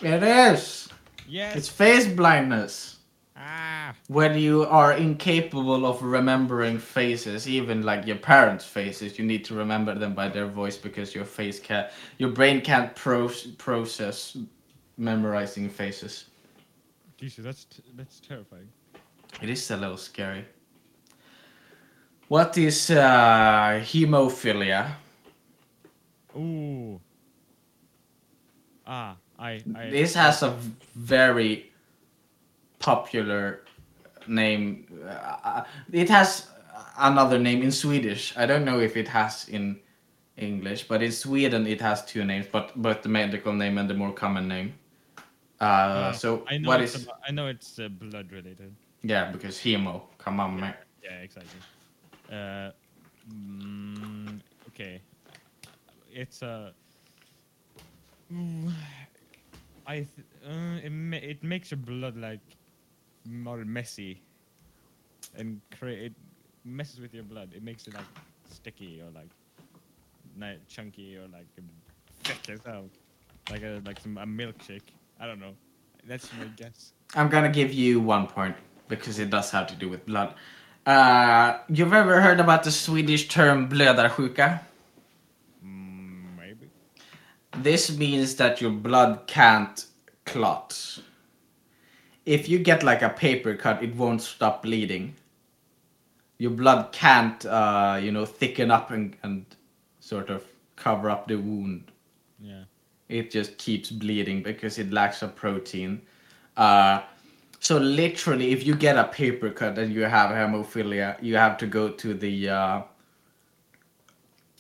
It 0.01 0.23
is. 0.23 0.89
Yes. 1.27 1.55
It's 1.55 1.69
face 1.69 2.07
blindness. 2.07 2.97
Ah. 3.35 3.93
when 4.07 4.37
you 4.37 4.65
are 4.65 4.93
incapable 4.93 5.85
of 5.85 6.01
remembering 6.03 6.77
faces, 6.77 7.47
even 7.47 7.83
like 7.83 8.05
your 8.05 8.17
parents' 8.17 8.65
faces, 8.65 9.17
you 9.17 9.25
need 9.25 9.45
to 9.45 9.55
remember 9.55 9.95
them 9.95 10.13
by 10.13 10.27
their 10.27 10.47
voice 10.47 10.77
because 10.77 11.15
your 11.15 11.25
face 11.25 11.59
can 11.59 11.89
your 12.17 12.29
brain 12.29 12.61
can't 12.61 12.95
pro- 12.95 13.29
process 13.57 14.37
memorizing 14.97 15.69
faces. 15.69 16.25
Jesus, 17.17 17.43
that's 17.43 17.65
t- 17.65 17.83
that's 17.95 18.19
terrifying. 18.19 18.69
It 19.41 19.49
is 19.49 19.71
a 19.71 19.77
little 19.77 19.97
scary. 19.97 20.45
What 22.27 22.57
is 22.57 22.89
uh, 22.91 23.81
hemophilia? 23.83 24.91
Ooh. 26.37 26.99
Ah, 28.87 29.17
I. 29.37 29.61
I 29.75 29.89
This 29.89 30.13
has 30.15 30.43
a 30.43 30.55
very 30.95 31.70
popular 32.81 33.63
name. 34.27 34.85
Uh, 35.07 35.63
it 35.91 36.09
has 36.09 36.47
another 36.99 37.39
name 37.39 37.61
in 37.63 37.71
Swedish. 37.71 38.33
I 38.37 38.45
don't 38.45 38.65
know 38.65 38.79
if 38.79 38.97
it 38.97 39.07
has 39.07 39.47
in 39.49 39.79
English, 40.37 40.87
but 40.87 41.01
in 41.01 41.11
Sweden 41.11 41.67
it 41.67 41.81
has 41.81 42.03
two 42.05 42.25
names, 42.25 42.47
but 42.51 42.75
both 42.75 43.01
the 43.01 43.09
medical 43.09 43.53
name 43.53 43.77
and 43.77 43.89
the 43.89 43.93
more 43.93 44.11
common 44.13 44.47
name. 44.47 44.73
Uh, 45.59 45.63
uh, 45.63 46.11
so 46.13 46.43
I 46.49 46.57
know 46.57 46.69
what 46.69 46.81
it's 46.81 46.95
about- 46.95 47.19
I 47.27 47.31
know 47.31 47.47
it's 47.47 47.79
uh, 47.79 47.87
blood 47.89 48.31
related. 48.31 48.75
Yeah, 49.03 49.31
because 49.31 49.57
hemo. 49.59 50.01
Come 50.17 50.39
on, 50.39 50.59
man. 50.59 50.73
Yeah, 51.03 51.19
exactly. 51.21 51.59
Uh, 52.31 52.71
mm, 53.29 54.39
okay. 54.69 55.01
It's 56.13 56.41
a. 56.41 56.73
I 59.85 60.05
th- 60.07 60.27
uh, 60.45 60.79
it, 60.85 60.89
ma- 60.91 61.17
it 61.17 61.43
makes 61.43 61.71
your 61.71 61.79
blood 61.79 62.15
like 62.17 62.39
more 63.25 63.57
messy, 63.65 64.21
and 65.37 65.61
create 65.77 66.05
it 66.05 66.13
messes 66.65 66.99
with 66.99 67.13
your 67.13 67.23
blood. 67.23 67.49
It 67.55 67.63
makes 67.63 67.87
it 67.87 67.93
like 67.93 68.05
sticky 68.49 69.01
or 69.01 69.09
like 69.11 69.29
ni- 70.37 70.59
chunky 70.67 71.17
or 71.17 71.27
like 71.27 71.47
thick 72.23 72.49
as 72.49 72.59
hell, 72.65 72.89
like 73.49 73.63
a 73.63 73.81
like 73.85 73.99
some 73.99 74.17
a 74.17 74.25
milkshake. 74.25 74.89
I 75.19 75.27
don't 75.27 75.39
know. 75.39 75.53
That's 76.07 76.29
my 76.33 76.45
guess. 76.55 76.93
I'm 77.15 77.29
gonna 77.29 77.49
give 77.51 77.73
you 77.73 77.99
one 77.99 78.27
point 78.27 78.55
because 78.87 79.19
it 79.19 79.29
does 79.29 79.51
have 79.51 79.67
to 79.67 79.75
do 79.75 79.89
with 79.89 80.05
blood. 80.05 80.33
Uh, 80.85 81.59
you've 81.69 81.93
ever 81.93 82.21
heard 82.21 82.39
about 82.39 82.63
the 82.63 82.71
Swedish 82.71 83.27
term 83.27 83.69
blödarsjuka? 83.69 84.59
Mm, 85.63 86.37
maybe. 86.37 86.69
This 87.57 87.95
means 87.95 88.35
that 88.37 88.61
your 88.61 88.71
blood 88.71 89.27
can't 89.27 89.85
clot. 90.25 90.99
If 92.25 92.47
you 92.47 92.59
get 92.59 92.83
like 92.83 93.01
a 93.01 93.09
paper 93.09 93.55
cut, 93.55 93.83
it 93.83 93.95
won't 93.95 94.21
stop 94.21 94.63
bleeding. 94.63 95.15
Your 96.37 96.51
blood 96.51 96.91
can't, 96.91 97.43
uh, 97.45 97.99
you 98.01 98.11
know, 98.11 98.25
thicken 98.25 98.71
up 98.71 98.91
and, 98.91 99.15
and 99.23 99.45
sort 99.99 100.29
of 100.29 100.43
cover 100.75 101.09
up 101.09 101.27
the 101.27 101.35
wound. 101.35 101.91
Yeah. 102.39 102.63
It 103.09 103.31
just 103.31 103.57
keeps 103.57 103.91
bleeding 103.91 104.41
because 104.41 104.79
it 104.79 104.91
lacks 104.91 105.21
a 105.21 105.27
protein. 105.27 106.01
Uh, 106.57 107.01
so 107.59 107.77
literally, 107.77 108.51
if 108.51 108.65
you 108.65 108.75
get 108.75 108.97
a 108.97 109.03
paper 109.03 109.51
cut 109.51 109.77
and 109.77 109.93
you 109.93 110.01
have 110.01 110.31
hemophilia, 110.31 111.21
you 111.21 111.35
have 111.35 111.57
to 111.59 111.67
go 111.67 111.89
to 111.89 112.13
the, 112.13 112.49
uh, 112.49 112.81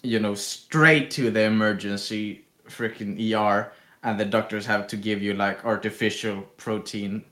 you 0.03 0.19
know, 0.19 0.35
straight 0.35 1.09
to 1.11 1.31
the 1.31 1.41
emergency 1.41 2.45
freaking 2.67 3.17
ER, 3.33 3.71
and 4.03 4.19
the 4.19 4.25
doctors 4.25 4.65
have 4.65 4.87
to 4.87 4.97
give 4.97 5.21
you 5.21 5.33
like 5.33 5.65
artificial 5.65 6.41
protein 6.57 7.23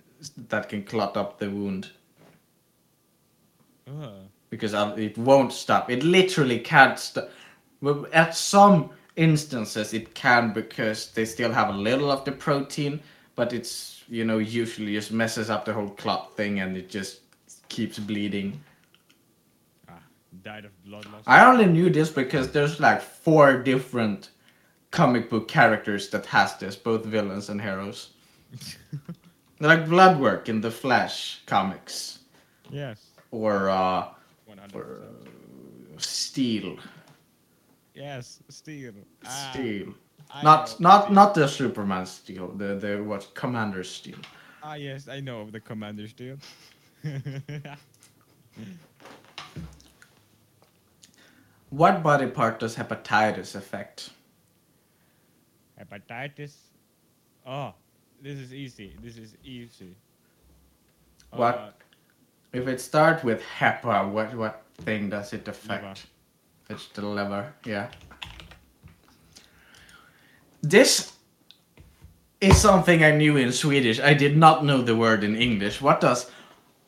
that 0.48 0.70
can 0.70 0.84
clot 0.84 1.16
up 1.18 1.40
the 1.40 1.50
wound 1.50 1.91
Uh, 3.88 4.28
because 4.50 4.74
uh, 4.74 4.94
it 4.98 5.18
won't 5.18 5.52
stop. 5.54 5.90
It 5.90 6.04
literally 6.04 6.60
can't 6.60 6.98
stop. 7.00 7.30
At 8.14 8.36
some 8.36 8.91
instances, 9.16 9.94
it 9.94 10.14
can 10.16 10.54
because 10.54 11.12
they 11.12 11.26
still 11.26 11.52
have 11.52 11.70
a 11.70 11.78
little 11.78 12.12
of 12.12 12.26
the 12.26 12.32
protein, 12.32 13.02
but 13.36 13.54
it's 13.54 14.04
you 14.08 14.26
know 14.26 14.38
usually 14.40 14.94
just 14.94 15.12
messes 15.12 15.50
up 15.50 15.66
the 15.66 15.74
whole 15.74 15.90
clot 15.90 16.36
thing 16.36 16.60
and 16.60 16.78
it 16.78 16.90
just 16.90 17.22
keeps 17.70 18.00
bleeding. 18.00 18.62
ah, 19.90 20.04
died 20.44 20.66
of 20.66 20.84
blood 20.84 21.06
loss. 21.12 21.24
I 21.28 21.46
only 21.46 21.66
knew 21.66 21.90
this 21.90 22.10
because 22.10 22.52
there's 22.52 22.80
like 22.80 23.02
four 23.02 23.58
different 23.62 24.30
comic 24.91 25.30
book 25.30 25.48
characters 25.48 26.10
that 26.10 26.26
has 26.28 26.58
this, 26.58 26.76
both 26.76 27.06
villains 27.06 27.50
and 27.50 27.62
heroes. 27.62 28.14
like 29.60 29.88
Bloodwork 29.88 30.49
in 30.49 30.61
the 30.61 30.72
Flash 30.72 31.41
comics, 31.45 32.19
yes. 32.69 33.11
or 33.31 33.69
uh, 33.69 34.07
or 34.73 35.03
uh, 35.03 35.98
Steel. 35.98 36.77
Yes. 37.94 38.41
Steel. 38.49 38.94
Ah, 39.26 39.49
Steel. 39.52 39.94
Not 40.44 40.80
not 40.80 41.11
not 41.11 41.34
the 41.34 41.48
Superman 41.48 42.06
Steel. 42.06 42.48
The 42.49 42.76
the 42.76 43.03
what 43.03 43.34
Commander 43.34 43.84
Steel. 43.84 44.19
Ah, 44.64 44.76
yes. 44.76 45.07
I 45.07 45.19
know 45.19 45.41
of 45.41 45.52
the 45.52 45.60
commander 45.60 46.07
steel. 46.07 46.38
What 51.69 52.02
body 52.02 52.26
part 52.26 52.60
does 52.60 52.76
hepatitis 52.76 53.56
affect? 53.56 54.10
Hepatitis. 55.80 56.56
Oh, 57.45 57.73
this 58.22 58.38
is 58.40 58.54
easy. 58.54 58.96
This 59.02 59.18
is 59.18 59.36
easy. 59.44 59.96
What? 61.32 61.56
Uh, 61.56 61.70
If 62.52 62.68
it 62.68 62.82
starts 62.82 63.24
with 63.24 63.41
hepa, 63.60 64.10
what 64.12 64.34
what 64.36 64.64
thing 64.82 65.10
does 65.10 65.34
it 65.34 65.48
affect? 65.48 65.84
Liver. 65.84 66.00
It's 66.70 66.88
the 66.94 67.02
liver. 67.06 67.54
Yeah. 67.66 67.88
This 70.62 71.14
is 72.41 72.58
something 72.58 73.04
I 73.04 73.12
knew 73.12 73.38
in 73.38 73.52
Swedish. 73.52 74.00
I 74.00 74.14
did 74.14 74.36
not 74.38 74.64
know 74.66 74.82
the 74.82 74.96
word 74.96 75.24
in 75.24 75.36
English. 75.36 75.82
What 75.82 76.02
does 76.02 76.32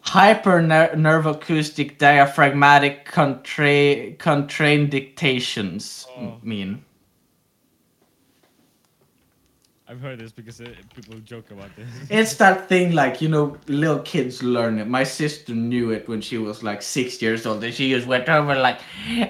hypernervoacoustic 0.06 1.98
diaphragmatic 1.98 3.06
contra- 3.06 4.12
contraindications 4.18 6.06
Oh. 6.18 6.38
mean? 6.44 6.84
I've 9.92 10.00
heard 10.00 10.20
this 10.20 10.32
because 10.32 10.62
uh, 10.62 10.70
people 10.96 11.20
joke 11.20 11.52
about 11.52 11.76
this. 11.76 11.90
It's 12.10 12.36
that 12.36 12.70
thing 12.70 12.94
like, 12.94 13.22
you 13.22 13.28
know, 13.28 13.58
little 13.68 14.00
kids 14.00 14.42
learn 14.42 14.80
it. 14.80 14.88
My 14.88 15.04
sister 15.04 15.54
knew 15.54 15.92
it 15.92 16.08
when 16.08 16.22
she 16.22 16.38
was 16.38 16.64
like 16.64 16.82
six 16.82 17.22
years 17.22 17.46
old 17.46 17.62
and 17.62 17.74
she 17.74 17.90
just 17.90 18.08
went 18.08 18.30
over 18.30 18.56
like, 18.56 18.80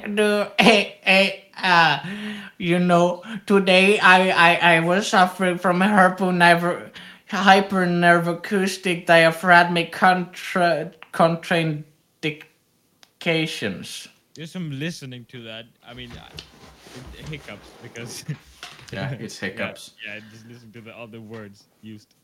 no, 0.08 0.52
hey, 0.60 1.00
hey, 1.02 1.46
uh, 1.64 1.98
you 2.60 2.78
know, 2.78 3.24
today 3.48 3.98
I, 3.98 4.30
I, 4.30 4.76
I 4.76 4.80
was 4.82 5.08
suffering 5.08 5.58
from 5.58 5.80
hypernerv- 5.80 6.92
hypernervoacoustic 7.32 9.08
diaphragmatic 9.08 9.92
contra- 9.92 10.92
contraindications. 11.12 14.08
Just 14.36 14.54
from 14.54 14.70
listening 14.78 15.26
to 15.30 15.42
that, 15.42 15.66
I 15.84 15.96
mean, 15.96 16.12
uh, 16.12 16.30
hiccups 17.32 17.68
because. 17.82 18.26
Yeah, 18.92 19.12
it's 19.20 19.38
hiccups. 19.40 19.94
Yeah, 20.06 20.16
yeah, 20.16 20.22
just 20.32 20.48
listen 20.48 20.72
to 20.74 20.82
the 20.82 20.98
other 20.98 21.22
words 21.22 21.66
used. 21.82 22.16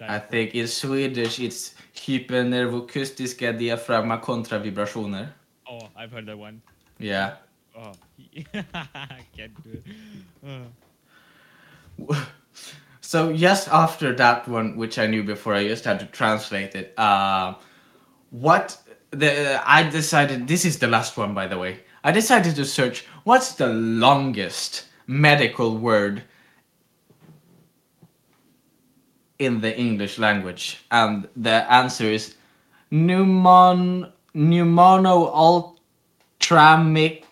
I 0.00 0.18
think 0.18 0.54
in 0.54 0.66
Swedish 0.66 1.38
it's 1.40 1.74
hypernervoakustiska 1.94 3.58
diafragma 3.58 4.22
kontravibrationer. 4.22 5.28
Oh, 5.68 5.88
I've 5.94 6.10
heard 6.10 6.26
that 6.26 6.38
one. 6.38 6.62
Yeah. 6.98 7.36
Oh, 7.76 7.92
I 8.74 9.20
can't 9.36 9.62
do 9.62 9.82
it. 10.44 10.62
Oh. 12.08 12.28
so 13.00 13.32
just 13.34 13.68
after 13.68 14.14
that 14.14 14.48
one, 14.48 14.76
which 14.76 14.98
I 14.98 15.06
knew 15.06 15.22
before, 15.22 15.54
I 15.54 15.68
just 15.68 15.84
had 15.84 16.00
to 16.00 16.06
translate 16.06 16.74
it. 16.74 16.94
Uh, 16.98 17.54
what 18.30 18.78
the 19.10 19.60
I 19.66 19.88
decided 19.88 20.48
this 20.48 20.64
is 20.64 20.78
the 20.78 20.86
last 20.86 21.16
one, 21.16 21.34
by 21.34 21.46
the 21.46 21.58
way. 21.58 21.80
I 22.02 22.12
decided 22.12 22.56
to 22.56 22.64
search 22.64 23.04
what's 23.24 23.52
the 23.52 23.68
longest 23.68 24.86
medical 25.10 25.76
word 25.76 26.22
in 29.40 29.60
the 29.60 29.76
English 29.76 30.18
language, 30.18 30.84
and 30.92 31.28
the 31.34 31.66
answer 31.72 32.04
is 32.04 32.36
pneumon 32.92 34.12
pneumono 34.34 35.26
ultramicroscopic 35.34 37.24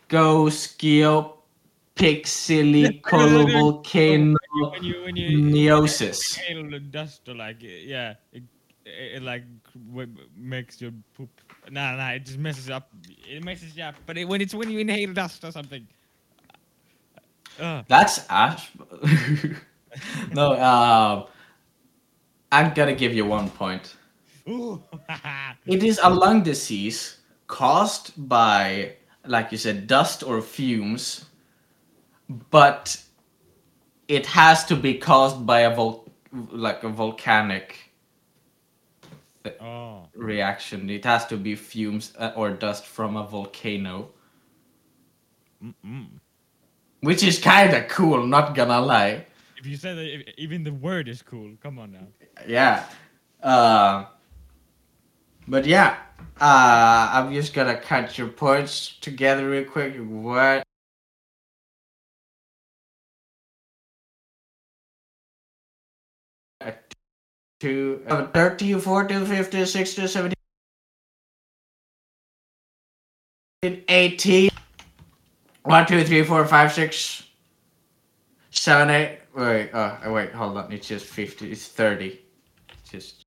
when 4.73 4.83
you 4.83 5.03
when 5.05 5.17
you 5.17 5.39
neosis. 5.39 6.39
inhale 6.39 6.81
dust 6.91 7.29
or 7.29 7.35
like 7.35 7.59
yeah, 7.61 8.15
it, 8.33 8.43
it, 8.85 9.17
it 9.17 9.23
like 9.23 9.45
makes 10.37 10.81
your 10.81 10.93
poop. 11.15 11.29
Nah, 11.71 11.97
nah, 11.97 12.11
it 12.11 12.25
just 12.25 12.39
messes 12.39 12.71
up. 12.71 12.89
It 13.29 13.45
messes 13.45 13.77
you 13.77 13.85
up. 13.85 13.95
But 14.07 14.19
it, 14.19 14.27
when 14.27 14.41
it's 14.41 14.55
when 14.55 14.71
you 14.71 14.79
inhale 14.79 15.13
dust 15.13 15.45
or 15.45 15.53
something. 15.53 15.87
Uh, 17.59 17.83
That's 17.89 18.27
ash. 18.31 18.71
no, 20.33 20.61
um, 20.61 21.27
I'm 22.53 22.73
gonna 22.75 22.95
give 22.95 23.15
you 23.15 23.25
one 23.25 23.51
point. 23.51 23.97
It 25.67 25.83
is 25.83 26.01
a 26.03 26.09
lung 26.09 26.43
disease 26.43 27.19
caused 27.47 28.13
by, 28.29 28.95
like 29.27 29.53
you 29.53 29.59
said, 29.59 29.87
dust 29.87 30.23
or 30.23 30.41
fumes, 30.41 31.27
but 32.51 32.97
it 34.07 34.25
has 34.27 34.65
to 34.67 34.77
be 34.77 34.95
caused 34.95 35.45
by 35.45 35.61
a 35.61 35.75
vol- 35.75 36.11
like 36.33 36.85
a 36.85 36.89
volcanic 36.89 37.93
oh, 39.61 40.09
reaction. 40.15 40.89
It 40.91 41.05
has 41.05 41.27
to 41.27 41.37
be 41.37 41.55
fumes 41.55 42.13
uh, 42.19 42.33
or 42.37 42.51
dust 42.51 42.87
from 42.87 43.17
a 43.17 43.27
volcano, 43.27 44.11
mm-mm. 45.63 46.09
Which 47.01 47.23
is 47.23 47.39
kind 47.39 47.75
of 47.75 47.89
cool. 47.89 48.27
Not 48.27 48.55
gonna 48.55 48.81
lie. 48.81 49.27
If 49.57 49.67
you 49.67 49.77
said 49.77 49.97
that, 49.97 50.07
if, 50.07 50.35
even 50.37 50.65
the 50.65 50.73
word 50.73 51.09
is 51.09 51.23
cool. 51.23 51.53
Come 51.63 51.79
on 51.79 51.93
now. 51.93 52.07
yeah. 52.47 52.85
Uh, 53.43 54.07
but 55.47 55.67
yeah, 55.67 55.97
uh, 56.41 57.11
I'm 57.13 57.33
just 57.33 57.55
gonna 57.55 57.77
cut 57.77 58.19
your 58.19 58.29
points 58.29 58.97
together 59.01 59.49
real 59.49 59.65
quick. 59.65 59.97
What? 59.97 60.65
Two, 67.61 68.03
uh, 68.07 68.29
30, 68.29 68.75
40, 68.75 69.25
50, 69.27 69.65
60, 69.67 70.07
70, 70.07 70.35
80. 73.89 74.48
One, 75.69 75.85
two, 75.85 76.03
three, 76.03 76.23
four, 76.25 76.47
five, 76.47 76.73
six, 76.73 77.25
seven, 78.49 78.89
eight. 78.89 79.19
Wait, 79.37 79.71
uh, 79.75 79.99
oh, 80.03 80.15
wait, 80.15 80.33
hold 80.33 80.57
on. 80.57 80.73
It's 80.73 80.89
just 80.89 81.05
50. 81.05 81.53
It's 81.53 81.69
30. 81.69 82.19
It's 82.71 82.91
just. 82.91 83.23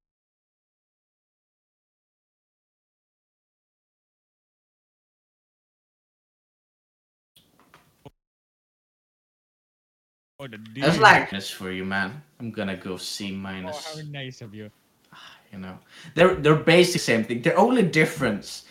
Oh, 10.40 10.48
That's 10.78 10.98
likeness 10.98 11.52
for 11.52 11.70
you, 11.70 11.86
man. 11.86 12.24
I'm 12.40 12.50
gonna 12.50 12.76
go 12.76 12.98
C 12.98 13.32
minus. 13.32 13.86
Oh, 13.94 13.98
how 13.98 14.10
nice 14.10 14.42
of 14.42 14.56
you. 14.56 14.72
You 15.54 15.60
know, 15.60 15.78
they're 16.16 16.36
they're 16.36 16.56
basically 16.56 16.94
the 16.94 17.00
same 17.00 17.24
thing. 17.26 17.42
The 17.42 17.54
only 17.56 17.84
difference 17.84 18.64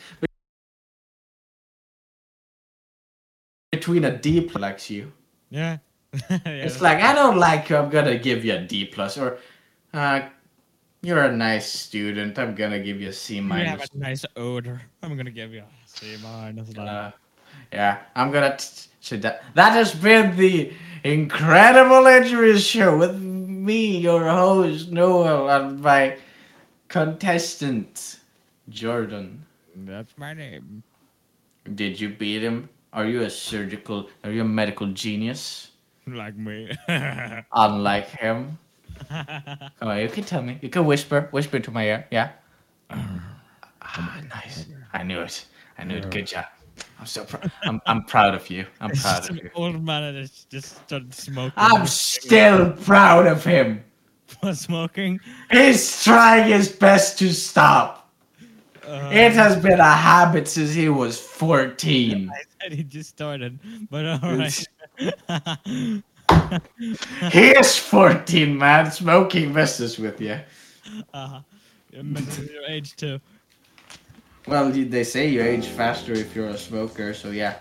between 3.80 4.04
a 4.04 4.12
D 4.16 4.42
plus 4.42 4.60
likes 4.60 4.90
you. 4.90 5.10
Yeah. 5.48 5.78
yeah 6.30 6.38
It's 6.44 6.80
like 6.82 7.00
I 7.00 7.14
don't 7.14 7.38
like 7.38 7.70
you. 7.70 7.76
I'm 7.76 7.88
gonna 7.88 8.18
give 8.18 8.44
you 8.44 8.54
a 8.54 8.60
D 8.60 8.84
plus, 8.84 9.16
or 9.16 9.38
uh, 9.94 10.20
you're 11.00 11.24
a 11.24 11.32
nice 11.32 11.72
student. 11.72 12.38
I'm 12.38 12.54
gonna 12.54 12.80
give 12.80 13.00
you 13.00 13.08
a 13.08 13.12
C 13.12 13.40
minus. 13.40 13.64
you 13.64 13.70
have 13.70 13.88
a 13.94 13.98
nice 13.98 14.24
odor. 14.36 14.82
I'm 15.02 15.16
gonna 15.16 15.30
give 15.30 15.54
you 15.54 15.64
a 15.64 15.88
C 15.88 16.16
minus. 16.22 16.76
Uh, 16.76 17.10
yeah, 17.72 17.98
I'm 18.14 18.30
gonna. 18.30 18.56
T- 18.56 18.88
so 19.00 19.16
that 19.16 19.44
that 19.54 19.72
has 19.72 19.94
been 19.94 20.36
the 20.36 20.72
incredible 21.04 22.06
injuries 22.06 22.62
show 22.66 22.98
with 22.98 23.16
me, 23.18 23.96
your 23.96 24.28
host 24.28 24.92
Noel, 24.92 25.48
and 25.48 25.80
my 25.80 26.18
contestant 26.88 28.18
Jordan. 28.68 29.46
That's 29.74 30.12
my 30.18 30.34
name. 30.34 30.82
Did 31.74 31.98
you 31.98 32.10
beat 32.10 32.42
him? 32.42 32.68
Are 32.92 33.06
you 33.06 33.22
a 33.22 33.30
surgical? 33.30 34.08
Are 34.24 34.30
you 34.30 34.40
a 34.42 34.44
medical 34.44 34.86
genius? 34.88 35.70
Like 36.06 36.36
me. 36.36 36.70
Unlike 37.52 38.08
him. 38.08 38.58
Come 39.08 39.88
on, 39.88 39.98
you 40.00 40.08
can 40.08 40.24
tell 40.24 40.42
me. 40.42 40.58
You 40.60 40.68
can 40.68 40.84
whisper, 40.84 41.28
whisper 41.30 41.56
into 41.58 41.70
my 41.70 41.84
ear. 41.86 42.06
Yeah. 42.10 42.30
Ah, 43.82 44.20
nice. 44.28 44.66
I 44.92 45.02
knew 45.02 45.20
it. 45.20 45.46
I 45.78 45.84
knew 45.84 45.96
it. 45.96 46.10
Good 46.10 46.26
job. 46.26 46.46
I'm 46.98 47.06
so 47.06 47.24
proud. 47.24 47.50
I'm, 47.62 47.80
I'm 47.86 48.04
proud 48.04 48.34
of 48.34 48.48
you. 48.50 48.66
I'm 48.80 48.90
It's 48.90 49.02
proud 49.02 49.28
of 49.30 49.36
you. 49.36 49.50
old 49.54 49.82
man 49.84 50.14
that 50.14 50.30
just 50.50 50.76
started 50.84 51.14
smoking. 51.14 51.52
I'm 51.56 51.86
still 51.86 52.72
proud 52.72 53.26
of 53.26 53.44
him. 53.44 53.82
For 54.26 54.54
smoking. 54.68 55.20
He's 55.50 56.02
trying 56.04 56.50
his 56.52 56.68
best 56.68 57.18
to 57.20 57.32
stop. 57.32 57.99
Uh, 58.90 59.10
It 59.12 59.32
has 59.34 59.56
been 59.62 59.78
a 59.78 59.94
habit 59.94 60.48
since 60.48 60.74
he 60.74 60.88
was 60.88 61.20
14. 61.20 62.28
I 62.28 62.42
said 62.60 62.72
he 62.72 62.82
just 62.82 63.10
started, 63.10 63.58
but 63.90 64.04
alright. 64.04 64.66
He 67.32 67.50
is 67.50 67.76
14, 67.76 68.56
man. 68.56 68.90
Smoking 68.90 69.52
messes 69.52 69.98
with 69.98 70.20
you. 70.20 70.38
uh, 71.12 71.26
huh. 71.28 71.40
you're 71.92 72.02
your 72.02 72.64
age 72.68 72.96
too. 72.96 73.20
Well, 74.46 74.70
they 74.70 75.04
say 75.04 75.28
you 75.28 75.42
age 75.42 75.66
faster 75.66 76.12
if 76.12 76.34
you're 76.34 76.48
a 76.48 76.58
smoker, 76.58 77.14
so 77.14 77.30
yeah. 77.30 77.58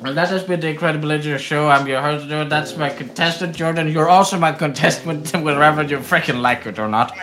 Well, 0.00 0.14
that 0.14 0.28
has 0.30 0.44
been 0.44 0.60
the 0.60 0.68
Incredible 0.68 1.10
Injury 1.10 1.38
Show. 1.38 1.68
I'm 1.68 1.86
your 1.86 2.00
host, 2.00 2.26
Jordan. 2.26 2.48
That's 2.48 2.74
my 2.74 2.88
contestant, 2.88 3.54
Jordan. 3.54 3.88
You're 3.88 4.08
also 4.08 4.38
my 4.38 4.50
contestant, 4.50 5.30
whether 5.44 5.82
you 5.82 5.98
freaking 5.98 6.40
like 6.40 6.64
it 6.64 6.78
or 6.78 6.88
not. 6.88 7.14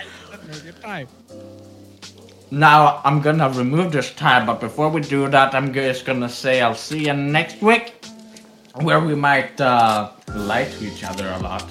Now, 2.52 3.00
I'm 3.04 3.20
gonna 3.20 3.50
remove 3.50 3.90
this 3.90 4.12
tab, 4.14 4.46
but 4.46 4.60
before 4.60 4.88
we 4.90 5.00
do 5.00 5.28
that, 5.28 5.54
I'm 5.56 5.74
just 5.74 6.04
gonna 6.04 6.28
say 6.28 6.60
I'll 6.60 6.74
see 6.74 7.06
you 7.06 7.14
next 7.14 7.60
week, 7.60 7.94
where 8.74 9.00
we 9.00 9.16
might 9.16 9.60
uh, 9.60 10.12
lie 10.36 10.64
to 10.64 10.84
each 10.86 11.02
other 11.02 11.28
a 11.30 11.38
lot. 11.40 11.66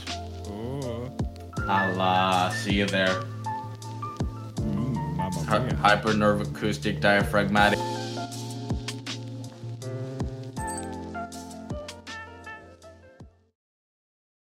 Oh, 0.49 1.09
I'll 1.69 2.01
uh, 2.01 2.49
see 2.51 2.73
you 2.73 2.85
there. 2.85 3.23
mm, 4.57 5.77
Hyper 5.77 6.13
nerve 6.13 6.41
acoustic 6.41 6.99
diaphragmatic. 6.99 7.79